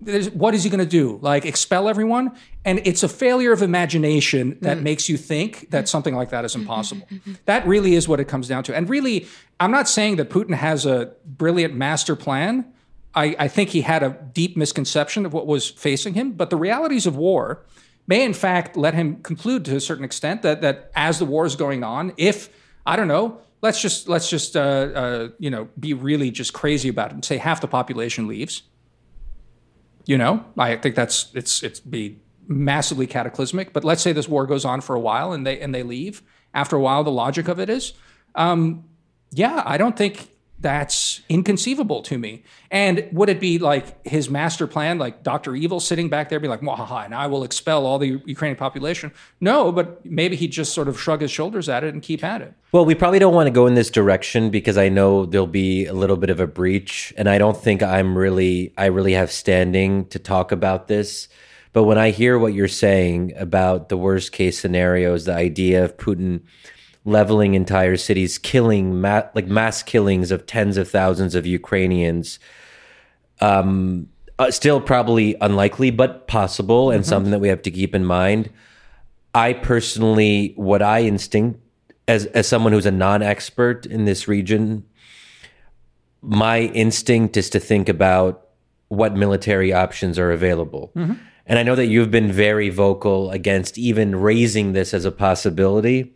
"What 0.00 0.54
is 0.54 0.64
he 0.64 0.70
going 0.70 0.80
to 0.80 0.86
do? 0.86 1.18
Like 1.22 1.44
expel 1.44 1.88
everyone?" 1.88 2.32
And 2.64 2.80
it's 2.84 3.02
a 3.02 3.08
failure 3.08 3.52
of 3.52 3.62
imagination 3.62 4.58
that 4.60 4.80
makes 4.82 5.08
you 5.08 5.16
think 5.16 5.70
that 5.70 5.88
something 5.88 6.14
like 6.14 6.30
that 6.30 6.44
is 6.44 6.54
impossible. 6.54 7.06
that 7.46 7.66
really 7.66 7.94
is 7.94 8.06
what 8.06 8.20
it 8.20 8.26
comes 8.26 8.48
down 8.48 8.62
to. 8.64 8.76
And 8.76 8.88
really, 8.88 9.26
I'm 9.58 9.70
not 9.70 9.88
saying 9.88 10.16
that 10.16 10.30
Putin 10.30 10.54
has 10.54 10.86
a 10.86 11.12
brilliant 11.24 11.74
master 11.74 12.14
plan. 12.16 12.72
I, 13.14 13.34
I 13.38 13.48
think 13.48 13.70
he 13.70 13.80
had 13.80 14.02
a 14.02 14.10
deep 14.32 14.56
misconception 14.56 15.26
of 15.26 15.32
what 15.32 15.46
was 15.46 15.68
facing 15.70 16.14
him. 16.14 16.32
But 16.32 16.50
the 16.50 16.56
realities 16.56 17.06
of 17.06 17.16
war 17.16 17.64
may, 18.06 18.24
in 18.24 18.34
fact, 18.34 18.76
let 18.76 18.94
him 18.94 19.22
conclude 19.22 19.64
to 19.66 19.76
a 19.76 19.80
certain 19.80 20.04
extent 20.04 20.42
that 20.42 20.60
that 20.60 20.90
as 20.94 21.18
the 21.18 21.24
war 21.24 21.46
is 21.46 21.56
going 21.56 21.82
on, 21.84 22.12
if 22.16 22.50
I 22.86 22.96
don't 22.96 23.08
know, 23.08 23.40
let's 23.62 23.80
just 23.80 24.08
let's 24.08 24.30
just 24.30 24.56
uh, 24.56 24.60
uh, 24.60 25.28
you 25.38 25.50
know 25.50 25.68
be 25.78 25.94
really 25.94 26.30
just 26.30 26.52
crazy 26.52 26.88
about 26.88 27.10
it 27.10 27.14
and 27.14 27.24
say 27.24 27.36
half 27.36 27.60
the 27.60 27.68
population 27.68 28.26
leaves. 28.26 28.62
You 30.08 30.16
know, 30.16 30.42
I 30.56 30.76
think 30.76 30.94
that's 30.94 31.30
it's 31.34 31.62
it's 31.62 31.80
be 31.80 32.22
massively 32.46 33.06
cataclysmic. 33.06 33.74
But 33.74 33.84
let's 33.84 34.00
say 34.00 34.12
this 34.14 34.26
war 34.26 34.46
goes 34.46 34.64
on 34.64 34.80
for 34.80 34.96
a 34.96 35.00
while 35.00 35.34
and 35.34 35.46
they 35.46 35.60
and 35.60 35.74
they 35.74 35.82
leave. 35.82 36.22
After 36.54 36.76
a 36.76 36.80
while, 36.80 37.04
the 37.04 37.10
logic 37.10 37.46
of 37.46 37.60
it 37.60 37.68
is, 37.68 37.92
um, 38.34 38.84
yeah, 39.30 39.62
I 39.66 39.76
don't 39.76 39.98
think 39.98 40.30
that's 40.60 41.20
inconceivable 41.28 42.02
to 42.02 42.18
me. 42.18 42.42
And 42.70 43.08
would 43.12 43.28
it 43.28 43.38
be 43.38 43.58
like 43.58 44.04
his 44.06 44.28
master 44.28 44.66
plan, 44.66 44.98
like 44.98 45.22
Doctor 45.22 45.54
Evil 45.54 45.78
sitting 45.78 46.08
back 46.08 46.28
there, 46.28 46.40
be 46.40 46.48
like, 46.48 46.60
"Wahaha," 46.60 47.04
and 47.04 47.14
I 47.14 47.28
will 47.28 47.44
expel 47.44 47.86
all 47.86 47.98
the 47.98 48.20
Ukrainian 48.26 48.56
population? 48.56 49.12
No, 49.40 49.70
but 49.70 50.04
maybe 50.04 50.36
he'd 50.36 50.52
just 50.52 50.74
sort 50.74 50.88
of 50.88 51.00
shrug 51.00 51.20
his 51.20 51.30
shoulders 51.30 51.68
at 51.68 51.84
it 51.84 51.94
and 51.94 52.02
keep 52.02 52.24
at 52.24 52.42
it. 52.42 52.54
Well, 52.72 52.84
we 52.84 52.94
probably 52.94 53.18
don't 53.18 53.34
want 53.34 53.46
to 53.46 53.52
go 53.52 53.66
in 53.66 53.74
this 53.74 53.90
direction 53.90 54.50
because 54.50 54.76
I 54.76 54.88
know 54.88 55.26
there'll 55.26 55.46
be 55.46 55.86
a 55.86 55.94
little 55.94 56.16
bit 56.16 56.30
of 56.30 56.40
a 56.40 56.46
breach, 56.46 57.14
and 57.16 57.28
I 57.28 57.38
don't 57.38 57.56
think 57.56 57.82
I'm 57.82 58.18
really, 58.18 58.72
I 58.76 58.86
really 58.86 59.12
have 59.12 59.30
standing 59.30 60.06
to 60.06 60.18
talk 60.18 60.50
about 60.52 60.88
this. 60.88 61.28
But 61.72 61.84
when 61.84 61.98
I 61.98 62.10
hear 62.10 62.38
what 62.38 62.54
you're 62.54 62.66
saying 62.66 63.34
about 63.36 63.88
the 63.88 63.96
worst 63.96 64.32
case 64.32 64.58
scenarios, 64.58 65.26
the 65.26 65.34
idea 65.34 65.84
of 65.84 65.96
Putin 65.96 66.40
leveling 67.08 67.54
entire 67.54 67.96
cities, 67.96 68.38
killing 68.38 69.00
ma- 69.00 69.28
like 69.34 69.46
mass 69.46 69.82
killings 69.82 70.30
of 70.30 70.46
tens 70.46 70.76
of 70.76 70.88
thousands 70.88 71.34
of 71.34 71.46
Ukrainians, 71.46 72.38
um, 73.40 74.08
uh, 74.38 74.50
still 74.50 74.80
probably 74.80 75.34
unlikely, 75.40 75.90
but 75.90 76.28
possible, 76.28 76.90
and 76.90 77.04
something 77.04 77.32
that 77.32 77.40
we 77.40 77.48
have 77.48 77.62
to 77.62 77.70
keep 77.70 77.94
in 77.94 78.04
mind. 78.04 78.50
I 79.34 79.52
personally, 79.52 80.52
what 80.56 80.82
I 80.82 81.02
instinct 81.02 81.60
as 82.06 82.26
as 82.26 82.46
someone 82.46 82.72
who's 82.72 82.86
a 82.86 82.90
non-expert 82.90 83.86
in 83.86 84.04
this 84.04 84.28
region, 84.28 84.84
my 86.22 86.60
instinct 86.60 87.36
is 87.36 87.50
to 87.50 87.60
think 87.60 87.88
about 87.88 88.48
what 88.88 89.14
military 89.14 89.72
options 89.72 90.18
are 90.18 90.32
available. 90.32 90.90
And 91.46 91.58
I 91.58 91.62
know 91.62 91.74
that 91.74 91.86
you've 91.86 92.10
been 92.10 92.30
very 92.30 92.68
vocal 92.68 93.30
against 93.30 93.78
even 93.78 94.16
raising 94.16 94.72
this 94.72 94.92
as 94.92 95.04
a 95.04 95.12
possibility. 95.12 96.14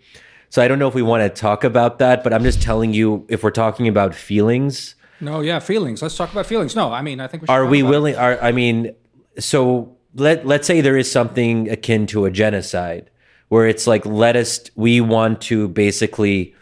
So 0.52 0.60
I 0.60 0.68
don't 0.68 0.78
know 0.78 0.86
if 0.86 0.94
we 0.94 1.00
want 1.00 1.22
to 1.22 1.30
talk 1.30 1.64
about 1.64 1.98
that, 2.00 2.22
but 2.22 2.34
I'm 2.34 2.42
just 2.42 2.60
telling 2.60 2.92
you 2.92 3.24
if 3.30 3.42
we're 3.42 3.50
talking 3.50 3.88
about 3.88 4.14
feelings, 4.14 4.96
No, 5.18 5.40
yeah, 5.40 5.60
feelings. 5.60 6.02
Let's 6.02 6.14
talk 6.14 6.30
about 6.30 6.44
feelings. 6.44 6.76
No, 6.76 6.92
I 6.92 7.00
mean, 7.00 7.20
I 7.20 7.26
think 7.26 7.40
we 7.40 7.46
should 7.46 7.52
are 7.54 7.64
we 7.64 7.80
about 7.80 7.86
it. 7.88 7.90
willing 7.90 8.16
are 8.16 8.38
I 8.42 8.52
mean 8.52 8.94
so 9.38 9.96
let 10.14 10.46
let's 10.46 10.66
say 10.66 10.82
there 10.82 10.98
is 10.98 11.10
something 11.10 11.70
akin 11.70 12.06
to 12.08 12.26
a 12.26 12.30
genocide 12.30 13.08
where 13.48 13.66
it's 13.66 13.86
like 13.86 14.04
let 14.04 14.36
us 14.36 14.60
we 14.76 15.00
want 15.00 15.40
to 15.42 15.68
basically 15.68 16.54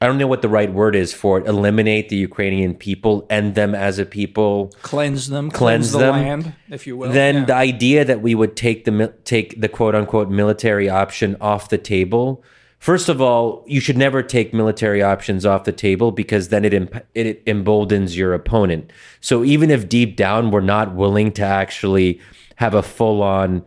I 0.00 0.06
don't 0.06 0.18
know 0.18 0.28
what 0.28 0.42
the 0.42 0.48
right 0.48 0.72
word 0.72 0.94
is 0.94 1.12
for 1.12 1.38
it 1.40 1.46
eliminate 1.48 2.08
the 2.08 2.16
Ukrainian 2.30 2.72
people 2.76 3.26
end 3.30 3.56
them 3.56 3.74
as 3.74 3.98
a 3.98 4.06
people 4.06 4.72
cleanse 4.82 5.26
them, 5.28 5.50
Cleanse 5.50 5.90
cleanse, 5.90 5.92
the 5.92 5.98
them. 5.98 6.14
land, 6.14 6.54
if 6.70 6.86
you 6.86 6.96
will. 6.96 7.10
then 7.10 7.34
Yeah. 7.34 7.44
the 7.46 7.54
idea 7.72 8.04
that 8.04 8.22
we 8.22 8.36
would 8.36 8.54
take 8.54 8.84
the 8.84 9.12
take 9.24 9.60
the 9.60 9.68
quote 9.68 9.96
unquote 9.96 10.28
military 10.30 10.88
option 10.88 11.36
off 11.40 11.68
the 11.68 11.78
table 11.78 12.44
first 12.82 13.08
of 13.08 13.20
all 13.20 13.64
you 13.66 13.80
should 13.80 13.96
never 13.96 14.22
take 14.22 14.52
military 14.52 15.02
options 15.02 15.46
off 15.46 15.62
the 15.62 15.72
table 15.72 16.10
because 16.10 16.48
then 16.48 16.64
it 16.64 16.74
it 17.14 17.42
emboldens 17.46 18.16
your 18.16 18.34
opponent 18.34 18.90
so 19.20 19.44
even 19.44 19.70
if 19.70 19.88
deep 19.88 20.16
down 20.16 20.50
we're 20.50 20.60
not 20.60 20.94
willing 20.94 21.30
to 21.30 21.42
actually 21.42 22.20
have 22.56 22.74
a 22.74 22.82
full 22.82 23.22
on 23.22 23.64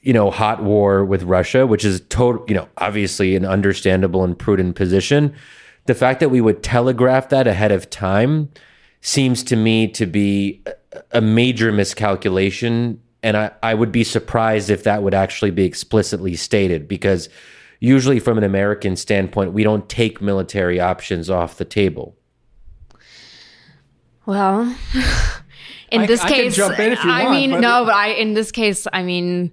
you 0.00 0.12
know 0.12 0.30
hot 0.30 0.62
war 0.62 1.04
with 1.04 1.24
Russia 1.24 1.66
which 1.66 1.84
is 1.84 2.00
total 2.08 2.44
you 2.46 2.54
know 2.54 2.68
obviously 2.78 3.34
an 3.34 3.44
understandable 3.44 4.22
and 4.22 4.38
prudent 4.38 4.76
position 4.76 5.34
the 5.86 5.94
fact 5.94 6.20
that 6.20 6.28
we 6.28 6.40
would 6.40 6.62
telegraph 6.62 7.28
that 7.30 7.48
ahead 7.48 7.72
of 7.72 7.90
time 7.90 8.48
seems 9.00 9.42
to 9.42 9.56
me 9.56 9.88
to 9.88 10.06
be 10.06 10.62
a 11.10 11.20
major 11.20 11.72
miscalculation. 11.72 13.02
And 13.22 13.36
I, 13.36 13.50
I 13.62 13.74
would 13.74 13.92
be 13.92 14.04
surprised 14.04 14.70
if 14.70 14.84
that 14.84 15.02
would 15.02 15.14
actually 15.14 15.50
be 15.50 15.64
explicitly 15.64 16.36
stated 16.36 16.86
because 16.88 17.28
usually, 17.84 18.20
from 18.20 18.38
an 18.38 18.44
American 18.44 18.94
standpoint, 18.94 19.52
we 19.52 19.64
don't 19.64 19.88
take 19.88 20.22
military 20.22 20.78
options 20.78 21.28
off 21.28 21.58
the 21.58 21.64
table. 21.64 22.16
Well, 24.24 24.62
in 25.90 26.02
I- 26.02 26.06
this 26.06 26.20
I 26.20 26.28
case, 26.28 26.54
jump 26.56 26.78
in 26.78 26.92
if 26.92 27.02
you 27.04 27.10
I 27.10 27.24
want, 27.24 27.34
mean, 27.36 27.50
but- 27.50 27.60
no, 27.60 27.84
but 27.84 27.94
I 27.94 28.08
in 28.10 28.34
this 28.34 28.52
case, 28.52 28.86
I 28.92 29.02
mean, 29.02 29.52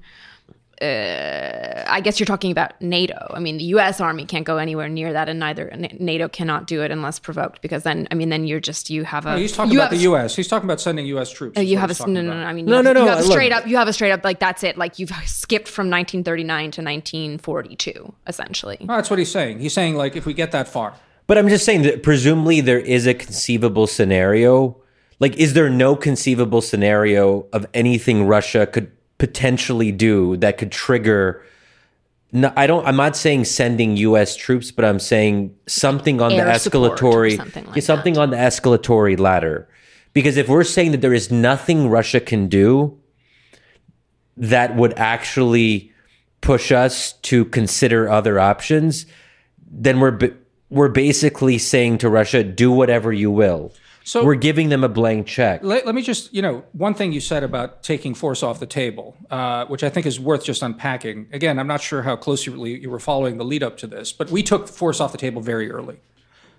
uh, 0.81 1.83
I 1.87 1.99
guess 2.01 2.19
you're 2.19 2.25
talking 2.27 2.51
about 2.51 2.79
NATO. 2.81 3.31
I 3.33 3.39
mean, 3.39 3.57
the 3.57 3.65
U.S. 3.65 3.99
Army 3.99 4.25
can't 4.25 4.45
go 4.45 4.57
anywhere 4.57 4.87
near 4.87 5.11
that, 5.11 5.27
and 5.27 5.39
neither 5.39 5.71
NATO 5.99 6.29
cannot 6.29 6.67
do 6.67 6.81
it 6.83 6.91
unless 6.91 7.19
provoked. 7.19 7.61
Because 7.61 7.83
then, 7.83 8.07
I 8.11 8.15
mean, 8.15 8.29
then 8.29 8.47
you're 8.47 8.59
just 8.59 8.89
you 8.89 9.03
have 9.03 9.25
a. 9.25 9.37
He's 9.37 9.51
talking 9.51 9.73
you 9.73 9.79
about 9.79 9.91
have 9.91 9.99
the 9.99 10.03
U.S. 10.03 10.35
He's 10.35 10.47
talking 10.47 10.67
about 10.67 10.79
sending 10.79 11.05
U.S. 11.07 11.31
troops. 11.31 11.57
Uh, 11.57 11.61
you 11.61 11.77
have 11.77 11.91
a 11.91 12.07
no, 12.07 12.21
no, 12.21 12.33
no. 12.33 12.43
I 12.43 12.53
mean, 12.53 12.65
No, 12.65 12.77
you 12.77 12.83
no, 12.83 12.89
have, 12.89 12.95
no, 12.95 13.01
You 13.03 13.09
have 13.09 13.19
a 13.19 13.23
straight 13.23 13.51
up. 13.51 13.67
You 13.67 13.77
have 13.77 13.87
a 13.87 13.93
straight 13.93 14.11
up 14.11 14.23
like 14.23 14.39
that's 14.39 14.63
it. 14.63 14.77
Like 14.77 14.99
you've 14.99 15.11
skipped 15.25 15.67
from 15.67 15.89
1939 15.89 16.59
to 16.71 16.81
1942, 16.81 18.13
essentially. 18.27 18.77
No, 18.81 18.95
that's 18.95 19.09
what 19.09 19.19
he's 19.19 19.31
saying. 19.31 19.59
He's 19.59 19.73
saying 19.73 19.95
like 19.95 20.15
if 20.15 20.25
we 20.25 20.33
get 20.33 20.51
that 20.51 20.67
far, 20.67 20.93
But 21.27 21.37
I'm 21.37 21.49
just 21.49 21.65
saying 21.65 21.81
that 21.83 22.03
presumably 22.03 22.61
there 22.61 22.79
is 22.79 23.05
a 23.05 23.13
conceivable 23.13 23.87
scenario. 23.87 24.77
Like, 25.19 25.35
is 25.35 25.53
there 25.53 25.69
no 25.69 25.97
conceivable 25.97 26.61
scenario 26.61 27.45
of 27.51 27.67
anything 27.73 28.25
Russia 28.25 28.65
could 28.65 28.89
potentially 29.19 29.91
do 29.91 30.35
that 30.37 30.57
could 30.57 30.71
trigger? 30.71 31.45
No, 32.31 32.51
I 32.55 32.65
don't. 32.65 32.85
I'm 32.87 32.95
not 32.95 33.15
saying 33.15 33.45
sending 33.45 33.95
U.S. 33.97 34.35
troops, 34.35 34.71
but 34.71 34.83
I'm 34.83 34.99
saying 34.99 35.55
something 35.67 36.21
on 36.21 36.31
Air 36.31 36.45
the 36.45 36.51
escalatory, 36.51 37.37
something 37.37 37.65
like 37.67 37.83
something 37.83 38.17
on 38.17 38.31
the 38.31 38.37
escalatory 38.37 39.19
ladder. 39.19 39.67
Because 40.13 40.37
if 40.37 40.49
we're 40.49 40.63
saying 40.63 40.91
that 40.91 41.01
there 41.01 41.13
is 41.13 41.31
nothing 41.31 41.87
Russia 41.87 42.19
can 42.19 42.47
do 42.47 42.97
that 44.37 44.75
would 44.75 44.97
actually 44.97 45.91
push 46.41 46.71
us 46.71 47.13
to 47.13 47.45
consider 47.45 48.09
other 48.09 48.39
options, 48.39 49.05
then 49.69 49.99
we're 49.99 50.17
we're 50.69 50.89
basically 50.89 51.57
saying 51.57 51.97
to 51.99 52.09
Russia, 52.09 52.43
do 52.43 52.71
whatever 52.71 53.11
you 53.11 53.31
will. 53.31 53.73
So- 54.09 54.25
we're 54.25 54.33
giving 54.33 54.69
them 54.69 54.83
a 54.83 54.89
blank 54.89 55.27
check. 55.27 55.63
let, 55.63 55.85
let 55.85 55.93
me 55.93 56.01
just 56.01 56.33
you 56.33 56.41
know 56.41 56.63
one 56.71 56.95
thing 56.95 57.11
you 57.11 57.19
said 57.19 57.43
about 57.43 57.83
taking 57.83 58.15
force 58.15 58.41
off 58.41 58.59
the 58.59 58.65
table, 58.65 59.15
uh, 59.29 59.67
which 59.67 59.83
I 59.83 59.89
think 59.89 60.07
is 60.07 60.19
worth 60.19 60.43
just 60.43 60.63
unpacking. 60.63 61.27
Again, 61.31 61.59
I'm 61.59 61.67
not 61.67 61.79
sure 61.79 62.01
how 62.01 62.15
closely 62.15 62.79
you 62.79 62.89
were 62.89 62.99
following 62.99 63.37
the 63.37 63.45
lead 63.45 63.61
up 63.61 63.77
to 63.77 63.87
this, 63.87 64.11
but 64.11 64.31
we 64.31 64.41
took 64.41 64.67
force 64.67 64.99
off 64.99 65.11
the 65.11 65.19
table 65.19 65.43
very 65.43 65.69
early. 65.69 65.99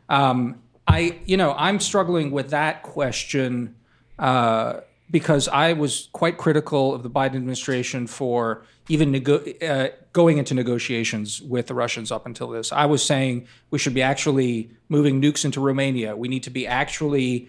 Um, 0.08 0.62
I 0.86 1.18
you 1.24 1.36
know 1.36 1.52
I'm 1.58 1.80
struggling 1.80 2.30
with 2.30 2.50
that 2.50 2.84
question. 2.84 3.74
Uh, 4.16 4.82
because 5.10 5.48
I 5.48 5.72
was 5.72 6.08
quite 6.12 6.38
critical 6.38 6.94
of 6.94 7.02
the 7.02 7.10
Biden 7.10 7.34
administration 7.34 8.06
for 8.06 8.62
even 8.90 9.10
nego- 9.12 9.44
uh, 9.62 9.88
going 10.12 10.38
into 10.38 10.52
negotiations 10.54 11.40
with 11.40 11.66
the 11.68 11.74
Russians 11.74 12.10
up 12.10 12.26
until 12.26 12.48
this. 12.48 12.72
I 12.72 12.86
was 12.86 13.02
saying 13.02 13.46
we 13.70 13.78
should 13.78 13.94
be 13.94 14.02
actually 14.02 14.70
moving 14.88 15.22
nukes 15.22 15.44
into 15.44 15.60
Romania. 15.60 16.16
We 16.16 16.28
need 16.28 16.42
to 16.42 16.50
be 16.50 16.66
actually 16.66 17.48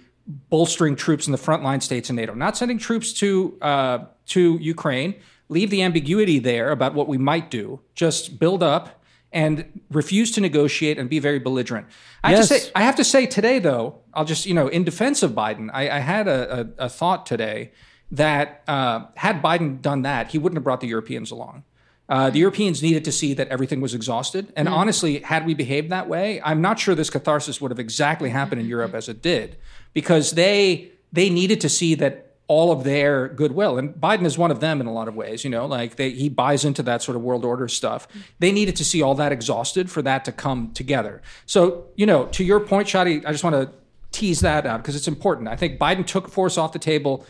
bolstering 0.50 0.96
troops 0.96 1.26
in 1.28 1.32
the 1.32 1.38
frontline 1.38 1.82
states 1.82 2.10
in 2.10 2.16
NATO, 2.16 2.34
not 2.36 2.56
sending 2.56 2.78
troops 2.78 3.12
to 3.14 3.58
uh, 3.62 3.98
to 4.28 4.58
Ukraine. 4.62 5.16
Leave 5.50 5.70
the 5.70 5.82
ambiguity 5.82 6.40
there 6.40 6.72
about 6.72 6.94
what 6.94 7.08
we 7.10 7.18
might 7.18 7.52
do. 7.52 7.82
Just 7.96 8.40
build 8.40 8.64
up 8.64 9.04
and 9.34 9.82
refuse 9.90 10.30
to 10.32 10.40
negotiate 10.42 10.98
and 11.00 11.10
be 11.10 11.20
very 11.20 11.40
belligerent. 11.40 11.88
I 12.24 12.32
have 12.32 12.48
to 12.48 12.54
Yes. 12.54 12.64
say, 12.66 12.72
I 12.76 12.84
have 12.84 12.96
to 12.98 13.04
say 13.04 13.26
today, 13.26 13.60
though, 13.60 13.86
I'll 14.14 14.26
just, 14.34 14.46
you 14.46 14.54
know, 14.54 14.68
in 14.68 14.84
defense 14.84 15.24
of 15.24 15.32
Biden, 15.32 15.70
I, 15.74 15.84
I 15.90 16.00
had 16.00 16.28
a, 16.28 16.40
a, 16.78 16.86
a 16.86 16.90
thought 16.90 17.26
today 17.26 17.72
that 18.12 18.64
uh, 18.68 19.06
had 19.16 19.42
Biden 19.42 19.82
done 19.82 20.02
that, 20.02 20.32
he 20.32 20.38
wouldn't 20.38 20.58
have 20.58 20.64
brought 20.64 20.82
the 20.82 20.88
Europeans 20.88 21.32
along. 21.32 21.64
Uh, 22.10 22.30
the 22.30 22.40
Europeans 22.40 22.84
needed 22.84 23.06
to 23.06 23.12
see 23.12 23.34
that 23.34 23.48
everything 23.48 23.80
was 23.80 23.94
exhausted. 23.94 24.52
And 24.58 24.68
honestly, 24.68 25.20
had 25.20 25.46
we 25.46 25.54
behaved 25.54 25.90
that 25.92 26.10
way, 26.10 26.42
I'm 26.44 26.62
not 26.62 26.78
sure 26.78 26.94
this 26.94 27.10
catharsis 27.10 27.62
would 27.62 27.72
have 27.72 27.80
exactly 27.80 28.30
happened 28.30 28.60
in 28.60 28.68
Europe 28.68 28.94
as 28.94 29.08
it 29.08 29.22
did, 29.22 29.56
because 29.94 30.32
they 30.32 30.92
they 31.14 31.30
needed 31.30 31.62
to 31.62 31.70
see 31.70 31.96
that 31.96 32.28
all 32.48 32.74
of 32.74 32.84
their 32.84 33.30
goodwill, 33.30 33.78
and 33.78 33.94
Biden 33.94 34.26
is 34.26 34.38
one 34.38 34.52
of 34.52 34.60
them 34.60 34.82
in 34.82 34.88
a 34.88 34.92
lot 34.92 35.08
of 35.08 35.16
ways. 35.16 35.46
You 35.46 35.50
know, 35.50 35.66
like 35.66 35.96
they, 35.96 36.10
he 36.10 36.28
buys 36.28 36.66
into 36.66 36.84
that 36.84 37.02
sort 37.02 37.16
of 37.16 37.22
world 37.22 37.46
order 37.46 37.70
stuff. 37.70 38.10
They 38.40 38.52
needed 38.52 38.76
to 38.76 38.84
see 38.84 39.02
all 39.02 39.16
that 39.16 39.32
exhausted 39.32 39.90
for 39.90 40.02
that 40.02 40.26
to 40.26 40.34
come 40.34 40.72
together. 40.74 41.22
So, 41.46 41.86
you 41.96 42.06
know, 42.06 42.26
to 42.26 42.44
your 42.44 42.60
point, 42.60 42.90
Shadi, 42.90 43.26
I 43.26 43.32
just 43.32 43.46
want 43.46 43.56
to 43.56 43.72
tease 44.12 44.42
that 44.42 44.66
out 44.66 44.82
because 44.82 44.98
it's 44.98 45.08
important. 45.08 45.48
I 45.48 45.56
think 45.56 45.80
Biden 45.80 46.06
took 46.06 46.28
force 46.28 46.58
off 46.58 46.74
the 46.74 46.80
table 46.80 47.26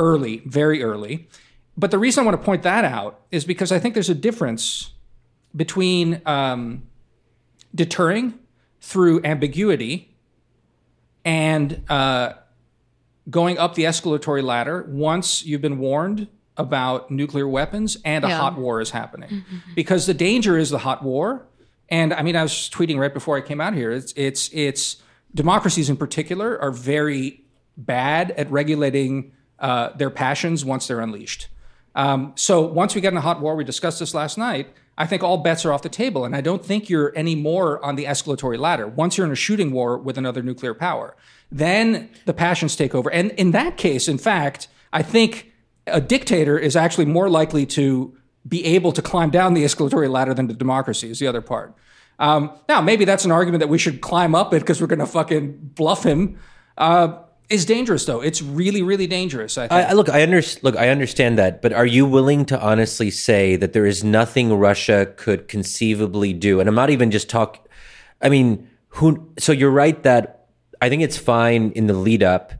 early, 0.00 0.38
very 0.46 0.82
early. 0.82 1.28
But 1.76 1.92
the 1.92 1.98
reason 1.98 2.22
I 2.22 2.24
want 2.26 2.40
to 2.40 2.44
point 2.44 2.62
that 2.64 2.84
out 2.84 3.20
is 3.30 3.44
because 3.44 3.70
I 3.70 3.78
think 3.78 3.94
there's 3.94 4.10
a 4.10 4.14
difference 4.14 4.90
between 5.54 6.20
um, 6.26 6.82
deterring 7.74 8.34
through 8.80 9.22
ambiguity 9.24 10.14
and 11.24 11.84
uh, 11.88 12.32
going 13.28 13.58
up 13.58 13.74
the 13.74 13.84
escalatory 13.84 14.42
ladder 14.42 14.84
once 14.88 15.44
you've 15.44 15.60
been 15.60 15.78
warned 15.78 16.28
about 16.56 17.10
nuclear 17.10 17.48
weapons 17.48 17.96
and 18.04 18.24
a 18.24 18.28
Yeah. 18.28 18.38
hot 18.38 18.58
war 18.58 18.80
is 18.80 18.90
happening. 18.90 19.44
Because 19.74 20.06
the 20.06 20.14
danger 20.14 20.58
is 20.58 20.70
the 20.70 20.78
hot 20.78 21.02
war. 21.02 21.46
And 21.88 22.12
I 22.12 22.22
mean, 22.22 22.36
I 22.36 22.42
was 22.42 22.52
tweeting 22.72 22.98
right 22.98 23.12
before 23.12 23.36
I 23.36 23.40
came 23.40 23.60
out 23.60 23.74
here. 23.74 23.90
It's 23.90 24.12
it's 24.16 24.48
it's 24.52 24.96
democracies 25.34 25.88
in 25.90 25.96
particular 25.96 26.60
are 26.60 26.70
very 26.70 27.44
bad 27.76 28.30
at 28.32 28.50
regulating 28.50 29.32
uh, 29.60 29.90
their 29.96 30.10
passions 30.10 30.64
once 30.64 30.86
they're 30.86 31.00
unleashed. 31.00 31.48
Um, 31.94 32.32
so 32.36 32.60
once 32.62 32.94
we 32.94 33.00
get 33.00 33.12
in 33.12 33.16
a 33.16 33.22
hot 33.22 33.40
war, 33.40 33.56
we 33.56 33.64
discussed 33.64 33.98
this 33.98 34.14
last 34.14 34.38
night. 34.38 34.68
I 34.96 35.06
think 35.06 35.22
all 35.22 35.38
bets 35.38 35.64
are 35.64 35.72
off 35.72 35.82
the 35.82 35.88
table, 35.88 36.24
and 36.24 36.36
I 36.36 36.40
don't 36.40 36.64
think 36.64 36.90
you're 36.90 37.12
any 37.16 37.34
more 37.34 37.82
on 37.84 37.96
the 37.96 38.04
escalatory 38.04 38.58
ladder. 38.58 38.86
Once 38.86 39.16
you're 39.16 39.26
in 39.26 39.32
a 39.32 39.36
shooting 39.36 39.72
war 39.72 39.96
with 39.96 40.18
another 40.18 40.42
nuclear 40.42 40.74
power, 40.74 41.16
then 41.50 42.10
the 42.26 42.34
passions 42.34 42.76
take 42.76 42.94
over. 42.94 43.10
And 43.10 43.30
in 43.32 43.52
that 43.52 43.76
case, 43.76 44.08
in 44.08 44.18
fact, 44.18 44.68
I 44.92 45.02
think 45.02 45.52
a 45.86 46.00
dictator 46.00 46.58
is 46.58 46.76
actually 46.76 47.06
more 47.06 47.30
likely 47.30 47.66
to 47.66 48.16
be 48.46 48.64
able 48.64 48.92
to 48.92 49.02
climb 49.02 49.30
down 49.30 49.54
the 49.54 49.64
escalatory 49.64 50.10
ladder 50.10 50.34
than 50.34 50.46
the 50.46 50.54
democracy 50.54 51.10
is 51.10 51.18
the 51.18 51.26
other 51.26 51.40
part. 51.40 51.74
Um, 52.18 52.52
now, 52.68 52.80
maybe 52.80 53.04
that's 53.04 53.24
an 53.24 53.32
argument 53.32 53.60
that 53.60 53.68
we 53.68 53.78
should 53.78 54.00
climb 54.00 54.34
up 54.34 54.52
it 54.52 54.60
because 54.60 54.80
we're 54.80 54.86
going 54.86 54.98
to 54.98 55.06
fucking 55.06 55.70
bluff 55.74 56.04
him. 56.04 56.38
Uh, 56.76 57.22
is 57.50 57.64
dangerous 57.66 58.06
though. 58.06 58.20
It's 58.20 58.40
really, 58.40 58.82
really 58.82 59.06
dangerous. 59.06 59.58
I 59.58 59.62
think. 59.68 59.72
I, 59.72 59.90
I- 59.90 59.92
look, 59.92 60.08
I 60.08 60.22
under, 60.22 60.40
look, 60.62 60.76
I 60.76 60.88
understand 60.88 61.36
that, 61.38 61.60
but 61.60 61.72
are 61.72 61.86
you 61.86 62.06
willing 62.06 62.44
to 62.46 62.60
honestly 62.60 63.10
say 63.10 63.56
that 63.56 63.72
there 63.72 63.86
is 63.86 64.02
nothing 64.02 64.54
Russia 64.54 65.12
could 65.16 65.48
conceivably 65.48 66.32
do? 66.32 66.60
And 66.60 66.68
I'm 66.68 66.74
not 66.74 66.90
even 66.90 67.10
just 67.10 67.28
talk. 67.28 67.68
I 68.22 68.28
mean, 68.28 68.68
who? 68.88 69.28
So 69.38 69.52
you're 69.52 69.70
right 69.70 70.00
that 70.04 70.46
I 70.80 70.88
think 70.88 71.02
it's 71.02 71.18
fine 71.18 71.72
in 71.72 71.86
the 71.86 71.94
lead 71.94 72.22
up 72.22 72.52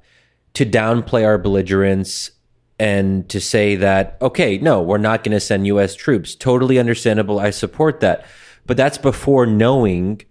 to 0.54 0.66
downplay 0.66 1.24
our 1.24 1.38
belligerence 1.38 2.32
and 2.78 3.28
to 3.28 3.40
say 3.40 3.76
that 3.76 4.16
okay, 4.20 4.58
no, 4.58 4.82
we're 4.82 4.98
not 4.98 5.22
going 5.22 5.32
to 5.32 5.40
send 5.40 5.66
U.S. 5.68 5.94
troops. 5.94 6.34
Totally 6.34 6.78
understandable. 6.78 7.38
I 7.38 7.50
support 7.50 8.00
that, 8.00 8.26
but 8.66 8.76
that's 8.76 8.98
before 8.98 9.46
knowing 9.46 10.22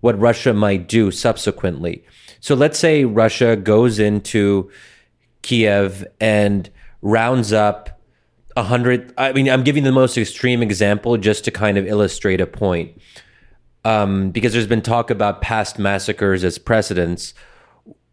what 0.00 0.18
Russia 0.18 0.52
might 0.54 0.88
do 0.88 1.10
subsequently. 1.10 2.04
So 2.46 2.54
let's 2.54 2.78
say 2.78 3.04
Russia 3.04 3.56
goes 3.56 3.98
into 3.98 4.70
Kiev 5.42 6.06
and 6.20 6.70
rounds 7.02 7.52
up 7.52 8.00
a 8.56 8.62
hundred. 8.62 9.12
I 9.18 9.32
mean, 9.32 9.50
I'm 9.50 9.64
giving 9.64 9.82
the 9.82 9.90
most 9.90 10.16
extreme 10.16 10.62
example 10.62 11.16
just 11.16 11.44
to 11.46 11.50
kind 11.50 11.76
of 11.76 11.88
illustrate 11.88 12.40
a 12.40 12.46
point, 12.46 13.02
um, 13.84 14.30
because 14.30 14.52
there's 14.52 14.68
been 14.68 14.80
talk 14.80 15.10
about 15.10 15.42
past 15.42 15.80
massacres 15.80 16.44
as 16.44 16.56
precedents. 16.56 17.34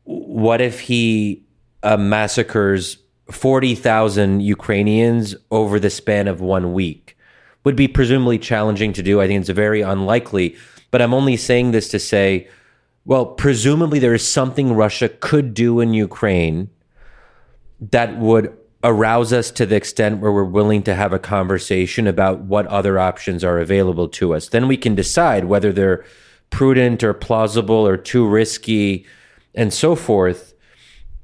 What 0.05 0.61
if 0.61 0.79
he 0.79 1.45
uh, 1.83 1.97
massacres 1.97 2.97
forty 3.29 3.75
thousand 3.75 4.39
Ukrainians 4.39 5.35
over 5.51 5.79
the 5.79 5.91
span 5.91 6.27
of 6.27 6.41
one 6.41 6.73
week? 6.73 7.15
Would 7.65 7.75
be 7.75 7.87
presumably 7.87 8.39
challenging 8.39 8.93
to 8.93 9.03
do. 9.03 9.21
I 9.21 9.27
think 9.27 9.41
it's 9.41 9.49
very 9.49 9.81
unlikely. 9.81 10.55
But 10.89 11.03
I'm 11.03 11.13
only 11.13 11.37
saying 11.37 11.69
this 11.69 11.87
to 11.89 11.99
say, 11.99 12.47
well, 13.05 13.25
presumably 13.25 13.99
there 13.99 14.13
is 14.13 14.27
something 14.27 14.73
Russia 14.73 15.09
could 15.09 15.53
do 15.53 15.79
in 15.79 15.93
Ukraine 15.93 16.69
that 17.79 18.17
would 18.17 18.57
arouse 18.83 19.31
us 19.31 19.51
to 19.51 19.65
the 19.65 19.75
extent 19.75 20.19
where 20.19 20.31
we're 20.31 20.43
willing 20.43 20.83
to 20.83 20.95
have 20.95 21.13
a 21.13 21.19
conversation 21.19 22.05
about 22.05 22.41
what 22.41 22.67
other 22.67 22.99
options 22.99 23.43
are 23.43 23.59
available 23.59 24.09
to 24.09 24.33
us. 24.33 24.49
Then 24.49 24.67
we 24.67 24.77
can 24.77 24.95
decide 24.95 25.45
whether 25.45 25.71
they're 25.71 26.05
prudent 26.49 27.03
or 27.03 27.13
plausible 27.13 27.87
or 27.87 27.97
too 27.97 28.27
risky 28.27 29.05
and 29.55 29.73
so 29.73 29.95
forth. 29.95 30.53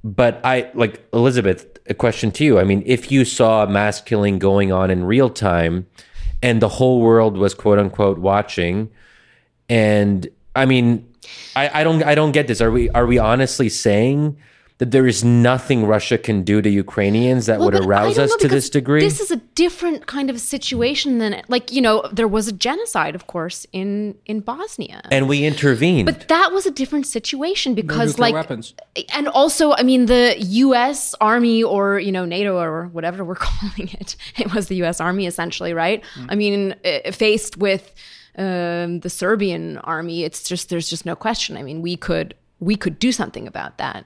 But 0.03 0.39
I 0.43 0.71
like 0.73 1.05
Elisabeth, 1.13 1.79
a 1.87 1.93
question 1.93 2.31
to 2.31 2.45
you. 2.45 2.59
I 2.59 2.63
mean, 2.63 2.83
if 2.85 3.11
you 3.11 3.25
saw 3.25 3.65
mass 3.65 4.01
killing 4.01 4.39
going 4.39 4.71
on 4.71 4.89
in 4.89 5.03
real 5.03 5.29
time 5.29 5.87
and 6.41 6.61
the 6.61 6.69
whole 6.69 7.01
world 7.01 7.37
was 7.37 7.53
quote 7.53 7.79
unquote 7.79 8.19
watching, 8.19 8.89
and 9.67 10.27
I 10.55 10.65
mean, 10.65 11.08
I, 11.55 11.81
I 11.81 11.83
don't 11.83 12.03
I 12.03 12.15
don't 12.15 12.31
get 12.31 12.47
this. 12.47 12.61
Are 12.61 12.71
we 12.71 12.89
are 12.91 13.05
we 13.05 13.17
honestly 13.17 13.69
saying 13.69 14.37
that 14.79 14.91
there 14.91 15.05
is 15.05 15.25
nothing 15.25 15.85
Russia 15.85 16.17
can 16.17 16.41
do 16.43 16.61
to 16.61 16.69
Ukrainians 16.69 17.47
that 17.47 17.59
would 17.59 17.73
Well, 17.73 17.81
but 17.81 17.89
I 17.93 18.03
arouse 18.03 18.17
us 18.17 18.29
know, 18.29 18.37
to 18.37 18.47
this 18.47 18.69
degree? 18.69 19.01
This 19.01 19.19
is 19.19 19.29
a 19.29 19.35
different 19.35 20.07
kind 20.07 20.29
of 20.29 20.39
situation 20.39 21.17
than 21.17 21.41
like 21.49 21.71
you 21.71 21.81
know 21.81 22.07
there 22.13 22.29
was 22.29 22.47
a 22.47 22.53
genocide, 22.53 23.13
of 23.13 23.27
course, 23.27 23.67
in 23.73 24.15
in 24.25 24.39
Bosnia, 24.39 25.01
and 25.11 25.27
we 25.27 25.43
intervened. 25.45 26.05
but 26.05 26.27
that 26.29 26.51
was 26.53 26.65
a 26.65 26.71
different 26.71 27.05
situation 27.05 27.75
because 27.75 28.11
nuclear 28.11 28.25
like 28.25 28.33
weapons. 28.33 28.73
and 29.13 29.27
also 29.27 29.73
I 29.73 29.83
mean 29.83 30.05
the 30.05 30.35
U.S. 30.39 31.13
Army 31.19 31.61
or 31.61 31.99
you 31.99 32.13
know 32.13 32.23
NATO 32.23 32.57
or 32.57 32.87
whatever 32.87 33.25
we're 33.25 33.35
calling 33.49 33.89
it, 33.99 34.15
it 34.37 34.53
was 34.53 34.69
the 34.69 34.77
U.S. 34.77 35.01
Army 35.01 35.25
essentially, 35.25 35.73
right? 35.73 36.01
Mm. 36.15 36.27
I 36.29 36.35
mean, 36.35 36.75
uh, 36.85 37.11
faced 37.11 37.57
with 37.57 37.93
um, 38.37 38.99
the 39.01 39.09
Serbian 39.09 39.77
army, 39.79 40.23
it's 40.23 40.47
just 40.47 40.69
there's 40.69 40.89
just 40.89 41.05
no 41.05 41.15
question. 41.15 41.57
I 41.57 41.63
mean, 41.63 41.81
we 41.81 41.95
could 41.95 42.35
we 42.59 42.75
could 42.75 42.99
do 42.99 43.11
something 43.11 43.47
about 43.47 43.77
that. 43.77 44.05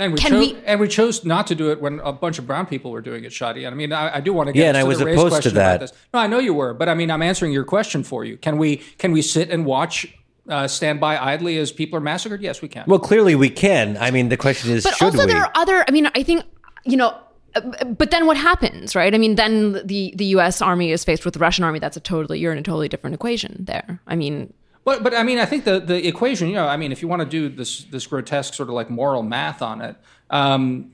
And 0.00 0.12
we, 0.12 0.18
Can 0.20 0.30
chose, 0.30 0.52
we- 0.52 0.58
and 0.64 0.78
we 0.78 0.86
chose 0.86 1.24
not 1.24 1.48
to 1.48 1.56
do 1.56 1.72
it 1.72 1.80
when 1.80 1.98
a 2.00 2.12
bunch 2.12 2.38
of 2.38 2.46
brown 2.46 2.66
people 2.66 2.92
were 2.92 3.00
doing 3.00 3.24
it, 3.24 3.32
Shadi. 3.32 3.66
And 3.66 3.68
I 3.68 3.74
mean, 3.74 3.92
I, 3.92 4.18
I 4.18 4.20
do 4.20 4.32
want 4.32 4.46
to 4.46 4.52
get 4.52 4.60
Yeah, 4.62 4.68
and 4.68 4.76
I 4.76 4.82
to 4.82 4.86
was 4.86 4.98
the 5.00 5.06
race 5.06 5.14
opposed 5.14 5.26
to 5.26 5.30
question 5.40 5.52
about 5.56 5.72
that. 5.72 5.80
This. 5.80 5.92
No, 6.14 6.20
I 6.20 6.28
know 6.28 6.38
you 6.38 6.54
were, 6.54 6.72
but 6.72 6.88
I 6.88 6.94
mean, 6.94 7.10
I'm 7.10 7.20
answering 7.22 7.50
your 7.50 7.64
question 7.64 8.04
for 8.04 8.24
you. 8.24 8.36
Can 8.36 8.58
we 8.58 8.76
can 8.98 9.10
we 9.10 9.22
sit 9.22 9.50
and 9.50 9.66
watch, 9.66 10.06
uh, 10.48 10.68
stand 10.68 11.00
by 11.00 11.18
idly 11.18 11.58
as 11.58 11.72
people 11.72 11.96
are 11.98 12.00
massacred? 12.00 12.40
Yes, 12.42 12.62
we 12.62 12.68
can. 12.68 12.84
well, 12.86 13.00
clearly 13.00 13.34
we 13.34 13.50
can. 13.50 13.96
I 13.96 14.12
mean, 14.12 14.28
the 14.28 14.36
question 14.36 14.70
is, 14.70 14.84
But 14.84 14.94
should 14.94 15.06
also 15.06 15.26
we? 15.26 15.32
there 15.32 15.42
are 15.42 15.50
other. 15.56 15.84
I 15.88 15.90
mean, 15.90 16.08
I 16.14 16.22
think 16.22 16.44
you 16.84 16.96
know. 16.96 17.18
Uh, 17.58 17.84
But 17.84 18.10
then 18.10 18.26
what 18.26 18.36
happens, 18.36 18.94
right? 18.96 19.14
I 19.14 19.18
mean, 19.18 19.34
then 19.36 19.80
the 19.86 20.12
the 20.16 20.26
U.S. 20.36 20.60
Army 20.62 20.90
is 20.92 21.04
faced 21.04 21.24
with 21.24 21.34
the 21.34 21.40
Russian 21.40 21.64
Army. 21.64 21.78
That's 21.78 21.96
a 21.96 22.00
totally 22.00 22.38
you're 22.38 22.52
in 22.52 22.58
a 22.58 22.62
totally 22.62 22.88
different 22.88 23.14
equation 23.14 23.64
there. 23.64 24.00
I 24.06 24.16
mean, 24.16 24.52
But 24.84 25.02
but 25.02 25.14
I 25.14 25.22
mean, 25.22 25.38
I 25.38 25.44
think 25.44 25.64
the 25.64 25.80
the 25.80 26.06
equation. 26.06 26.48
You 26.48 26.54
know, 26.54 26.66
I 26.66 26.76
mean, 26.76 26.92
if 26.92 27.02
you 27.02 27.08
want 27.08 27.20
to 27.22 27.28
do 27.28 27.48
this 27.48 27.84
this 27.84 28.06
grotesque 28.06 28.54
sort 28.54 28.68
of 28.68 28.74
like 28.74 28.90
moral 28.90 29.22
math 29.22 29.62
on 29.62 29.80
it, 29.80 29.96
um, 30.30 30.92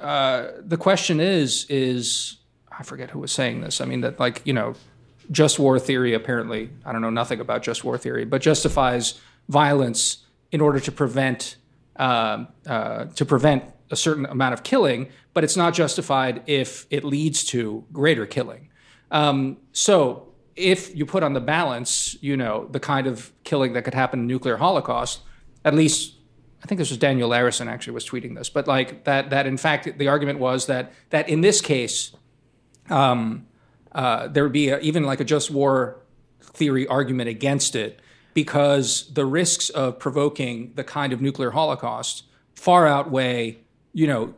uh, 0.00 0.48
the 0.60 0.76
question 0.76 1.20
is 1.20 1.66
is 1.68 2.36
I 2.78 2.82
forget 2.82 3.10
who 3.10 3.20
was 3.20 3.32
saying 3.32 3.60
this. 3.60 3.80
I 3.80 3.84
mean 3.84 4.00
that 4.02 4.18
like 4.18 4.42
you 4.44 4.52
know, 4.52 4.74
just 5.30 5.58
war 5.58 5.78
theory 5.78 6.14
apparently 6.14 6.70
I 6.84 6.92
don't 6.92 7.00
know 7.02 7.10
nothing 7.10 7.40
about 7.40 7.62
just 7.62 7.84
war 7.84 7.98
theory, 7.98 8.24
but 8.24 8.42
justifies 8.42 9.20
violence 9.48 10.18
in 10.52 10.60
order 10.60 10.80
to 10.80 10.92
prevent 10.92 11.56
um 11.96 12.48
uh, 12.66 13.06
to 13.16 13.24
prevent 13.24 13.64
a 13.90 13.96
certain 13.96 14.26
amount 14.26 14.54
of 14.54 14.62
killing, 14.62 15.08
but 15.34 15.44
it's 15.44 15.56
not 15.56 15.74
justified 15.74 16.42
if 16.46 16.86
it 16.90 17.04
leads 17.04 17.44
to 17.44 17.84
greater 17.92 18.26
killing. 18.26 18.68
Um, 19.10 19.58
so 19.72 20.32
if 20.56 20.94
you 20.96 21.06
put 21.06 21.22
on 21.22 21.34
the 21.34 21.40
balance, 21.40 22.16
you 22.20 22.36
know, 22.36 22.66
the 22.70 22.80
kind 22.80 23.06
of 23.06 23.32
killing 23.44 23.74
that 23.74 23.82
could 23.82 23.94
happen 23.94 24.20
in 24.20 24.26
nuclear 24.26 24.56
holocaust, 24.56 25.20
at 25.64 25.74
least 25.74 26.14
I 26.62 26.66
think 26.66 26.78
this 26.78 26.90
was 26.90 26.98
Daniel 26.98 27.30
Larison 27.30 27.68
actually 27.68 27.92
was 27.92 28.08
tweeting 28.08 28.34
this, 28.34 28.48
but 28.48 28.66
like 28.66 29.04
that 29.04 29.30
that 29.30 29.46
in 29.46 29.56
fact 29.56 29.98
the 29.98 30.08
argument 30.08 30.38
was 30.38 30.66
that 30.66 30.92
that 31.10 31.28
in 31.28 31.40
this 31.40 31.60
case, 31.60 32.12
um, 32.90 33.46
uh, 33.92 34.28
there 34.28 34.42
would 34.42 34.52
be 34.52 34.70
a, 34.70 34.78
even 34.80 35.04
like 35.04 35.20
a 35.20 35.24
just 35.24 35.50
war 35.50 36.00
theory 36.40 36.86
argument 36.86 37.28
against 37.28 37.76
it 37.76 38.00
because 38.34 39.12
the 39.12 39.24
risks 39.24 39.70
of 39.70 39.98
provoking 39.98 40.72
the 40.74 40.84
kind 40.84 41.12
of 41.12 41.20
nuclear 41.20 41.50
holocaust 41.50 42.24
far 42.54 42.86
outweigh, 42.86 43.58
you 43.96 44.06
know, 44.06 44.34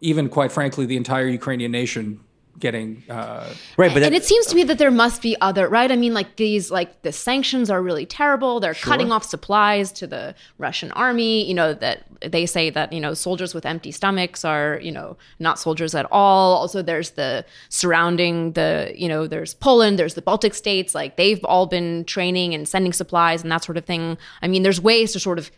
even 0.00 0.28
quite 0.28 0.52
frankly, 0.52 0.86
the 0.86 0.96
entire 0.96 1.26
Ukrainian 1.26 1.72
nation 1.72 2.20
getting 2.60 3.02
uh, 3.08 3.52
right, 3.76 3.92
but 3.92 4.02
and 4.02 4.14
it 4.14 4.24
seems 4.24 4.46
to 4.46 4.54
me 4.54 4.62
that 4.64 4.78
there 4.78 4.90
must 4.90 5.20
be 5.22 5.36
other 5.40 5.66
right? 5.68 5.90
I 5.90 5.96
mean 5.96 6.14
like 6.14 6.36
these 6.36 6.70
like 6.70 7.02
the 7.02 7.10
sanctions 7.10 7.70
are 7.70 7.82
really 7.82 8.06
terrible. 8.06 8.60
They're 8.60 8.74
cutting 8.74 9.10
off 9.10 9.24
supplies 9.24 9.90
to 9.92 10.06
the 10.06 10.34
russian 10.58 10.92
army 10.92 11.46
you 11.48 11.54
know 11.54 11.72
that 11.72 12.04
they 12.20 12.44
say 12.44 12.68
that 12.70 12.92
you 12.92 13.00
know 13.00 13.14
soldiers 13.14 13.54
with 13.54 13.64
empty 13.64 13.90
stomachs 13.90 14.44
are 14.44 14.78
you 14.82 14.92
know 14.92 15.16
not 15.38 15.58
soldiers 15.58 15.94
at 15.94 16.06
all. 16.12 16.54
Also 16.54 16.82
there's 16.82 17.10
the 17.12 17.44
surrounding 17.68 18.52
the 18.52 18.92
you 18.94 19.08
know 19.08 19.26
there's 19.26 19.54
poland 19.54 19.98
there's 19.98 20.14
the 20.14 20.22
baltic 20.22 20.54
states. 20.54 20.94
Like 20.94 21.16
they've 21.16 21.44
all 21.44 21.66
been 21.66 22.04
training 22.04 22.54
and 22.54 22.68
sending 22.68 22.92
supplies 22.92 23.42
and 23.42 23.50
that 23.50 23.64
sort 23.64 23.78
of 23.78 23.84
thing. 23.84 24.18
I 24.42 24.46
mean 24.48 24.62
there's 24.62 24.80
ways 24.80 25.12
to 25.14 25.20
sort 25.20 25.38
of 25.38 25.50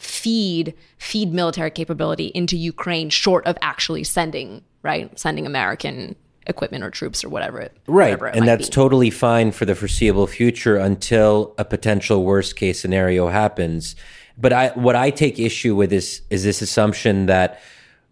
feed 0.00 0.74
feed 0.98 1.32
military 1.32 1.70
capability 1.70 2.26
into 2.34 2.56
ukraine 2.56 3.10
short 3.10 3.46
of 3.46 3.56
actually 3.62 4.02
sending 4.02 4.62
right 4.82 5.18
sending 5.18 5.46
american 5.46 6.16
equipment 6.46 6.82
or 6.82 6.90
troops 6.90 7.22
or 7.24 7.28
whatever 7.28 7.60
it 7.60 7.76
right, 7.86 8.06
whatever 8.06 8.28
it 8.28 8.36
and 8.36 8.46
that's 8.46 8.68
be. 8.68 8.72
totally 8.72 9.10
fine 9.10 9.52
for 9.52 9.64
the 9.64 9.74
foreseeable 9.74 10.26
future 10.26 10.76
until 10.76 11.54
a 11.58 11.64
potential 11.64 12.24
worst 12.24 12.56
case 12.56 12.80
scenario 12.80 13.28
happens. 13.28 13.94
But 14.36 14.52
I, 14.52 14.68
what 14.68 14.96
I 14.96 15.10
take 15.10 15.38
issue 15.38 15.76
with 15.76 15.92
is 15.92 16.22
is 16.30 16.44
this 16.44 16.60
assumption 16.62 17.26
that. 17.26 17.60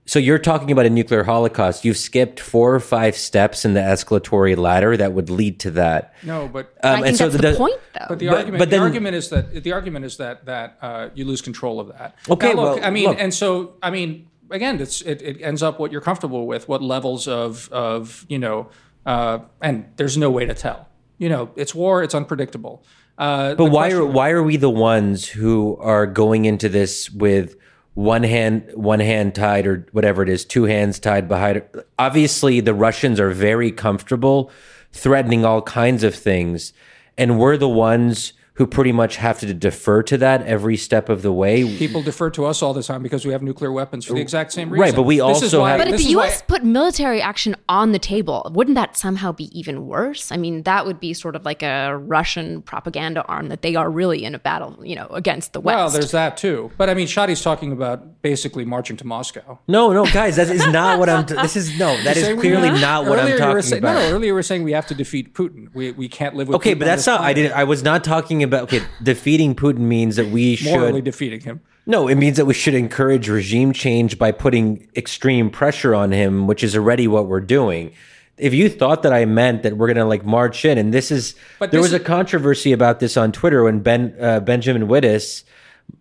So 0.09 0.19
you're 0.19 0.39
talking 0.39 0.71
about 0.73 0.87
a 0.87 0.91
nuclear 0.91 1.23
holocaust. 1.23 1.85
You've 1.85 1.99
skipped 1.99 2.41
four 2.41 2.75
or 2.75 2.81
five 2.81 3.15
steps 3.15 3.67
in 3.67 3.75
the 3.75 3.81
escalatory 3.81 4.57
ladder 4.57 4.97
that 4.97 5.13
would 5.13 5.29
lead 5.29 5.61
to 5.61 5.71
that. 5.73 6.15
no, 6.23 6.49
but 6.49 6.73
Um, 6.83 7.01
I 7.01 7.03
think 7.03 7.19
that's 7.19 7.37
the, 7.37 7.55
point, 7.55 7.79
though. 7.93 8.07
But 8.09 8.19
the 8.19 8.29
But- 8.29 8.37
argument, 8.39 8.59
but 8.59 8.71
the 8.71 8.79
argument 8.79 9.17
is 9.17 9.29
that 9.29 9.63
the 9.63 9.73
argument 9.73 10.07
is 10.07 10.17
that 10.17 10.47
that 10.47 10.79
uh, 10.81 11.09
you 11.15 11.27
lose 11.27 11.43
control 11.43 11.79
of 11.79 11.89
that. 11.89 12.15
Okay, 12.31 12.55
Now, 12.55 12.63
look, 12.63 12.77
well, 12.77 12.85
I 12.87 12.91
mean, 12.91 13.09
look. 13.11 13.21
and 13.21 13.35
so 13.35 13.75
I 13.83 13.91
mean, 13.91 14.29
again, 14.51 14.81
it's 14.81 15.03
it, 15.03 15.21
it 15.21 15.43
ends 15.43 15.63
up 15.63 15.79
what 15.79 15.93
you're 15.93 16.01
comfortable 16.01 16.47
with, 16.47 16.69
what 16.71 16.83
levels 16.83 17.29
of 17.29 17.69
of 17.71 18.25
you 18.31 18.39
know, 18.39 18.69
uh, 19.05 19.41
and 19.61 19.85
there's 19.97 20.17
no 20.17 20.31
way 20.31 20.47
to 20.47 20.55
tell. 20.55 20.89
You 21.19 21.29
know, 21.29 21.51
it's 21.55 21.75
war, 21.75 22.03
it's 22.03 22.15
unpredictable. 22.15 22.83
Uh, 23.19 23.55
But 23.57 23.67
why 23.67 23.91
are 23.91 24.07
why 24.07 24.31
are 24.31 24.43
we 24.43 24.57
the 24.57 24.71
ones 24.71 25.27
who 25.29 25.77
are 25.81 26.07
going 26.07 26.47
into 26.47 26.71
this 26.71 27.11
with 27.11 27.57
one 27.99 28.23
hand 28.23 28.71
one 28.75 29.01
hand 29.01 29.35
tied 29.35 29.67
or 29.67 29.85
whatever 29.91 30.23
it 30.23 30.29
is, 30.29 30.45
two 30.45 30.65
hands 30.65 31.01
tied 31.01 31.27
behind? 31.27 31.61
Obviously, 31.99 32.61
the 32.61 32.73
Russians 32.73 33.19
are 33.19 33.31
very 33.31 33.73
comfortable 33.73 34.53
threatening 34.93 35.45
all 35.45 35.61
kinds 35.63 36.05
of 36.05 36.15
things, 36.15 36.73
and 37.17 37.41
we're 37.41 37.57
the 37.57 37.69
ones 37.69 38.35
who 38.59 38.67
pretty 38.67 38.93
much 38.93 39.17
have 39.17 39.39
to 39.39 39.55
defer 39.55 40.03
to 40.03 40.19
that 40.19 40.43
every 40.43 40.77
step 40.77 41.09
of 41.09 41.23
the 41.23 41.33
way. 41.33 41.65
people 41.79 42.03
defer 42.03 42.29
to 42.29 42.45
us 42.45 42.61
all 42.61 42.75
the 42.75 42.83
time 42.83 43.03
because 43.03 43.25
we 43.25 43.31
have 43.33 43.43
nuclear 43.43 43.71
weapons 43.73 44.05
for 44.05 44.15
the 44.15 44.21
exact 44.21 44.53
same 44.53 44.69
reason? 44.69 44.83
Right, 44.83 44.95
but 44.95 45.05
we 45.05 45.17
This 45.17 45.23
also 45.23 45.61
why- 45.61 45.71
have- 45.71 45.79
But 45.79 45.89
if 45.89 45.97
the 45.99 46.09
is 46.09 46.15
why- 46.17 46.25
U.S. 46.27 46.43
put 46.43 46.65
military 46.65 47.23
action 47.23 47.55
on 47.69 47.93
the 47.93 47.99
table, 48.01 48.51
wouldn't 48.55 48.75
that 48.75 48.97
somehow 48.97 49.31
be 49.33 49.45
even 49.59 49.87
worse? 49.87 50.33
I 50.33 50.37
mean, 50.37 50.65
that 50.65 50.85
would 50.87 50.99
be 50.99 51.15
sort 51.15 51.37
of 51.37 51.45
like 51.45 51.63
a 51.63 51.97
Russian 51.97 52.61
propaganda 52.63 53.23
arm 53.27 53.49
that 53.49 53.63
they 53.63 53.77
are 53.77 53.89
really 53.89 54.25
in 54.25 54.35
a 54.35 54.39
battle, 54.41 54.77
you 54.85 54.97
know, 54.97 55.07
against 55.13 55.53
the 55.53 55.61
West. 55.61 55.77
Well, 55.77 55.91
there's 55.91 56.11
that 56.11 56.37
too. 56.37 56.73
But 56.77 56.91
I 56.91 56.95
mean, 56.95 57.07
Shadi's 57.07 57.43
talking 57.43 57.71
about 57.71 58.23
basically 58.23 58.65
marching 58.65 58.97
to 58.97 59.07
Moscow. 59.07 59.61
No, 59.69 59.93
no, 59.93 60.05
guys, 60.07 60.35
that 60.35 60.49
is 60.51 60.67
not 60.67 60.99
what 60.99 61.09
I'm. 61.09 61.25
T- 61.27 61.35
this 61.35 61.55
is 61.55 61.79
no, 61.79 61.97
that 62.03 62.17
is 62.17 62.37
clearly 62.41 62.71
not 62.71 63.05
what 63.07 63.21
I'm 63.21 63.27
Earlier 63.27 63.35
were 63.35 63.39
talking 63.39 63.63
saying- 63.63 63.83
about. 63.85 63.95
No, 63.95 64.01
no, 64.01 64.15
earlier 64.17 64.33
we 64.33 64.39
were 64.39 64.43
saying 64.43 64.65
we 64.65 64.73
have 64.73 64.87
to 64.89 64.95
defeat 64.97 65.33
Putin. 65.33 65.69
We, 65.75 65.93
we 65.93 66.09
can't 66.09 66.35
live 66.35 66.49
with 66.49 66.57
Okay, 66.57 66.75
Putin 66.75 66.79
but 66.81 66.85
that's 66.87 67.03
this 67.03 67.07
not. 67.07 67.21
I 67.21 67.33
didn't. 67.33 67.53
I 67.53 67.63
was 67.63 67.85
not 67.85 68.03
talking 68.03 68.43
about. 68.43 68.48
Okay, 68.55 68.83
defeating 69.03 69.55
Putin 69.55 69.79
means 69.81 70.17
that 70.17 70.29
we 70.29 70.57
should. 70.57 70.73
morally 70.73 71.01
defeating 71.03 71.41
him. 71.41 71.61
No, 71.87 72.07
it 72.07 72.17
means 72.17 72.37
that 72.37 72.45
we 72.45 72.53
should 72.55 72.75
encourage 72.75 73.29
regime 73.31 73.73
change 73.73 74.19
by 74.19 74.31
putting 74.31 74.87
extreme 74.95 75.49
pressure 75.49 75.95
on 75.95 76.13
him, 76.13 76.47
which 76.47 76.63
is 76.63 76.77
already 76.77 77.09
what 77.09 77.27
we're 77.27 77.41
doing. 77.41 77.93
If 78.37 78.53
you 78.53 78.69
thought 78.69 79.03
that 79.05 79.13
I 79.13 79.25
meant 79.25 79.63
that 79.63 79.77
we're 79.79 79.87
going 79.87 79.97
to 79.97 80.05
like 80.05 80.25
march 80.25 80.65
in, 80.67 80.77
and 80.79 80.93
this 80.93 81.11
is, 81.11 81.35
But 81.59 81.71
there 81.71 81.81
this 81.81 81.91
was 81.93 82.01
a 82.01 82.05
controversy 82.05 82.73
about 82.73 83.01
this 83.01 83.17
on 83.17 83.33
Twitter 83.33 83.65
when 83.65 83.81
Ben 83.81 84.15
uh, 84.21 84.41
Benjamin 84.41 84.87
Wittes, 84.87 85.45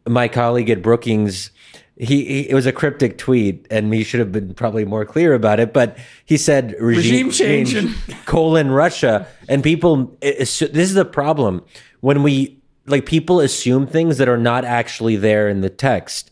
my 0.06 0.28
colleague 0.28 0.70
at 0.70 0.82
Brookings, 0.82 1.52
he, 1.96 2.26
he 2.26 2.50
it 2.50 2.54
was 2.54 2.66
a 2.68 2.72
cryptic 2.74 3.18
tweet, 3.18 3.66
and 3.72 3.92
he 3.92 4.04
should 4.04 4.20
have 4.20 4.32
been 4.32 4.54
probably 4.54 4.86
more 4.86 5.04
clear 5.06 5.34
about 5.34 5.60
it. 5.60 5.74
But 5.74 5.98
he 6.26 6.38
said 6.38 6.76
regime, 6.80 7.28
Regime 7.28 7.32
change 7.32 7.74
and- 7.74 7.96
colon 8.26 8.70
Russia, 8.72 9.26
and 9.50 9.64
people. 9.64 10.16
it- 10.22 10.36
it's- 10.42 10.60
this 10.60 10.90
is 10.90 10.94
the 10.94 11.06
problem 11.06 11.64
when 12.02 12.24
we 12.24 12.58
like 12.86 13.06
people 13.06 13.40
assume 13.40 13.86
things 13.86 14.18
that 14.18 14.30
are 14.30 14.38
not 14.38 14.64
actually 14.64 15.16
there 15.16 15.50
in 15.50 15.62
the 15.62 15.70
text. 15.70 16.32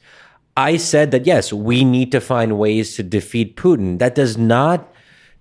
I 0.57 0.77
said 0.77 1.11
that 1.11 1.25
yes, 1.25 1.51
we 1.51 1.83
need 1.83 2.11
to 2.13 2.21
find 2.21 2.57
ways 2.57 2.95
to 2.95 3.03
defeat 3.03 3.57
Putin. 3.57 3.99
That 3.99 4.15
does 4.15 4.37
not 4.37 4.89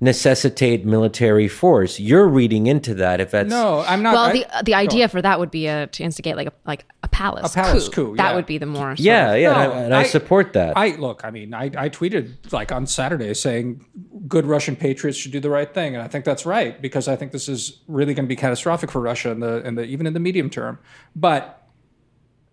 necessitate 0.00 0.84
military 0.84 1.48
force. 1.48 1.98
You're 1.98 2.28
reading 2.28 2.66
into 2.66 2.94
that 2.94 3.20
if 3.20 3.30
that's 3.30 3.48
No, 3.48 3.80
I'm 3.86 4.02
not. 4.02 4.14
well, 4.14 4.24
I- 4.24 4.32
the 4.32 4.56
uh, 4.58 4.62
the 4.62 4.74
idea 4.74 5.08
for 5.08 5.22
that 5.22 5.38
would 5.40 5.50
be 5.50 5.66
a, 5.66 5.86
to 5.88 6.02
instigate 6.02 6.36
like 6.36 6.48
a 6.48 6.52
like 6.66 6.84
a 7.02 7.08
palace, 7.08 7.52
A 7.52 7.54
palace 7.54 7.88
coup, 7.88 8.16
That 8.16 8.30
yeah. 8.30 8.34
would 8.36 8.46
be 8.46 8.58
the 8.58 8.66
more 8.66 8.94
yeah, 8.98 9.32
of- 9.32 9.40
yeah, 9.40 9.52
No, 9.52 9.60
and, 9.60 9.72
I, 9.72 9.76
and 9.84 9.94
I 9.94 10.00
I- 10.00 10.04
support 10.04 10.52
that. 10.54 10.76
I 10.76 10.96
look. 10.96 11.22
I 11.24 11.30
mean, 11.30 11.54
I, 11.54 11.64
I 11.76 11.88
tweeted 11.88 12.52
like 12.52 12.72
on 12.72 12.86
Saturday 12.86 13.32
saying 13.34 13.84
good 14.28 14.46
Russian 14.46 14.76
patriots 14.76 15.18
should 15.18 15.32
do 15.32 15.40
the 15.40 15.50
right 15.50 15.72
thing, 15.72 15.94
and 15.94 16.02
I 16.02 16.08
think 16.08 16.24
that's 16.24 16.44
right 16.46 16.80
because 16.80 17.08
I 17.08 17.16
think 17.16 17.32
this 17.32 17.48
is 17.48 17.80
really 17.88 18.14
going 18.14 18.26
to 18.26 18.28
be 18.28 18.36
catastrophic 18.36 18.90
for 18.90 19.00
Russia 19.00 19.30
in 19.30 19.40
the 19.40 19.66
in 19.66 19.74
the 19.76 19.84
even 19.84 20.06
in 20.06 20.12
the 20.12 20.20
medium 20.20 20.50
term. 20.50 20.78
But 21.16 21.60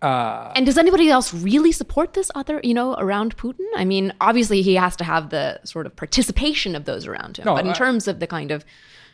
And 0.02 0.66
does 0.66 0.78
anybody 0.78 1.10
else 1.10 1.34
really 1.34 1.72
support 1.72 2.14
this 2.14 2.32
other, 2.36 2.60
you 2.64 2.74
know, 2.74 2.96
around 2.98 3.38
Putin? 3.38 3.66
I 3.76 3.86
mean, 3.86 4.14
obviously 4.22 4.62
he 4.62 4.76
has 4.76 4.96
to 4.98 5.04
have 5.04 5.30
the 5.30 5.60
sort 5.64 5.86
of 5.86 5.96
participation 5.96 6.76
of 6.76 6.86
those 6.86 7.06
around 7.08 7.38
him. 7.38 7.46
No, 7.46 7.56
but 7.56 7.66
in 7.66 7.72
I- 7.72 7.76
terms 7.76 8.08
of 8.08 8.20
the 8.20 8.28
kind 8.28 8.52
of, 8.52 8.66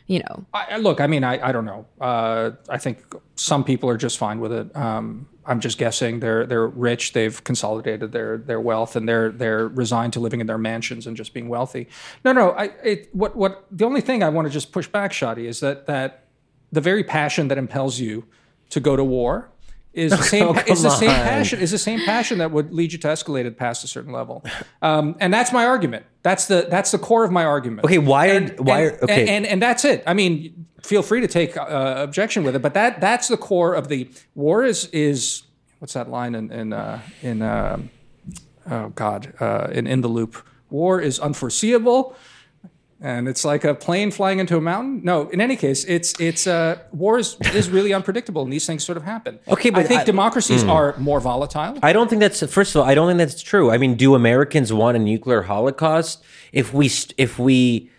you 0.06 0.20
know, 0.20 0.46
I, 0.54 0.66
I- 0.72 0.76
look, 0.78 1.00
I 1.00 1.06
mean, 1.06 1.24
I, 1.24 1.48
I 1.48 1.52
don't 1.52 1.66
know. 1.66 1.86
Uh, 2.00 2.52
I 2.68 2.78
think 2.78 3.04
some 3.34 3.64
people 3.64 3.90
are 3.90 3.96
just 3.98 4.16
fine 4.18 4.40
with 4.40 4.52
it. 4.52 4.74
Um, 4.76 5.28
I'm 5.44 5.60
just 5.60 5.78
guessing. 5.78 6.20
They're 6.20 6.44
they're 6.44 6.66
rich. 6.66 7.14
They've 7.14 7.42
consolidated 7.42 8.12
their 8.12 8.36
their 8.36 8.60
wealth, 8.60 8.96
and 8.96 9.08
they're 9.08 9.30
they're 9.30 9.66
resigned 9.68 10.12
to 10.12 10.20
living 10.20 10.40
in 10.42 10.46
their 10.46 10.58
mansions 10.58 11.06
and 11.06 11.16
just 11.16 11.32
being 11.32 11.48
wealthy. 11.48 11.88
No, 12.22 12.32
no. 12.32 12.50
I 12.50 12.64
it, 12.84 13.08
what 13.14 13.34
what 13.34 13.64
the 13.70 13.86
only 13.86 14.02
thing 14.02 14.22
I 14.22 14.28
want 14.28 14.46
to 14.46 14.52
just 14.52 14.72
push 14.72 14.86
back, 14.88 15.10
Shadi, 15.12 15.46
is 15.46 15.60
that 15.60 15.86
that 15.86 16.24
the 16.70 16.82
very 16.82 17.02
passion 17.02 17.48
that 17.48 17.56
impels 17.56 17.98
you 17.98 18.24
to 18.68 18.78
go 18.78 18.94
to 18.94 19.02
war 19.02 19.48
is 19.98 20.12
the 20.12 20.22
same 20.34 20.44
Oh, 20.48 20.62
is 20.66 20.82
the 20.82 20.90
same 20.90 21.10
passion 21.10 21.60
is 21.60 21.70
the 21.70 21.78
same 21.78 22.00
passion 22.04 22.38
that 22.38 22.50
would 22.50 22.72
lead 22.72 22.92
you 22.92 22.98
to 22.98 23.08
escalate 23.08 23.44
it 23.44 23.56
past 23.58 23.84
a 23.84 23.86
certain 23.88 24.12
level. 24.12 24.44
Um, 24.82 25.16
and 25.20 25.32
that's 25.34 25.52
my 25.52 25.64
argument. 25.66 26.04
That's 26.22 26.46
the 26.46 26.66
that's 26.70 26.90
the 26.90 26.98
core 26.98 27.24
of 27.24 27.30
my 27.32 27.44
argument. 27.44 27.84
Okay, 27.84 27.98
why 27.98 28.28
are- 28.30 28.34
And- 28.36 28.60
why 28.60 28.82
are- 28.84 28.98
okay. 29.02 29.20
and, 29.22 29.28
and 29.30 29.46
and 29.46 29.62
that's 29.62 29.84
it. 29.84 30.02
I 30.06 30.14
mean, 30.14 30.66
feel 30.82 31.02
free 31.02 31.20
to 31.20 31.28
take 31.28 31.56
uh, 31.56 31.94
objection 31.98 32.44
with 32.44 32.54
it, 32.56 32.62
but 32.62 32.74
that 32.74 33.00
that's 33.00 33.28
the 33.28 33.36
core 33.36 33.74
of 33.74 33.88
the 33.88 34.08
war. 34.34 34.64
Is 34.64 34.86
is 34.92 35.42
what's 35.80 35.92
that 35.94 36.08
line 36.10 36.34
in 36.34 36.50
in 36.52 36.72
uh, 36.72 37.00
in 37.22 37.42
um 37.42 37.90
oh 38.70 38.88
god 38.94 39.32
uh, 39.40 39.68
in 39.72 39.86
in 39.86 40.00
the 40.00 40.08
loop? 40.08 40.36
War 40.70 41.00
is 41.00 41.18
unforeseeable, 41.18 42.14
and 43.00 43.28
it's 43.28 43.44
like 43.44 43.64
a 43.64 43.74
plane 43.74 44.10
flying 44.10 44.38
into 44.40 44.56
a 44.56 44.60
mountain. 44.60 45.00
No, 45.04 45.28
in 45.28 45.40
any 45.40 45.56
case, 45.56 45.84
it's 45.84 46.18
it's 46.20 46.46
uh, 46.46 46.78
war 46.92 47.18
is, 47.18 47.36
is 47.54 47.70
really 47.70 47.92
unpredictable, 47.92 48.42
and 48.42 48.52
these 48.52 48.66
things 48.66 48.84
sort 48.84 48.96
of 48.98 49.04
happen. 49.04 49.38
Okay, 49.48 49.70
but 49.70 49.80
I 49.80 49.84
think 49.84 50.00
I- 50.00 50.04
democracies 50.04 50.64
are 50.64 50.96
more 50.98 51.20
volatile. 51.20 51.78
I 51.82 51.92
don't 51.92 52.08
think 52.10 52.20
that's 52.20 52.44
first 52.52 52.74
of 52.74 52.82
all. 52.82 52.88
I 52.88 52.94
don't 52.94 53.08
think 53.08 53.18
that's 53.18 53.42
true. 53.42 53.70
I 53.70 53.78
mean, 53.78 53.94
do 53.94 54.14
Americans 54.14 54.72
want 54.72 54.96
a 54.96 55.00
nuclear 55.00 55.42
holocaust? 55.42 56.24
If 56.52 56.74
we 56.74 56.90
if 57.16 57.38
we 57.38 57.90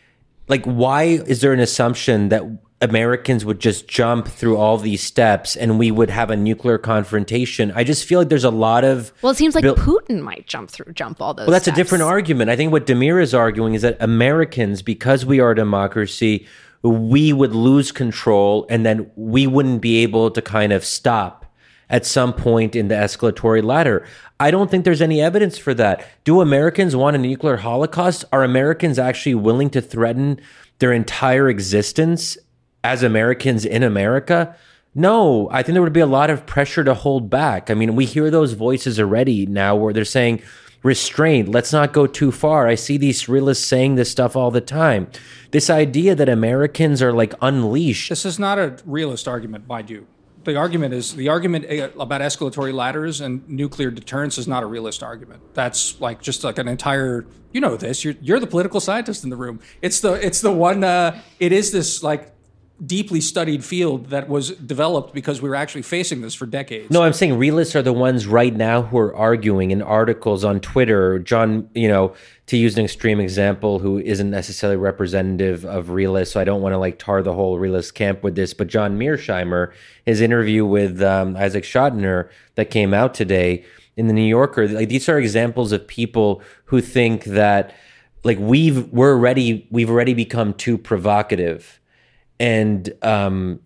like, 0.48 0.66
why 0.66 1.04
is 1.04 1.42
there 1.42 1.54
an 1.54 1.60
assumption 1.60 2.30
that 2.30 2.44
Americans 2.82 3.44
would 3.44 3.60
just 3.60 3.88
jump 3.88 4.28
through 4.28 4.56
all 4.58 4.78
these 4.78 5.04
steps 5.04 5.56
and 5.56 5.78
we 5.78 5.92
would 5.92 6.10
have 6.10 6.30
a 6.32 6.36
nuclear 6.38 6.78
confrontation? 6.78 7.72
I 7.76 7.84
just 7.84 8.06
feel 8.06 8.20
like 8.20 8.30
there's 8.30 8.44
a 8.44 8.50
lot 8.50 8.84
of 8.84 9.12
well, 9.22 9.32
it 9.32 9.36
seems 9.36 9.56
like 9.56 9.64
Bill- 9.64 9.76
Putin 9.76 10.22
might 10.22 10.48
jump 10.48 10.70
through, 10.70 10.94
jump 10.94 11.22
all 11.22 11.34
those. 11.34 11.48
well, 11.48 11.52
that's 11.54 11.68
a 11.68 11.74
different 11.74 12.04
argument. 12.04 12.50
I 12.50 12.56
think 12.56 12.72
what 12.72 12.86
Damir 12.86 13.22
is 13.22 13.34
arguing 13.34 13.74
is 13.74 13.82
that 13.82 13.98
Americans, 14.00 14.82
because 14.82 15.26
we 15.26 15.40
are 15.40 15.52
a 15.52 15.56
democracy, 15.56 16.48
we 16.82 17.34
would 17.34 17.54
lose 17.54 17.92
control 17.92 18.66
and 18.70 18.86
then 18.86 19.12
we 19.16 19.46
wouldn't 19.46 19.82
be 19.82 19.98
able 20.04 20.32
to 20.32 20.42
kind 20.42 20.72
of 20.72 20.86
stop 20.86 21.46
at 21.90 22.06
some 22.06 22.32
point 22.34 22.76
in 22.76 22.88
the 22.88 22.96
escalatory 22.96 23.64
ladder. 23.64 24.06
I 24.40 24.52
don't 24.52 24.72
think 24.72 24.86
there's 24.86 25.02
any 25.02 25.20
evidence 25.22 25.58
for 25.58 25.74
that. 25.74 26.06
Do 26.24 26.40
Americans 26.40 26.96
want 26.96 27.16
a 27.16 27.20
nuclear 27.20 27.58
holocaust? 27.58 28.24
Are 28.32 28.44
Americans 28.44 28.98
actually 28.98 29.36
willing 29.36 29.70
to 29.72 29.82
threaten 29.82 30.40
their 30.78 30.94
entire 30.94 31.50
existence 31.50 32.38
as 32.84 33.04
Americans 33.04 33.66
in 33.66 33.84
America? 33.84 34.56
No, 34.96 35.48
I 35.52 35.62
think 35.64 35.74
there 35.74 35.84
would 35.84 35.94
be 35.94 36.00
a 36.00 36.06
lot 36.08 36.30
of 36.30 36.46
pressure 36.46 36.84
to 36.84 36.94
hold 36.94 37.30
back. 37.30 37.70
I 37.70 37.74
mean, 37.74 37.96
we 37.96 38.06
hear 38.06 38.32
those 38.32 38.54
voices 38.54 39.00
already 39.00 39.46
now 39.46 39.76
where 39.76 39.94
they're 39.94 40.04
saying, 40.04 40.42
restraint, 40.82 41.50
let's 41.50 41.72
not 41.72 41.94
go 41.94 42.08
too 42.08 42.32
far. 42.32 42.68
I 42.68 42.76
see 42.76 42.98
these 42.98 43.30
realists 43.30 43.66
saying 43.66 43.96
this 43.96 44.10
stuff 44.10 44.36
all 44.36 44.50
the 44.50 44.62
time. 44.62 45.10
This 45.52 45.70
idea 45.70 46.16
that 46.16 46.28
Americans 46.30 47.02
are 47.02 47.14
like 47.14 47.34
unleashed. 47.42 48.10
This 48.10 48.26
is 48.26 48.40
not 48.40 48.58
a 48.58 48.78
realist 48.86 49.28
argument, 49.28 49.68
mind 49.68 49.90
you. 49.90 50.08
the 50.44 50.56
argument 50.56 50.94
is 50.94 51.16
the 51.16 51.30
argument 51.30 51.66
uh, 51.70 51.90
about 52.00 52.22
escalatory 52.22 52.74
ladders 52.74 53.22
and 53.22 53.48
nuclear 53.48 53.92
deterrence 53.92 54.38
is 54.38 54.48
not 54.48 54.64
a 54.64 54.66
realist 54.66 55.04
argument. 55.04 55.42
That's 55.54 56.00
like 56.02 56.22
just 56.22 56.44
like 56.44 56.58
an 56.58 56.68
entire. 56.68 57.26
You 57.52 57.62
know 57.62 57.76
this. 57.78 58.04
You're 58.04 58.16
you're 58.22 58.40
the 58.40 58.48
political 58.48 58.80
scientist 58.80 59.24
in 59.24 59.30
the 59.30 59.36
room. 59.36 59.60
It's 59.82 60.00
the 60.00 60.14
it's 60.14 60.42
the 60.42 60.52
one. 60.52 60.84
Uh, 60.84 61.22
it 61.40 61.52
is 61.52 61.72
this 61.72 62.04
like 62.04 62.32
deeply 62.86 63.20
studied 63.20 63.64
field 63.64 64.08
that 64.08 64.30
was 64.30 64.52
developed 64.52 65.14
because 65.14 65.42
we 65.42 65.50
were 65.50 65.56
actually 65.56 65.82
facing 65.82 66.22
this 66.22 66.34
for 66.34 66.46
decades. 66.46 66.90
No, 66.90 67.04
I'm 67.04 67.14
saying 67.14 67.38
realists 67.38 67.76
are 67.76 67.82
the 67.82 67.94
ones 67.94 68.26
right 68.26 68.56
now 68.56 68.84
who 68.84 68.98
are 68.98 69.16
arguing 69.16 69.72
in 69.72 69.82
articles 69.82 70.44
on 70.44 70.60
Twitter. 70.60 71.20
John, 71.20 71.70
you 71.74 71.88
know, 71.88 72.14
to 72.48 72.58
use 72.58 72.78
an 72.78 72.86
extreme 72.86 73.20
example, 73.20 73.80
who 73.80 74.00
isn't 74.00 74.30
necessarily 74.30 74.78
representative 74.78 75.66
of 75.66 75.92
realists, 75.92 76.34
so 76.34 76.40
I 76.40 76.44
don't 76.44 76.62
want 76.62 76.74
to 76.74 76.78
like 76.78 76.98
tar 76.98 77.22
the 77.22 77.34
whole 77.34 77.60
realist 77.60 77.96
camp 77.96 78.24
with 78.24 78.36
this. 78.36 78.54
But 78.54 78.68
John 78.68 78.98
Mearsheimer, 78.98 79.72
his 80.06 80.22
interview 80.22 80.66
with 80.66 81.02
um, 81.02 81.36
Isaac 81.36 81.64
Chotiner 81.64 82.30
that 82.56 82.72
came 82.72 82.94
out 82.94 83.14
today 83.14 83.66
in 83.98 84.08
the 84.08 84.14
New 84.14 84.28
Yorker, 84.28 84.68
like 84.68 84.90
these 84.90 85.10
are 85.10 85.20
examples 85.20 85.72
of 85.72 85.86
people 85.88 86.42
who 86.66 86.82
think 86.82 87.26
that 87.26 87.76
like 88.24 88.38
we've 88.40 88.88
we're 88.88 89.14
already 89.14 89.68
we've 89.70 89.90
already 89.90 90.14
become 90.14 90.54
too 90.54 90.78
provocative 90.78 91.79
and 92.40 92.94
um, 93.02 93.60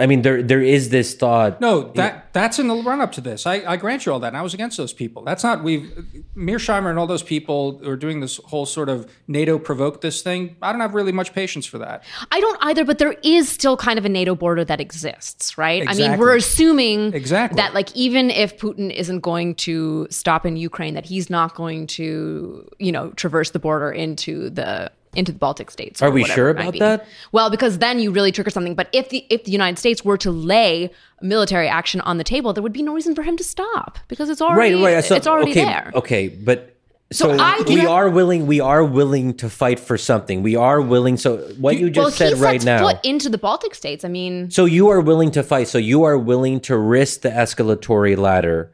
I 0.00 0.06
mean, 0.06 0.22
there 0.22 0.42
there 0.42 0.62
is 0.62 0.88
this 0.88 1.14
thought. 1.14 1.60
No, 1.60 1.92
that 1.92 2.32
that's 2.32 2.58
in 2.58 2.68
the 2.68 2.74
run 2.74 3.02
up 3.02 3.12
to 3.12 3.20
this. 3.20 3.46
I, 3.46 3.56
I 3.66 3.76
grant 3.76 4.06
you 4.06 4.12
all 4.12 4.20
that. 4.20 4.28
And 4.28 4.36
I 4.36 4.40
was 4.40 4.54
against 4.54 4.78
those 4.78 4.94
people. 4.94 5.22
That's 5.24 5.44
not 5.44 5.62
we've 5.62 5.92
Mearsheimer 6.34 6.88
and 6.88 6.98
all 6.98 7.06
those 7.06 7.22
people 7.22 7.82
are 7.86 7.96
doing 7.96 8.20
this 8.20 8.38
whole 8.38 8.64
sort 8.64 8.88
of 8.88 9.10
NATO 9.28 9.58
provoked 9.58 10.00
this 10.00 10.22
thing. 10.22 10.56
I 10.62 10.72
don't 10.72 10.80
have 10.80 10.94
really 10.94 11.12
much 11.12 11.34
patience 11.34 11.66
for 11.66 11.76
that. 11.78 12.04
I 12.32 12.40
don't 12.40 12.58
either, 12.62 12.86
but 12.86 12.96
there 12.96 13.14
is 13.22 13.50
still 13.50 13.76
kind 13.76 13.98
of 13.98 14.06
a 14.06 14.08
NATO 14.08 14.34
border 14.34 14.64
that 14.64 14.80
exists, 14.80 15.58
right? 15.58 15.82
Exactly. 15.82 16.04
I 16.06 16.08
mean, 16.08 16.18
we're 16.18 16.36
assuming 16.36 17.12
Exactly. 17.12 17.56
that 17.56 17.74
like 17.74 17.94
even 17.94 18.30
if 18.30 18.56
Putin 18.56 18.90
isn't 18.90 19.20
going 19.20 19.54
to 19.56 20.06
stop 20.08 20.46
in 20.46 20.56
Ukraine, 20.56 20.94
that 20.94 21.04
he's 21.04 21.28
not 21.28 21.54
going 21.54 21.86
to, 21.88 22.66
you 22.78 22.90
know, 22.90 23.10
traverse 23.10 23.50
the 23.50 23.58
border 23.58 23.92
into 23.92 24.48
the 24.48 24.90
into 25.14 25.32
the 25.32 25.38
Baltic 25.38 25.70
states. 25.70 26.00
Are 26.02 26.10
we 26.10 26.24
sure 26.24 26.50
about 26.50 26.78
that? 26.78 27.06
Well, 27.32 27.50
because 27.50 27.78
then 27.78 27.98
you 27.98 28.12
really 28.12 28.32
trigger 28.32 28.50
something. 28.50 28.74
But 28.74 28.88
if 28.92 29.08
the 29.08 29.26
if 29.28 29.44
the 29.44 29.50
United 29.50 29.78
States 29.78 30.04
were 30.04 30.16
to 30.18 30.30
lay 30.30 30.90
military 31.20 31.68
action 31.68 32.00
on 32.02 32.18
the 32.18 32.24
table, 32.24 32.52
there 32.52 32.62
would 32.62 32.72
be 32.72 32.82
no 32.82 32.94
reason 32.94 33.14
for 33.14 33.22
him 33.22 33.36
to 33.36 33.44
stop 33.44 33.98
because 34.08 34.30
it's 34.30 34.40
already 34.40 34.74
right, 34.74 34.94
right. 34.94 35.04
So, 35.04 35.16
it's 35.16 35.26
already 35.26 35.50
okay, 35.50 35.64
there. 35.64 35.90
Okay, 35.94 36.28
but 36.28 36.76
so, 37.12 37.36
I- 37.38 37.62
we 37.66 37.84
are 37.84 38.08
willing. 38.08 38.46
We 38.46 38.60
are 38.60 38.84
willing 38.84 39.34
to 39.38 39.50
fight 39.50 39.80
for 39.80 39.98
something. 39.98 40.42
We 40.42 40.54
are 40.54 40.80
willing. 40.80 41.16
So 41.16 41.38
what 41.58 41.76
you 41.76 41.90
just 41.90 42.04
well, 42.04 42.10
said 42.12 42.38
right 42.38 42.64
now. 42.64 43.00
into 43.02 43.28
the 43.28 43.38
Baltic 43.38 43.74
states. 43.74 44.04
I 44.04 44.08
mean, 44.08 44.50
So 44.50 44.64
you 44.64 44.88
are 44.90 45.00
willing 45.00 45.32
to 45.32 45.42
fight. 45.42 45.66
So 45.66 45.78
you 45.78 46.04
are 46.04 46.16
willing 46.16 46.60
to 46.60 46.76
risk 46.78 47.22
the 47.22 47.30
escalatory 47.30 48.16
ladder 48.16 48.70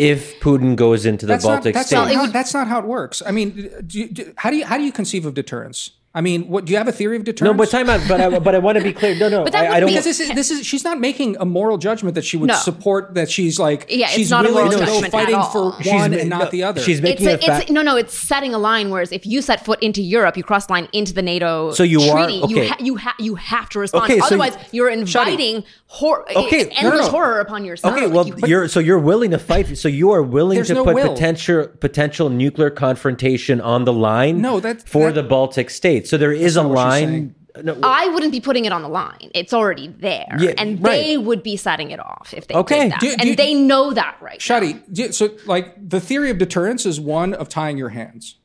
if 0.00 0.40
Putin 0.40 0.76
goes 0.76 1.04
into 1.04 1.26
the 1.26 1.34
That's 1.34 1.44
not 1.44 1.56
Baltic 1.56 1.74
that's 1.74 1.88
states. 1.88 2.14
not, 2.14 2.32
that's 2.32 2.54
not 2.54 2.68
how 2.68 2.78
it 2.78 2.86
works. 2.86 3.22
I 3.24 3.32
mean, 3.32 3.70
do 3.86 4.00
you, 4.00 4.08
do, 4.08 4.32
how 4.36 4.48
do 4.48 4.56
you 4.56 4.64
how 4.64 4.78
do 4.78 4.82
you 4.84 4.92
conceive 4.92 5.26
of 5.26 5.34
deterrence? 5.34 5.90
I 6.12 6.22
mean, 6.22 6.48
what 6.48 6.64
do 6.64 6.72
you 6.72 6.78
have 6.78 6.88
a 6.88 6.92
theory 6.92 7.16
of 7.16 7.22
deterrence? 7.22 7.52
no, 7.52 7.56
but 7.56 7.70
time 7.70 7.88
out. 7.88 8.00
But 8.08 8.20
I, 8.20 8.38
but 8.40 8.52
I 8.52 8.58
want 8.58 8.76
to 8.78 8.82
be 8.82 8.92
clear. 8.92 9.14
No, 9.14 9.28
no. 9.28 9.44
But 9.44 9.52
that 9.52 9.70
I, 9.70 9.76
I 9.76 9.80
don't. 9.80 9.86
be- 9.90 9.92
because 9.92 10.04
this 10.06 10.18
is 10.18 10.34
this 10.34 10.50
is 10.50 10.66
she's 10.66 10.82
not 10.82 10.98
making 10.98 11.36
a 11.38 11.44
moral 11.44 11.78
judgment 11.78 12.16
that 12.16 12.24
she 12.24 12.36
would 12.36 12.48
No. 12.48 12.54
support 12.56 13.14
that 13.14 13.30
she's 13.30 13.60
like 13.60 13.86
Yeah, 13.88 14.08
she's 14.08 14.28
not 14.28 14.44
a 14.44 14.48
willing 14.48 14.64
moral 14.64 14.72
to 14.72 14.78
go 14.78 14.84
judgment 14.86 15.04
at 15.04 15.12
fighting 15.12 15.34
all. 15.36 15.72
for 15.72 15.82
She's 15.84 15.92
one 15.92 16.10
ma- 16.10 16.16
and 16.16 16.28
not 16.30 16.44
no, 16.46 16.50
the 16.50 16.64
other. 16.64 16.80
She's 16.80 16.98
it's 16.98 17.02
making 17.04 17.28
a, 17.28 17.34
a, 17.34 17.38
fact. 17.38 17.62
it's 17.62 17.70
no 17.70 17.82
no 17.82 17.96
it's 17.96 18.12
setting 18.12 18.54
a 18.54 18.58
line 18.58 18.90
whereas 18.90 19.12
if 19.12 19.24
you 19.24 19.40
set 19.40 19.64
foot 19.64 19.80
into 19.84 20.02
Europe 20.02 20.36
you 20.36 20.42
cross 20.42 20.66
the 20.66 20.72
line 20.72 20.88
into 20.92 21.12
the 21.14 21.22
NATO 21.22 21.70
So 21.70 21.84
you 21.84 22.00
are- 22.02 22.24
treaty 22.26 22.38
you 22.48 22.58
okay. 22.58 22.66
ha- 22.66 22.76
you 22.80 22.96
ha- 22.96 23.14
you 23.20 23.34
have 23.36 23.68
to 23.68 23.78
respond 23.78 24.10
Okay, 24.10 24.18
otherwise 24.20 24.54
you- 24.72 24.78
you're 24.82 24.88
inviting 24.90 25.62
hor- 25.86 26.24
Okay, 26.36 26.64
no, 26.64 26.70
endless 26.74 27.00
no, 27.02 27.04
no. 27.06 27.10
horror 27.12 27.38
upon 27.38 27.64
yourself 27.64 27.94
Okay, 27.94 28.06
Like, 28.06 28.14
well, 28.14 28.26
you- 28.26 28.46
you're 28.48 28.66
so 28.68 28.80
you're 28.80 28.98
willing 28.98 29.30
to 29.30 29.38
fight. 29.38 29.78
So 29.78 29.86
you 29.86 30.10
are 30.10 30.22
willing 30.24 30.64
to 30.64 30.74
put 30.82 30.96
potential 30.96 31.68
potential 31.78 32.30
nuclear 32.30 32.70
confrontation 32.70 33.60
on 33.60 33.84
the 33.84 33.92
line. 33.92 34.40
No, 34.40 34.58
that- 34.58 34.82
for 34.88 35.12
the 35.12 35.22
Baltic 35.22 35.70
states. 35.70 35.99
So 36.06 36.16
there 36.18 36.32
is 36.32 36.56
a 36.56 36.62
not 36.62 36.68
what 36.70 36.76
she's 36.76 36.84
line. 36.84 37.08
saying. 37.08 37.34
No, 37.64 37.76
I 37.82 38.06
wouldn't 38.08 38.30
be 38.30 38.40
putting 38.40 38.64
it 38.64 38.72
on 38.72 38.82
the 38.82 38.88
line. 38.88 39.30
It's 39.34 39.52
already 39.52 39.88
there, 39.88 40.36
Yeah, 40.38 40.52
and 40.56 40.80
right. 40.82 41.04
they 41.04 41.18
would 41.18 41.42
be 41.42 41.56
setting 41.56 41.90
it 41.90 41.98
off 41.98 42.32
if 42.36 42.46
they 42.46 42.54
Okay. 42.54 42.84
did 42.84 42.92
that, 42.92 43.00
Do- 43.00 43.08
do 43.08 43.16
and 43.18 43.28
you- 43.30 43.36
they 43.36 43.54
know 43.54 43.92
that 43.92 44.16
right. 44.20 44.40
now. 44.48 44.60
Shadi, 44.60 44.80
do- 44.92 45.10
so 45.10 45.30
like 45.46 45.74
the 45.88 46.00
theory 46.00 46.30
of 46.30 46.38
deterrence 46.38 46.86
is 46.86 47.00
one 47.00 47.34
of 47.34 47.48
tying 47.48 47.76
your 47.76 47.88
hands. 47.88 48.36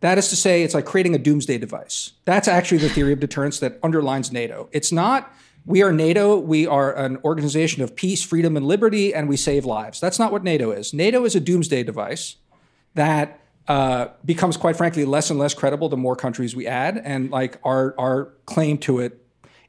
That 0.00 0.16
is 0.16 0.28
to 0.28 0.36
say, 0.36 0.62
it's 0.62 0.72
like 0.74 0.86
creating 0.86 1.14
a 1.14 1.18
doomsday 1.18 1.58
device. 1.58 2.12
That's 2.24 2.48
actually 2.48 2.78
the 2.78 2.88
theory 2.88 3.12
of 3.12 3.20
deterrence 3.20 3.58
that 3.60 3.78
underlines 3.82 4.32
NATO. 4.32 4.68
It's 4.72 4.90
not 4.92 5.30
we 5.66 5.82
are 5.82 5.90
NATO, 5.92 6.38
we 6.38 6.64
are 6.66 6.94
an 6.96 7.18
organization 7.24 7.82
of 7.82 7.96
peace, 7.96 8.22
freedom, 8.22 8.56
and 8.56 8.64
liberty, 8.64 9.12
and 9.12 9.28
we 9.28 9.36
save 9.36 9.64
lives. 9.64 9.98
That's 10.00 10.18
not 10.18 10.30
what 10.32 10.44
NATO 10.44 10.70
is. 10.70 10.94
NATO 10.94 11.24
is 11.24 11.34
a 11.34 11.40
doomsday 11.40 11.82
device 11.82 12.36
that 12.94 13.40
uh, 13.68 14.08
becomes, 14.24 14.56
quite 14.56 14.76
frankly, 14.76 15.04
less 15.04 15.30
and 15.30 15.38
less 15.38 15.54
credible 15.54 15.88
the 15.88 15.96
more 15.96 16.16
countries 16.16 16.54
we 16.54 16.66
add, 16.66 17.00
and 17.04 17.30
like 17.30 17.58
our 17.64 17.94
our 17.98 18.32
claim 18.46 18.78
to 18.78 19.00
it. 19.00 19.22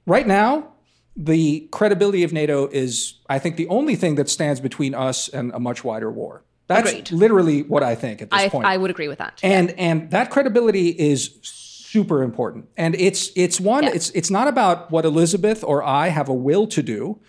Right 0.05 0.27
now, 0.27 0.73
the 1.15 1.67
credibility 1.71 2.23
of 2.23 2.31
NATO 2.31 2.67
is, 2.67 3.15
I 3.29 3.39
think, 3.39 3.55
the 3.57 3.67
only 3.67 3.95
thing 3.95 4.15
that 4.15 4.29
stands 4.29 4.59
between 4.59 4.93
us 4.93 5.27
and 5.29 5.51
a 5.53 5.59
much 5.59 5.83
wider 5.83 6.11
war. 6.11 6.43
That's 6.67 6.89
Agreed. 6.91 7.11
literally 7.11 7.63
what 7.63 7.81
I 7.81 7.95
think 7.95 8.21
at 8.21 8.29
this 8.29 8.39
I, 8.41 8.49
point. 8.49 8.65
I 8.67 8.77
would 8.77 8.91
agree 8.91 9.07
with 9.07 9.17
that. 9.19 9.39
and 9.41 9.71
and 9.79 10.11
that 10.11 10.29
credibility 10.29 10.89
is 10.89 11.39
super 11.41 12.21
important. 12.21 12.67
And 12.77 12.93
it's 12.95 13.31
it's 13.35 13.59
one 13.59 13.83
Yeah. 13.83 13.91
it's 13.93 14.09
it's 14.11 14.29
not 14.29 14.47
about 14.47 14.91
what 14.91 15.05
Elisabeth 15.05 15.63
or 15.63 15.81
I 15.81 16.09
have 16.09 16.27
a 16.29 16.33
will 16.33 16.67
to 16.67 16.83
do. 16.83 17.19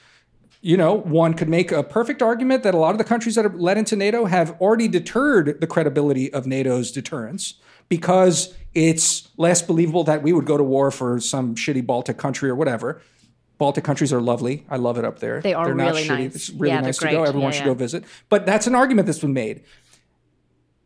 You 0.61 0.77
know, 0.77 0.93
one 0.95 1.35
could 1.35 1.49
make 1.49 1.71
a 1.71 1.83
perfect 1.85 2.21
argument 2.21 2.65
that 2.65 2.75
a 2.75 2.79
lot 2.79 2.91
of 2.91 2.99
the 2.99 3.05
countries 3.05 3.37
that 3.37 3.47
are 3.47 3.51
led 3.57 3.79
into 3.79 3.95
NATO 3.95 4.25
have 4.25 4.61
already 4.61 4.89
deterred 4.89 5.61
the 5.61 5.67
credibility 5.67 6.33
of 6.33 6.47
NATO's 6.47 6.91
deterrence 6.91 7.55
because 7.89 8.55
it's 8.75 9.29
less 9.37 9.63
believable 9.63 10.05
that 10.05 10.23
we 10.23 10.33
would 10.33 10.47
go 10.47 10.57
to 10.57 10.65
war 10.65 10.91
for 10.91 11.21
some 11.21 11.55
shitty 11.55 11.87
Baltic 11.87 12.19
country 12.19 12.51
or 12.51 12.57
whatever. 12.57 13.01
Baltic 13.59 13.85
countries 13.85 14.13
are 14.13 14.21
lovely. 14.21 14.67
I 14.69 14.77
love 14.77 14.99
it 14.99 15.05
up 15.05 15.21
there. 15.21 15.41
They 15.41 15.55
are 15.55 15.67
they're 15.67 15.75
not 15.75 15.89
really 15.91 16.05
shitty. 16.05 16.09
nice. 16.09 16.35
It's 16.35 16.51
really 16.51 16.75
Yeah, 16.75 16.81
nice 16.81 16.99
to 16.99 17.11
go. 17.11 17.25
Everyone 17.25 17.53
Yeah, 17.53 17.59
should 17.59 17.65
go 17.67 17.75
visit. 17.75 18.05
But 18.29 18.47
that's 18.47 18.67
an 18.67 18.75
argument 18.75 19.07
that's 19.07 19.19
been 19.21 19.33
made. 19.33 19.63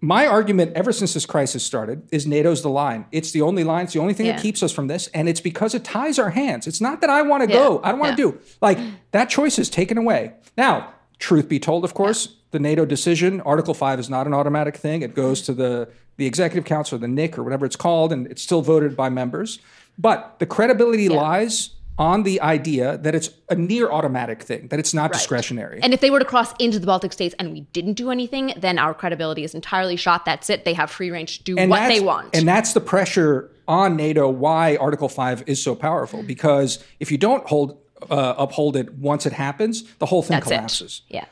My 0.04 0.26
argument 0.26 0.72
ever 0.74 0.92
since 0.92 1.14
this 1.14 1.24
crisis 1.26 1.64
started 1.64 2.08
is 2.10 2.26
NATO's 2.26 2.60
the 2.62 2.68
line. 2.68 3.04
It's 3.12 3.30
the 3.30 3.40
only 3.42 3.62
line. 3.62 3.84
It's 3.84 3.92
the 3.92 4.00
only 4.00 4.14
thing 4.14 4.26
Yeah. 4.26 4.32
that 4.32 4.42
keeps 4.42 4.60
us 4.60 4.72
from 4.72 4.88
this. 4.88 5.06
And 5.14 5.28
it's 5.28 5.40
because 5.40 5.76
it 5.76 5.84
ties 5.84 6.18
our 6.18 6.30
hands. 6.30 6.66
It's 6.66 6.80
not 6.80 7.00
that 7.02 7.08
I 7.08 7.22
want 7.22 7.44
to 7.44 7.48
Yeah. 7.48 7.54
go. 7.60 7.80
I 7.84 7.90
don't 7.92 8.00
want 8.00 8.16
to 8.16 8.22
Yeah. 8.22 8.30
do. 8.32 8.38
Like 8.60 8.78
that 9.12 9.28
choice 9.28 9.60
is 9.60 9.70
taken 9.70 9.96
away. 9.96 10.32
Now, 10.58 10.88
truth 11.20 11.48
be 11.48 11.60
told, 11.60 11.84
of 11.84 11.94
course, 11.94 12.34
the 12.50 12.58
NATO 12.58 12.84
decision, 12.84 13.40
Article 13.42 13.74
5 13.74 14.00
is 14.00 14.10
not 14.10 14.26
an 14.26 14.34
automatic 14.34 14.76
thing. 14.76 15.02
It 15.02 15.14
goes 15.14 15.40
to 15.42 15.52
the, 15.54 15.88
the 16.16 16.26
Executive 16.26 16.64
Council, 16.64 16.96
or 16.96 16.98
the 16.98 17.06
NIC, 17.08 17.38
or 17.38 17.44
whatever 17.44 17.64
it's 17.64 17.76
called, 17.76 18.12
and 18.12 18.26
it's 18.26 18.42
still 18.42 18.60
voted 18.60 18.96
by 18.96 19.08
members. 19.08 19.60
But 19.96 20.34
the 20.40 20.46
credibility 20.46 21.08
lies 21.08 21.70
on 21.98 22.22
the 22.22 22.40
idea 22.40 22.98
that 22.98 23.14
it's 23.14 23.30
a 23.50 23.54
near 23.54 23.90
automatic 23.90 24.42
thing, 24.42 24.68
that 24.68 24.78
it's 24.78 24.94
not 24.94 25.12
discretionary. 25.12 25.80
And 25.82 25.92
if 25.92 26.00
they 26.00 26.10
were 26.10 26.18
to 26.18 26.24
cross 26.24 26.52
into 26.58 26.78
the 26.78 26.86
Baltic 26.86 27.12
states 27.12 27.34
and 27.38 27.52
we 27.52 27.60
didn't 27.72 27.94
do 27.94 28.10
anything, 28.10 28.54
then 28.56 28.78
our 28.78 28.94
credibility 28.94 29.44
is 29.44 29.54
entirely 29.54 29.96
shot. 29.96 30.24
That's 30.24 30.48
it. 30.48 30.64
They 30.64 30.74
have 30.74 30.90
free 30.90 31.10
range 31.10 31.38
to 31.38 31.44
do 31.44 31.56
what 31.56 31.88
they 31.88 32.00
want. 32.00 32.34
And 32.34 32.48
that's 32.48 32.72
the 32.72 32.80
pressure 32.80 33.50
on 33.68 33.96
NATO 33.96 34.28
why 34.28 34.76
Article 34.76 35.08
5 35.08 35.44
is 35.46 35.62
so 35.62 35.74
powerful. 35.74 36.22
Because 36.22 36.82
if 36.98 37.12
you 37.12 37.18
don't 37.18 37.46
hold 37.46 37.78
uh, 38.10 38.34
uphold 38.36 38.76
it 38.76 38.92
once 38.94 39.26
it 39.26 39.32
happens, 39.32 39.84
the 39.98 40.06
whole 40.06 40.22
thing 40.22 40.36
That's 40.36 40.48
collapses. 40.48 41.02
it. 41.08 41.14
Yeah. 41.14 41.24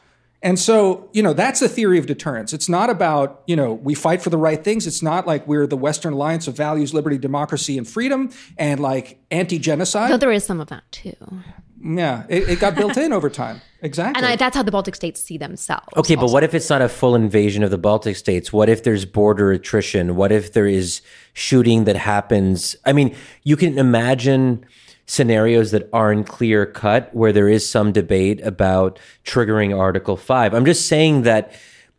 And 0.42 0.58
so, 0.58 1.08
you 1.12 1.22
know, 1.22 1.34
that's 1.34 1.60
the 1.60 1.68
theory 1.68 1.98
of 1.98 2.06
deterrence. 2.06 2.52
It's 2.52 2.68
not 2.68 2.88
about, 2.88 3.42
you 3.46 3.54
know, 3.54 3.74
we 3.74 3.94
fight 3.94 4.22
for 4.22 4.30
the 4.30 4.38
right 4.38 4.62
things. 4.62 4.86
It's 4.86 5.02
not 5.02 5.26
like 5.26 5.46
we're 5.46 5.66
the 5.66 5.76
Western 5.76 6.14
Alliance 6.14 6.48
of 6.48 6.56
values, 6.56 6.94
liberty, 6.94 7.18
democracy, 7.18 7.76
and 7.76 7.86
freedom 7.86 8.30
and 8.56 8.80
like 8.80 9.20
anti 9.30 9.58
genocide. 9.58 10.10
Though 10.10 10.16
there 10.16 10.32
is 10.32 10.44
some 10.44 10.60
of 10.60 10.68
that 10.68 10.90
too. 10.92 11.14
yeah, 11.82 12.24
it, 12.30 12.48
it 12.48 12.60
got 12.60 12.74
built 12.74 12.96
in 12.96 13.12
over 13.12 13.28
time. 13.28 13.60
Exactly. 13.82 14.18
And 14.18 14.30
I, 14.30 14.36
that's 14.36 14.54
how 14.54 14.62
the 14.62 14.70
Baltic 14.70 14.94
states 14.94 15.22
see 15.22 15.38
themselves. 15.38 15.86
Okay, 15.96 16.14
but 16.14 16.30
what 16.30 16.44
if 16.44 16.52
it's 16.52 16.68
not 16.68 16.82
a 16.82 16.88
full 16.90 17.14
invasion 17.14 17.62
of 17.62 17.70
the 17.70 17.78
Baltic 17.78 18.14
states? 18.14 18.52
What 18.52 18.68
if 18.68 18.82
there's 18.82 19.06
border 19.06 19.52
attrition? 19.52 20.16
What 20.16 20.32
if 20.32 20.52
there 20.52 20.66
is 20.66 21.00
shooting 21.32 21.84
that 21.84 21.96
happens? 21.96 22.76
I 22.84 22.92
mean, 22.92 23.16
you 23.42 23.56
can 23.56 23.78
imagine 23.78 24.66
scenarios 25.10 25.72
that 25.72 25.88
aren't 25.92 26.28
clear 26.28 26.64
cut 26.64 27.12
where 27.12 27.32
there 27.32 27.48
is 27.48 27.68
some 27.68 27.90
debate 27.90 28.40
about 28.46 28.96
triggering 29.24 29.76
Article 29.76 30.16
5. 30.16 30.54
I'm 30.54 30.64
just 30.64 30.86
saying 30.86 31.22
that 31.22 31.52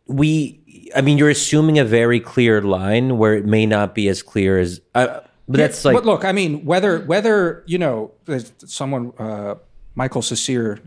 we, 0.06 0.90
I 0.96 1.02
mean, 1.02 1.18
you're 1.18 1.28
assuming 1.28 1.78
a 1.78 1.84
very 1.84 2.20
clear 2.20 2.62
line 2.62 3.18
where 3.18 3.34
it 3.34 3.44
may 3.44 3.66
not 3.66 3.94
be 3.94 4.08
as 4.08 4.22
clear 4.22 4.58
as, 4.58 4.80
uh, 4.94 5.20
but 5.46 5.58
that's 5.58 5.84
like, 5.84 5.94
but 5.94 6.06
look, 6.06 6.24
I 6.24 6.32
mean, 6.32 6.64
whether 6.64 7.00
whether 7.00 7.64
you 7.66 7.76
know, 7.76 8.12
someone, 8.64 9.12
uh, 9.18 9.56
Michael 9.94 10.22
Cecire, 10.22 10.78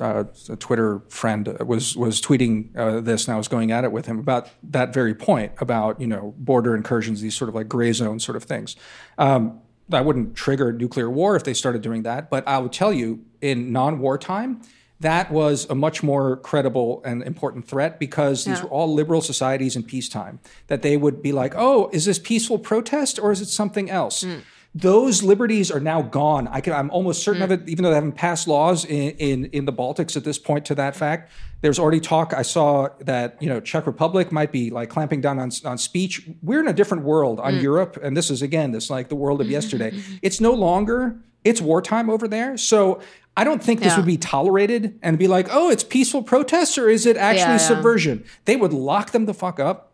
uh, 0.00 0.24
a 0.52 0.56
Twitter 0.56 1.00
friend, 1.08 1.48
uh, 1.48 1.64
was 1.64 1.96
was 1.96 2.20
tweeting 2.20 2.76
uh, 2.76 3.00
this, 3.00 3.26
and 3.26 3.34
I 3.34 3.38
was 3.38 3.48
going 3.48 3.72
at 3.72 3.82
it 3.82 3.90
with 3.90 4.06
him 4.06 4.20
about 4.20 4.50
that 4.62 4.94
very 4.94 5.14
point 5.14 5.52
about 5.58 6.00
you 6.00 6.06
know 6.06 6.34
border 6.36 6.76
incursions, 6.76 7.22
these 7.22 7.34
sort 7.34 7.48
of 7.48 7.56
like 7.56 7.68
gray 7.68 7.92
zone 7.92 8.20
sort 8.20 8.36
of 8.36 8.44
things. 8.44 8.76
Um, 9.18 9.60
I 9.94 10.00
wouldn't 10.00 10.34
trigger 10.34 10.72
nuclear 10.72 11.10
war 11.10 11.36
if 11.36 11.44
they 11.44 11.54
started 11.54 11.82
doing 11.82 12.02
that, 12.04 12.30
but 12.30 12.46
I 12.46 12.58
would 12.58 12.72
tell 12.72 12.92
you 12.92 13.24
in 13.40 13.72
non-war 13.72 14.18
time. 14.18 14.60
that 15.00 15.32
was 15.32 15.66
a 15.68 15.74
much 15.74 16.02
more 16.04 16.36
credible 16.36 17.02
and 17.04 17.24
important 17.24 17.66
threat 17.66 17.98
because 17.98 18.44
these 18.44 18.62
were 18.62 18.68
all 18.68 18.94
liberal 18.94 19.20
societies 19.20 19.74
in 19.74 19.82
peacetime. 19.82 20.38
That 20.68 20.82
they 20.82 20.96
would 20.96 21.20
be 21.22 21.32
like, 21.32 21.54
oh, 21.56 21.90
is 21.92 22.04
this 22.04 22.20
peaceful 22.20 22.58
protest 22.60 23.18
or 23.18 23.32
is 23.32 23.40
it 23.40 23.48
something 23.48 23.90
else? 23.90 24.22
Hmm. 24.22 24.38
Those 24.74 25.22
liberties 25.22 25.70
are 25.70 25.80
now 25.80 26.00
gone. 26.00 26.48
I 26.48 26.62
can, 26.62 26.72
I'm 26.72 26.90
almost 26.90 27.22
certain 27.22 27.42
Hmm. 27.42 27.52
of 27.52 27.60
it, 27.62 27.68
even 27.68 27.82
though 27.82 27.90
they 27.90 27.94
haven't 27.96 28.12
passed 28.12 28.48
laws 28.48 28.86
in, 28.86 29.10
in, 29.18 29.44
in 29.46 29.64
the 29.66 29.72
Baltics 29.72 30.16
at 30.16 30.24
this 30.24 30.38
point 30.38 30.64
to 30.66 30.74
that 30.76 30.96
fact. 30.96 31.30
There's 31.60 31.78
already 31.78 32.00
talk. 32.00 32.32
I 32.32 32.40
saw 32.42 32.88
that 33.00 33.36
you 33.40 33.48
know 33.50 33.60
Czech 33.60 33.86
Republic 33.86 34.32
might 34.32 34.50
be 34.50 34.70
like 34.70 34.88
clamping 34.88 35.20
down 35.20 35.38
on, 35.38 35.50
on 35.66 35.76
speech. 35.76 36.26
We're 36.42 36.60
in 36.60 36.68
a 36.68 36.72
different 36.72 37.04
world 37.04 37.38
on 37.38 37.54
Hmm. 37.56 37.60
Europe, 37.60 37.98
and 38.02 38.16
this 38.16 38.30
is 38.30 38.40
again 38.40 38.72
this 38.72 38.88
like 38.88 39.10
the 39.10 39.14
world 39.14 39.40
of 39.42 39.50
yesterday. 39.58 39.92
It's 40.22 40.40
no 40.40 40.52
longer 40.52 41.16
it's 41.44 41.60
wartime 41.60 42.08
over 42.08 42.26
there. 42.28 42.56
So 42.56 43.00
I 43.36 43.44
don't 43.44 43.62
think 43.62 43.80
this 43.80 43.88
Yeah. 43.92 43.96
would 43.98 44.06
be 44.06 44.16
tolerated 44.16 44.98
and 45.02 45.18
be 45.18 45.26
like, 45.26 45.48
oh, 45.50 45.70
it's 45.70 45.82
peaceful 45.84 46.22
protests 46.22 46.78
or 46.78 46.88
is 46.88 47.04
it 47.04 47.16
actually 47.16 47.40
Yeah, 47.40 47.50
yeah. 47.52 47.56
subversion? 47.58 48.24
They 48.44 48.56
would 48.56 48.72
lock 48.72 49.10
them 49.10 49.26
the 49.26 49.34
fuck 49.34 49.58
up 49.60 49.91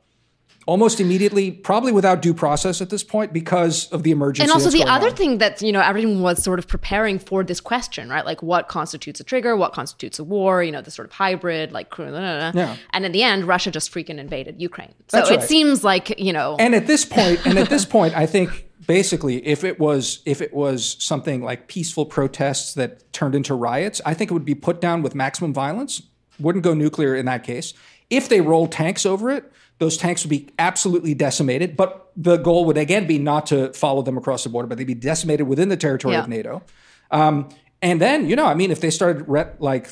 almost 0.68 1.00
immediately, 1.00 1.50
probably 1.50 1.92
without 1.92 2.20
due 2.20 2.34
process 2.34 2.82
at 2.82 2.90
this 2.90 3.02
point 3.02 3.32
because 3.32 3.88
of 3.88 4.02
the 4.02 4.10
emergency. 4.10 4.42
and 4.42 4.52
also 4.52 4.68
the 4.70 4.84
other 4.84 5.08
on. 5.08 5.16
thing 5.16 5.38
that 5.38 5.62
you 5.62 5.72
know 5.72 5.80
everyone 5.80 6.20
was 6.20 6.42
sort 6.42 6.58
of 6.58 6.68
preparing 6.68 7.18
for 7.18 7.42
this 7.42 7.58
question 7.58 8.10
right 8.10 8.26
like 8.26 8.42
what 8.42 8.68
constitutes 8.68 9.18
a 9.18 9.24
trigger 9.24 9.56
what 9.56 9.72
constitutes 9.72 10.18
a 10.18 10.24
war 10.24 10.62
you 10.62 10.70
know 10.70 10.82
the 10.82 10.90
sort 10.90 11.06
of 11.08 11.12
hybrid 11.12 11.72
like 11.72 11.88
blah, 11.96 12.06
blah, 12.10 12.50
blah. 12.50 12.52
Yeah. 12.54 12.76
and 12.92 13.06
in 13.06 13.12
the 13.12 13.22
end 13.22 13.46
russia 13.46 13.70
just 13.70 13.90
freaking 13.90 14.18
invaded 14.18 14.60
ukraine 14.60 14.94
so 15.08 15.16
That's 15.16 15.30
it 15.30 15.36
right. 15.38 15.48
seems 15.48 15.82
like 15.82 16.18
you 16.20 16.34
know 16.34 16.56
And 16.58 16.74
at 16.74 16.86
this 16.86 17.04
point, 17.06 17.46
and 17.46 17.58
at 17.58 17.70
this 17.70 17.84
point, 17.96 18.14
I 18.14 18.26
think 18.26 18.68
basically, 18.86 19.46
if 19.46 19.64
it 19.64 19.80
was 19.80 20.20
if 20.26 20.42
it 20.42 20.52
was 20.52 21.02
something 21.02 21.42
like 21.42 21.68
peaceful 21.68 22.04
protests 22.04 22.74
that 22.74 23.10
turned 23.14 23.34
into 23.34 23.54
riots, 23.54 24.00
I 24.04 24.12
think 24.12 24.30
it 24.30 24.34
would 24.34 24.44
be 24.44 24.54
put 24.54 24.80
down 24.80 25.02
with 25.02 25.14
maximum 25.14 25.54
violence. 25.54 26.02
Wouldn't 26.38 26.64
go 26.64 26.74
nuclear 26.74 27.14
in 27.14 27.24
that 27.26 27.42
case. 27.42 27.72
If 28.10 28.28
they 28.28 28.40
rolled 28.40 28.70
tanks 28.72 29.04
over 29.06 29.30
it, 29.30 29.50
those 29.78 29.96
tanks 29.96 30.24
would 30.24 30.30
be 30.30 30.48
absolutely 30.58 31.14
decimated. 31.14 31.76
But 31.76 32.10
the 32.16 32.36
goal 32.36 32.64
would 32.64 32.76
again 32.78 33.06
be 33.06 33.18
not 33.18 33.46
to 33.46 33.72
follow 33.72 34.02
them 34.02 34.16
across 34.18 34.42
the 34.44 34.50
border, 34.50 34.66
but 34.68 34.78
they'd 34.78 34.86
be 34.86 34.94
decimated 34.94 35.46
within 35.46 35.68
the 35.68 35.76
territory 35.76 36.14
Yeah. 36.14 36.22
of 36.22 36.28
NATO. 36.28 36.62
Um, 37.10 37.48
and 37.80 38.00
then, 38.00 38.28
you 38.28 38.34
know, 38.36 38.46
I 38.46 38.54
mean, 38.54 38.70
if 38.70 38.80
they 38.80 38.90
started 38.90 39.28
re- 39.28 39.52
like 39.60 39.90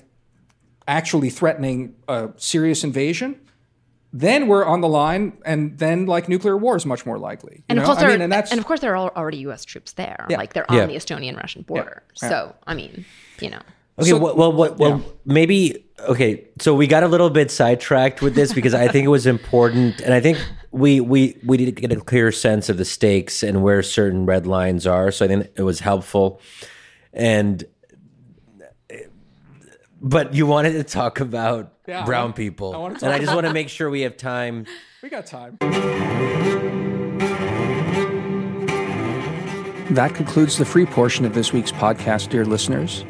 actually 0.89 1.31
threatening 1.31 1.95
a 2.09 2.31
serious 2.37 2.85
invasion, 2.85 3.41
then 4.13 4.47
we're 4.49 4.65
on 4.65 4.81
the 4.81 4.89
line, 4.89 5.35
and 5.45 5.79
then 5.79 6.07
like 6.07 6.29
nuclear 6.29 6.57
war 6.57 6.77
is 6.77 6.87
much 6.87 7.05
more 7.05 7.19
likely. 7.19 7.57
you 7.57 7.65
and 7.69 7.79
of 7.79 7.83
know? 7.83 7.87
course 7.87 7.99
I 7.99 8.01
there 8.03 8.11
mean, 8.13 8.23
and 8.23 8.33
that's 8.33 8.51
and 8.51 8.59
of 8.61 8.67
course 8.67 8.81
there 8.81 8.97
are 8.97 9.11
already 9.17 9.45
us 9.47 9.65
troops 9.65 9.93
there 9.93 10.27
Yeah. 10.31 10.39
like 10.39 10.53
they're 10.53 10.71
on 10.71 10.77
Yeah. 10.79 10.87
the 10.87 10.95
estonian 10.95 11.37
russian 11.37 11.63
border 11.63 12.03
Yeah. 12.23 12.29
so 12.29 12.55
i 12.67 12.75
mean 12.75 13.05
you 13.41 13.51
know 13.51 13.61
Okay, 13.99 14.11
So- 14.11 14.19
well, 14.19 14.37
well, 14.37 14.53
well, 14.53 14.75
well 14.79 15.03
maybe 15.25 15.86
okay. 16.01 16.45
So 16.61 16.75
we 16.75 16.87
got 16.87 17.03
a 17.03 17.09
little 17.09 17.31
bit 17.31 17.51
sidetracked 17.51 18.23
with 18.23 18.35
this 18.35 18.53
because 18.53 18.75
I 18.75 18.89
think 18.89 19.05
it 19.05 19.09
was 19.09 19.27
important, 19.27 20.01
and 20.01 20.13
I 20.15 20.21
think 20.21 20.39
we 20.73 21.01
we 21.01 21.39
we 21.45 21.57
did 21.57 21.75
get 21.77 21.93
a 21.93 22.01
clear 22.01 22.33
sense 22.33 22.69
of 22.69 22.77
the 22.79 22.85
stakes 22.85 23.43
and 23.43 23.63
where 23.63 23.83
certain 23.83 24.27
red 24.27 24.47
lines 24.47 24.87
are. 24.87 25.11
So 25.11 25.25
I 25.25 25.29
think 25.29 25.49
it 25.57 25.63
was 25.63 25.81
helpful, 25.81 26.41
and 27.13 27.65
but 30.01 30.35
you 30.35 30.47
wanted 30.47 30.73
to 30.73 30.85
talk 30.85 31.21
about 31.21 31.73
Yeah, 31.87 32.05
brown 32.05 32.27
want- 32.27 32.37
people, 32.37 32.75
I 32.75 32.79
wanna 32.79 32.99
and 33.03 33.13
I 33.13 33.19
just 33.19 33.35
want 33.35 33.47
to 33.47 33.53
make 33.53 33.69
sure 33.69 33.89
we 33.91 34.03
have 34.03 34.17
time. 34.17 34.67
we 35.03 35.09
got 35.09 35.27
time. 35.27 35.57
That 39.91 40.15
concludes 40.15 40.59
the 40.59 40.65
free 40.65 40.85
portion 40.85 41.25
of 41.25 41.33
this 41.33 41.53
week's 41.53 41.73
podcast, 41.73 42.29
dear 42.29 42.45
listeners. 42.45 43.05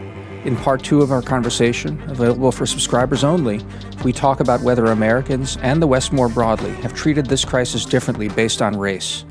In 0.47 0.57
part 0.57 0.85
two 0.85 1.03
of 1.03 1.11
our 1.11 1.23
conversation, 1.23 2.01
available 2.09 2.53
for 2.53 2.67
subscribers 2.67 3.25
only, 3.25 3.67
we 4.05 4.13
talk 4.13 4.39
about 4.39 4.61
whether 4.61 4.87
Americans 4.87 5.57
and 5.61 5.83
the 5.83 5.89
West 5.89 6.13
more 6.13 6.29
broadly 6.29 6.71
have 6.83 6.95
treated 6.95 7.27
this 7.27 7.45
crisis 7.45 7.85
differently 7.85 8.29
based 8.29 8.63
on 8.63 8.79
race. 8.79 9.25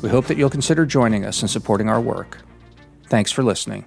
We 0.00 0.10
hope 0.10 0.26
that 0.26 0.36
you'll 0.36 0.48
consider 0.48 0.86
joining 0.86 1.24
us 1.24 1.42
in 1.42 1.48
supporting 1.48 1.88
our 1.88 2.00
work. 2.00 2.38
Thanks 3.08 3.32
for 3.32 3.42
listening. 3.42 3.86